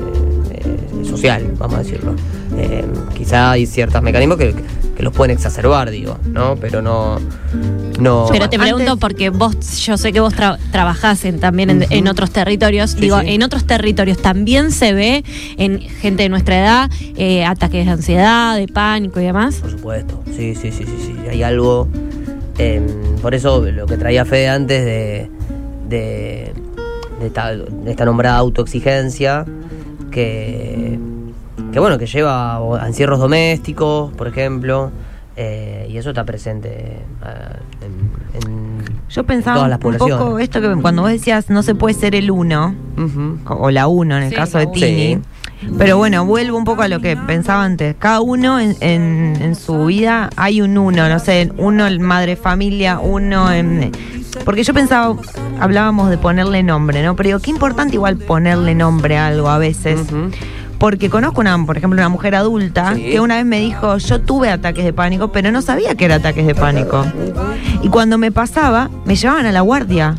eh, 0.51 1.05
social, 1.05 1.53
vamos 1.57 1.75
a 1.75 1.83
decirlo. 1.83 2.15
Eh, 2.57 2.85
quizá 3.15 3.51
hay 3.51 3.65
ciertos 3.65 4.01
mecanismos 4.01 4.37
que, 4.37 4.53
que 4.95 5.03
los 5.03 5.11
pueden 5.13 5.35
exacerbar, 5.35 5.89
digo, 5.89 6.17
¿no? 6.25 6.55
Pero 6.55 6.81
no. 6.81 7.17
no 7.99 8.27
Pero 8.31 8.47
te 8.49 8.57
antes- 8.57 8.59
pregunto 8.59 8.97
porque 8.97 9.29
vos, 9.29 9.55
yo 9.85 9.97
sé 9.97 10.13
que 10.13 10.19
vos 10.19 10.33
tra- 10.35 10.57
trabajás 10.71 11.25
en- 11.25 11.39
también 11.39 11.85
en, 11.89 12.07
otros 12.07 12.29
territorios. 12.31 12.91
Sí, 12.91 13.01
Digo, 13.01 13.19
sí. 13.21 13.29
en 13.29 13.41
otros 13.43 13.65
territorios 13.65 14.19
también 14.21 14.71
se 14.71 14.93
ve 14.93 15.23
en 15.57 15.79
gente 15.79 16.23
de 16.23 16.29
nuestra 16.29 16.59
edad 16.59 16.91
eh, 17.15 17.43
ataques 17.45 17.85
de 17.85 17.91
ansiedad, 17.91 18.55
de 18.55 18.67
pánico 18.67 19.19
y 19.19 19.23
demás. 19.23 19.55
Por 19.55 19.71
supuesto, 19.71 20.21
sí, 20.35 20.53
sí, 20.55 20.71
sí, 20.71 20.83
sí, 20.85 20.97
sí. 21.07 21.15
Hay 21.29 21.41
algo. 21.43 21.87
em, 22.59 22.85
por 23.21 23.33
eso 23.33 23.61
lo 23.65 23.87
que 23.87 23.97
traía 23.97 24.25
Fede 24.25 24.49
antes 24.49 24.85
de, 24.85 25.29
de, 25.89 26.53
de 27.19 27.25
esta, 27.27 27.55
de 27.55 27.89
esta 27.91 28.05
nombrada 28.05 28.37
autoexigencia, 28.37 29.43
que, 30.11 30.99
que 31.73 31.79
bueno, 31.79 31.97
que 31.97 32.05
lleva 32.05 32.55
a 32.57 32.87
encierros 32.87 33.19
domésticos, 33.19 34.13
por 34.13 34.27
ejemplo, 34.27 34.91
eh, 35.35 35.87
y 35.89 35.97
eso 35.97 36.09
está 36.09 36.23
presente 36.23 36.99
ah, 37.23 37.55
en, 37.81 38.37
en 38.41 38.83
Yo 39.09 39.23
pensaba 39.25 39.55
todas 39.57 39.69
las 39.71 39.83
un 39.83 39.97
poco 39.97 40.37
esto 40.39 40.61
que 40.61 40.73
cuando 40.81 41.01
vos 41.01 41.11
decías 41.11 41.49
no 41.49 41.63
se 41.63 41.73
puede 41.75 41.95
ser 41.95 42.13
el 42.15 42.29
uno, 42.31 42.75
Ujú. 42.97 43.39
o 43.47 43.71
la 43.71 43.87
uno 43.87 44.15
en 44.17 44.23
el 44.23 44.29
Sí, 44.29 44.35
caso 44.35 44.59
de. 44.59 44.67
Tini. 44.67 45.15
Sí. 45.15 45.19
Pero 45.77 45.97
bueno, 45.97 46.25
vuelvo 46.25 46.57
un 46.57 46.65
poco 46.65 46.81
a 46.83 46.87
lo 46.89 46.99
que 46.99 47.15
pensaba 47.15 47.63
antes. 47.63 47.95
Cada 47.97 48.19
uno 48.21 48.59
en, 48.59 48.75
en- 48.81 49.37
en 49.41 49.55
su 49.55 49.85
vida 49.85 50.29
hay 50.35 50.61
un 50.61 50.77
uno, 50.77 51.07
no 51.07 51.19
sé, 51.19 51.51
uno 51.57 51.87
en 51.87 52.01
madre 52.01 52.35
familia, 52.35 52.99
uno 52.99 53.49
en... 53.51 53.91
Porque 54.43 54.63
yo 54.63 54.73
pensaba, 54.73 55.15
hablábamos 55.61 56.09
de 56.09 56.17
ponerle 56.17 56.63
nombre, 56.63 57.01
¿no? 57.01 57.15
Pero 57.15 57.27
digo, 57.27 57.39
qué 57.39 57.49
importante 57.51 57.95
igual 57.95 58.17
ponerle 58.17 58.75
nombre 58.75 59.17
a 59.17 59.27
algo 59.27 59.47
a 59.47 59.57
veces. 59.57 60.01
Porque 60.83 61.09
conozco 61.09 61.39
una, 61.39 61.65
por 61.65 61.77
ejemplo, 61.77 61.97
una 61.97 62.09
mujer 62.09 62.35
adulta 62.35 62.93
Sí. 62.95 63.03
que 63.03 63.21
una 63.21 63.37
vez 63.37 63.45
me 63.45 63.57
dijo, 63.61 63.97
yo 63.99 64.19
tuve 64.19 64.49
ataques 64.49 64.83
de 64.83 64.91
pánico, 64.91 65.31
pero 65.31 65.49
no 65.49 65.61
sabía 65.61 65.95
que 65.95 66.03
era 66.03 66.15
ataques 66.15 66.45
de 66.45 66.53
pánico. 66.55 67.05
Y 67.81 67.87
cuando 67.87 68.17
me 68.17 68.33
pasaba, 68.33 68.89
me 69.05 69.15
llevaban 69.15 69.45
a 69.45 69.53
la 69.53 69.61
guardia. 69.61 70.13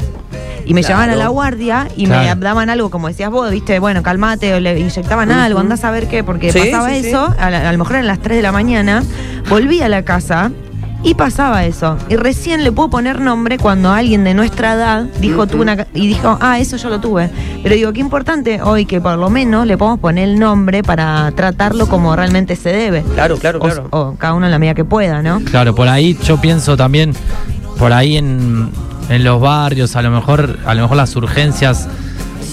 Y 0.64 0.72
me 0.72 0.80
Claro. 0.80 0.94
llevaban 1.02 1.10
a 1.10 1.16
la 1.16 1.28
guardia 1.28 1.88
y 1.98 2.06
Claro. 2.06 2.36
me 2.36 2.42
daban 2.46 2.70
algo, 2.70 2.88
como 2.88 3.08
decías 3.08 3.28
vos, 3.30 3.50
viste, 3.50 3.78
bueno, 3.78 4.02
calmate, 4.02 4.54
o 4.54 4.60
le 4.60 4.78
inyectaban 4.80 5.30
algo, 5.30 5.60
andás 5.60 5.84
a 5.84 5.90
ver 5.90 6.08
qué, 6.08 6.24
porque 6.24 6.50
Sí, 6.50 6.58
pasaba 6.70 6.88
sí, 6.88 7.02
sí. 7.02 7.08
eso, 7.08 7.34
a, 7.38 7.50
la- 7.50 7.68
a 7.68 7.70
lo 7.72 7.76
mejor 7.76 7.96
eran 7.96 8.06
las 8.06 8.20
3 8.20 8.38
de 8.38 8.42
la 8.42 8.50
mañana, 8.52 9.02
volví 9.50 9.82
a 9.82 9.90
la 9.90 10.00
casa 10.06 10.50
y 11.04 11.14
pasaba 11.14 11.64
eso. 11.64 11.96
Y 12.08 12.16
recién 12.16 12.64
le 12.64 12.72
puedo 12.72 12.90
poner 12.90 13.20
nombre 13.20 13.58
cuando 13.58 13.90
alguien 13.92 14.24
de 14.24 14.34
nuestra 14.34 14.72
edad 14.74 15.02
dijo, 15.20 15.46
tuve 15.46 15.60
una, 15.62 15.76
ca- 15.76 15.86
y 15.94 16.06
dijo, 16.08 16.38
ah, 16.40 16.58
eso 16.58 16.76
yo 16.78 16.88
lo 16.88 16.98
tuve. 17.00 17.30
Pero 17.62 17.74
digo, 17.74 17.92
qué 17.92 18.00
importante 18.00 18.60
hoy 18.62 18.86
que 18.86 19.00
por 19.00 19.16
lo 19.18 19.28
menos 19.30 19.66
le 19.66 19.76
podemos 19.78 20.00
poner 20.00 20.28
el 20.30 20.38
nombre 20.38 20.82
para 20.82 21.30
tratarlo 21.32 21.86
como 21.86 22.16
realmente 22.16 22.56
se 22.56 22.70
debe. 22.70 23.02
Claro, 23.14 23.36
claro, 23.36 23.58
O- 23.58 23.62
claro. 23.62 23.88
O, 23.90 24.14
cada 24.18 24.32
uno 24.34 24.46
en 24.46 24.52
la 24.52 24.58
medida 24.58 24.74
que 24.74 24.84
pueda, 24.84 25.22
¿no? 25.22 25.40
Claro, 25.44 25.74
por 25.74 25.88
ahí 25.88 26.18
yo 26.24 26.40
pienso 26.40 26.76
también, 26.76 27.12
por 27.78 27.92
ahí 27.92 28.16
en, 28.16 28.70
en 29.10 29.24
los 29.24 29.40
barrios, 29.40 29.94
a 29.96 30.02
lo 30.02 30.10
mejor, 30.10 30.58
a 30.64 30.74
lo 30.74 30.82
mejor 30.82 30.96
las 30.96 31.14
urgencias 31.16 31.86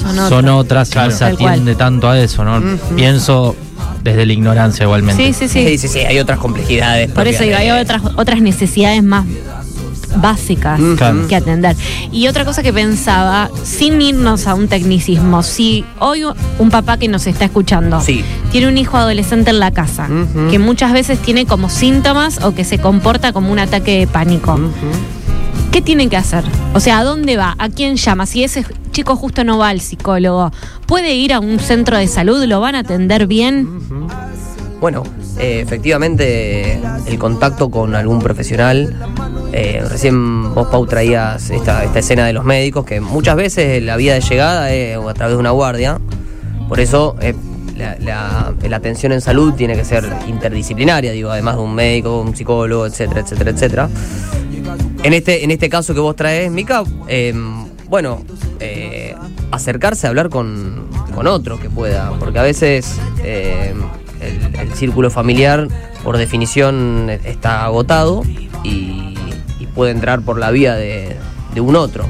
Son 0.01 0.15
son 0.29 0.49
otras. 0.49 0.89
otras, 0.89 0.89
y 0.89 0.91
Claro. 0.91 1.11
no 1.11 1.15
se 1.17 1.25
atiende 1.25 1.75
tanto 1.75 2.09
a 2.09 2.19
eso, 2.19 2.43
¿no? 2.43 2.61
Pienso 2.95 3.55
desde 4.03 4.25
la 4.25 4.33
ignorancia 4.33 4.83
igualmente. 4.83 5.23
Sí, 5.23 5.33
sí, 5.33 5.47
sí. 5.47 5.67
Sí, 5.67 5.77
sí, 5.77 5.87
sí, 5.87 5.99
hay 5.99 6.19
otras 6.19 6.39
complejidades. 6.39 7.11
Por 7.11 7.27
eso 7.27 7.43
digo, 7.43 7.55
hay 7.57 7.71
otras, 7.71 8.01
otras 8.15 8.41
necesidades 8.41 9.03
más 9.03 9.25
básicas 10.17 10.79
que 11.29 11.35
atender. 11.35 11.75
Y 12.11 12.27
otra 12.27 12.45
cosa 12.45 12.63
que 12.63 12.73
pensaba, 12.73 13.49
sin 13.63 14.01
irnos 14.01 14.47
a 14.47 14.55
un 14.55 14.67
tecnicismo, 14.67 15.43
si 15.43 15.85
hoy 15.99 16.23
un 16.59 16.69
papá 16.69 16.97
que 16.97 17.07
nos 17.07 17.27
está 17.27 17.45
escuchando 17.45 18.01
Sí. 18.01 18.23
tiene 18.51 18.67
un 18.67 18.77
hijo 18.77 18.97
adolescente 18.97 19.51
en 19.51 19.59
la 19.59 19.71
casa, 19.71 20.07
que 20.49 20.59
muchas 20.59 20.93
veces 20.93 21.19
tiene 21.19 21.45
como 21.45 21.69
síntomas 21.69 22.43
o 22.43 22.53
que 22.53 22.63
se 22.63 22.79
comporta 22.79 23.31
como 23.33 23.51
un 23.51 23.59
ataque 23.59 23.99
de 23.99 24.07
pánico. 24.07 24.59
¿qué 25.71 25.81
tiene 25.81 26.09
que 26.09 26.17
hacer? 26.17 26.43
O 26.73 26.81
sea, 26.81 26.99
¿a 26.99 27.03
dónde 27.05 27.37
va? 27.37 27.55
¿A 27.57 27.69
quién 27.69 27.95
llama? 27.95 28.25
Si 28.25 28.43
ese 28.43 28.65
chico 28.91 29.15
justo 29.15 29.43
no 29.43 29.57
va 29.57 29.69
al 29.69 29.79
psicólogo, 29.81 30.51
¿puede 30.85 31.13
ir 31.15 31.33
a 31.33 31.39
un 31.39 31.59
centro 31.59 31.97
de 31.97 32.07
salud? 32.07 32.43
¿Lo 32.45 32.59
van 32.59 32.75
a 32.75 32.79
atender 32.79 33.27
bien? 33.27 33.67
Bueno, 34.79 35.03
eh, 35.37 35.61
efectivamente 35.61 36.79
el 37.05 37.19
contacto 37.19 37.69
con 37.69 37.95
algún 37.95 38.19
profesional, 38.19 38.95
eh, 39.53 39.83
recién 39.87 40.53
vos 40.55 40.67
Pau 40.69 40.85
traías 40.87 41.49
esta, 41.51 41.83
escena 41.83 42.25
de 42.25 42.33
los 42.33 42.43
médicos, 42.45 42.83
que 42.85 42.99
muchas 42.99 43.35
veces 43.35 43.81
la 43.83 43.95
vía 43.95 44.15
de 44.15 44.21
llegada 44.21 44.71
es 44.73 44.97
a 44.97 45.13
través 45.13 45.35
de 45.35 45.39
una 45.39 45.51
guardia, 45.51 45.99
por 46.67 46.79
eso 46.79 47.15
eh, 47.21 47.35
la, 47.77 47.95
la- 47.99 48.75
atención 48.75 49.11
en 49.11 49.21
salud 49.21 49.53
tiene 49.53 49.75
que 49.75 49.85
ser 49.85 50.07
interdisciplinaria, 50.27 51.11
digo, 51.11 51.29
además 51.29 51.57
de 51.57 51.61
un 51.61 51.75
médico, 51.75 52.19
un 52.21 52.35
psicólogo, 52.35 52.87
etcétera, 52.87 53.21
etcétera, 53.21 53.51
etcétera. 53.51 53.89
En 55.03 55.13
este, 55.13 55.43
en 55.43 55.51
este 55.51 55.69
caso 55.69 55.93
que 55.93 55.99
vos 55.99 56.15
traes, 56.15 56.49
Mica, 56.51 56.83
bueno, 57.87 58.23
eh, 58.61 59.15
acercarse 59.51 60.05
a 60.05 60.11
hablar 60.11 60.29
con, 60.29 60.87
con 61.15 61.25
otro 61.27 61.59
que 61.59 61.69
pueda, 61.69 62.11
porque 62.19 62.37
a 62.37 62.43
veces 62.43 62.99
eh, 63.23 63.73
el, 64.21 64.71
círculo 64.73 65.09
familiar, 65.09 65.67
por 66.03 66.17
definición, 66.17 67.09
está 67.09 67.65
agotado 67.65 68.21
y, 68.63 69.17
puede 69.73 69.93
entrar 69.93 70.21
por 70.21 70.37
la 70.37 70.51
vía 70.51 70.75
de, 70.75 71.15
de 71.53 71.61
un 71.61 71.77
otro. 71.77 72.05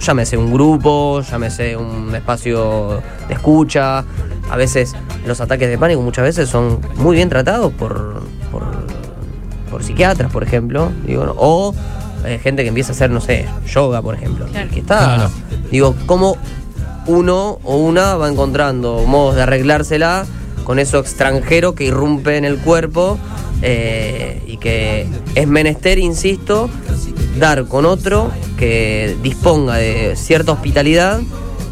Llámese 0.00 0.38
un 0.38 0.50
grupo, 0.50 1.20
llámese 1.20 1.76
un 1.76 2.14
espacio 2.14 3.02
de 3.28 3.34
escucha. 3.34 4.02
A 4.50 4.56
veces 4.56 4.96
los 5.26 5.42
ataques 5.42 5.68
de 5.68 5.76
pánico 5.76 6.00
muchas 6.00 6.24
veces 6.24 6.48
son 6.48 6.80
muy 6.96 7.16
bien 7.16 7.28
tratados 7.28 7.70
por, 7.74 8.22
por, 9.70 9.82
psiquiatras, 9.84 10.32
por 10.32 10.42
ejemplo. 10.42 10.90
Digo. 11.06 11.34
O 11.36 11.74
eh, 12.24 12.38
gente 12.42 12.62
que 12.62 12.68
empieza 12.68 12.92
a 12.92 12.94
hacer, 12.94 13.10
no 13.10 13.20
sé, 13.20 13.46
yoga, 13.66 14.02
por 14.02 14.14
ejemplo. 14.14 14.46
Que 14.72 14.80
está. 14.80 14.98
Claro. 14.98 15.30
Digo, 15.70 15.94
¿cómo 16.06 16.36
uno 17.06 17.58
o 17.64 17.76
una 17.76 18.16
va 18.16 18.28
encontrando 18.28 19.04
modos 19.06 19.36
de 19.36 19.42
arreglársela 19.42 20.26
con 20.64 20.78
eso 20.78 20.98
extranjero 20.98 21.74
que 21.74 21.84
irrumpe 21.84 22.36
en 22.36 22.44
el 22.44 22.58
cuerpo 22.58 23.18
eh, 23.62 24.42
y 24.46 24.56
que 24.58 25.06
es 25.34 25.48
menester, 25.48 25.98
insisto, 25.98 26.70
dar 27.38 27.66
con 27.66 27.86
otro 27.86 28.30
que 28.58 29.16
disponga 29.22 29.76
de 29.76 30.14
cierta 30.16 30.52
hospitalidad 30.52 31.20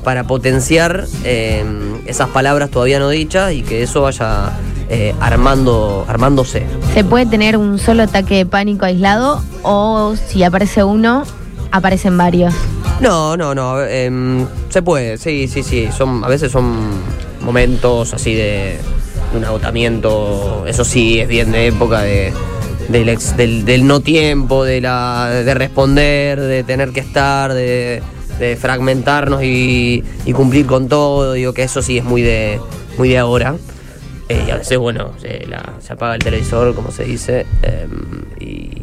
para 0.04 0.24
potenciar 0.24 1.06
eh, 1.24 1.64
esas 2.06 2.28
palabras 2.30 2.70
todavía 2.70 2.98
no 2.98 3.10
dichas 3.10 3.52
y 3.52 3.62
que 3.62 3.82
eso 3.82 4.02
vaya 4.02 4.58
eh, 4.88 5.14
armando, 5.20 6.04
armándose. 6.08 6.64
¿Se 6.94 7.04
puede 7.04 7.26
tener 7.26 7.56
un 7.56 7.78
solo 7.78 8.02
ataque 8.04 8.36
de 8.36 8.46
pánico 8.46 8.84
aislado 8.86 9.42
o 9.62 10.14
si 10.28 10.42
aparece 10.42 10.82
uno, 10.84 11.24
aparecen 11.72 12.16
varios? 12.16 12.54
No, 13.00 13.36
no, 13.36 13.54
no. 13.54 13.82
em, 13.84 14.46
se 14.70 14.82
puede, 14.82 15.18
sí, 15.18 15.46
sí, 15.48 15.62
sí. 15.62 15.88
Son, 15.96 16.24
a 16.24 16.28
veces 16.28 16.50
son 16.50 16.74
momentos 17.42 18.12
así 18.14 18.34
de, 18.34 18.78
de 19.32 19.38
un 19.38 19.44
agotamiento. 19.44 20.64
Eso 20.66 20.84
sí, 20.84 21.20
es 21.20 21.28
bien 21.28 21.52
de 21.52 21.68
época 21.68 22.00
de, 22.02 22.32
del, 22.88 23.08
ex- 23.10 23.36
del, 23.36 23.64
del 23.64 23.86
no 23.86 24.00
tiempo, 24.00 24.64
de, 24.64 24.80
la, 24.80 25.28
de 25.28 25.54
responder, 25.54 26.40
de 26.40 26.64
tener 26.64 26.90
que 26.90 27.00
estar, 27.00 27.54
de, 27.54 28.02
de 28.40 28.56
fragmentarnos 28.56 29.42
y, 29.44 30.02
y 30.24 30.32
cumplir 30.32 30.66
con 30.66 30.88
todo. 30.88 31.34
Digo 31.34 31.52
que 31.52 31.62
eso 31.62 31.82
sí 31.82 31.98
es 31.98 32.04
muy 32.04 32.22
de, 32.22 32.58
muy 32.96 33.10
de 33.10 33.18
ahora. 33.18 33.54
Eh, 34.28 34.44
y 34.46 34.50
a 34.50 34.56
veces, 34.56 34.76
bueno, 34.78 35.12
se, 35.18 35.46
la- 35.46 35.74
se 35.80 35.92
apaga 35.94 36.14
el 36.14 36.20
televisor, 36.22 36.74
como 36.74 36.90
se 36.90 37.04
dice, 37.04 37.46
em, 37.62 38.24
y, 38.40 38.82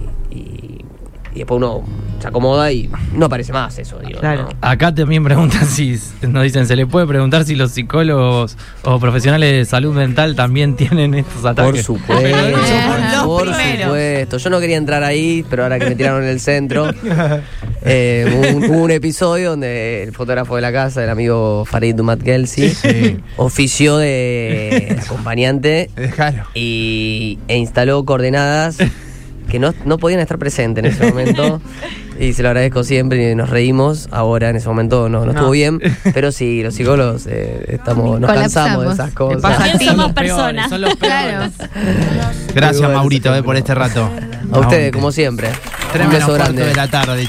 y- 1.35 1.39
después 1.39 1.57
uno 1.57 1.83
se 2.19 2.27
acomoda 2.29 2.71
y 2.71 2.89
no 3.13 3.25
aparece 3.25 3.51
más 3.53 3.77
eso, 3.77 3.99
digo. 3.99 4.19
Claro. 4.19 4.43
¿no? 4.43 4.49
Acá 4.61 4.95
también 4.95 5.23
preguntan 5.23 5.65
si, 5.67 5.99
nos 6.21 6.43
dicen, 6.43 6.65
¿se 6.65 6.75
le 6.75 6.87
puede 6.87 7.05
preguntar 7.05 7.43
si 7.45 7.55
los 7.55 7.71
psicólogos 7.71 8.57
o 8.83 8.99
profesionales 8.99 9.51
de 9.51 9.65
salud 9.65 9.93
mental 9.93 10.35
también 10.35 10.75
tienen 10.75 11.13
estos 11.13 11.41
Por 11.41 11.51
ataques? 11.51 11.85
supuesto, 11.85 12.49
Los 12.49 13.23
por 13.25 13.47
supuesto. 13.47 14.37
Yo 14.37 14.49
no 14.49 14.59
quería 14.59 14.77
entrar 14.77 15.03
ahí, 15.03 15.45
pero 15.49 15.63
ahora 15.63 15.77
que 15.77 15.85
me 15.89 15.95
tiraron 15.95 16.23
en 16.23 16.29
el 16.29 16.39
centro, 16.39 16.89
eh, 17.83 18.59
hubo, 18.65 18.77
un, 18.83 18.91
episodio 18.91 19.51
donde 19.51 20.03
el 20.03 20.13
fotógrafo 20.13 20.55
de 20.55 20.61
la 20.61 20.71
casa, 20.71 21.03
el 21.03 21.09
amigo 21.09 21.65
Farid 21.65 21.95
Dumat 21.95 22.21
Gelsi, 22.23 22.69
Sí. 22.69 23.17
ofició 23.37 23.97
de 23.97 24.97
acompañante 25.03 25.89
y, 26.53 27.39
e 27.47 27.57
instaló 27.57 28.05
coordenadas 28.05 28.77
que 29.55 29.59
no, 29.59 29.73
no 29.85 29.97
podían 29.97 30.19
estar 30.19 30.37
presentes 30.37 30.83
en 30.83 30.91
ese 30.91 31.05
momento. 31.09 31.61
Y 32.19 32.31
se 32.33 32.43
lo 32.43 32.49
agradezco 32.49 32.83
siempre 32.83 33.31
y 33.31 33.35
nos 33.35 33.49
reímos. 33.49 34.07
Ahora 34.11 34.49
en 34.49 34.55
ese 34.55 34.67
momento 34.67 35.09
no, 35.09 35.25
no, 35.25 35.31
estuvo 35.31 35.51
bien. 35.51 35.79
Pero 36.13 36.31
sí, 36.31 36.61
los 36.63 36.73
psicólogos 36.75 37.25
eh, 37.27 37.65
estamos, 37.69 38.19
nos 38.19 38.31
cansamos 38.31 38.85
de 38.85 38.93
esas 38.93 39.11
cosas. 39.13 39.41
pasa 39.41 39.65
somos 39.79 39.97
Los 39.97 40.13
peores, 40.13 40.13
personas. 40.13 40.69
son 40.69 40.81
los 40.81 40.95
Claro. 40.95 41.51
Gracias, 42.53 42.89
Maurito, 42.91 43.35
eh, 43.35 43.43
por 43.43 43.55
este 43.55 43.75
rato. 43.75 44.09
A 44.51 44.59
ustedes, 44.59 44.91
como 44.91 45.11
siempre. 45.11 45.49
Un 45.49 45.91
Tremendo 45.91 46.15
beso 46.17 46.27
cuarto 46.27 46.43
grande. 46.53 46.65
de 46.65 46.75
la 46.75 46.87
tarde. 46.87 47.23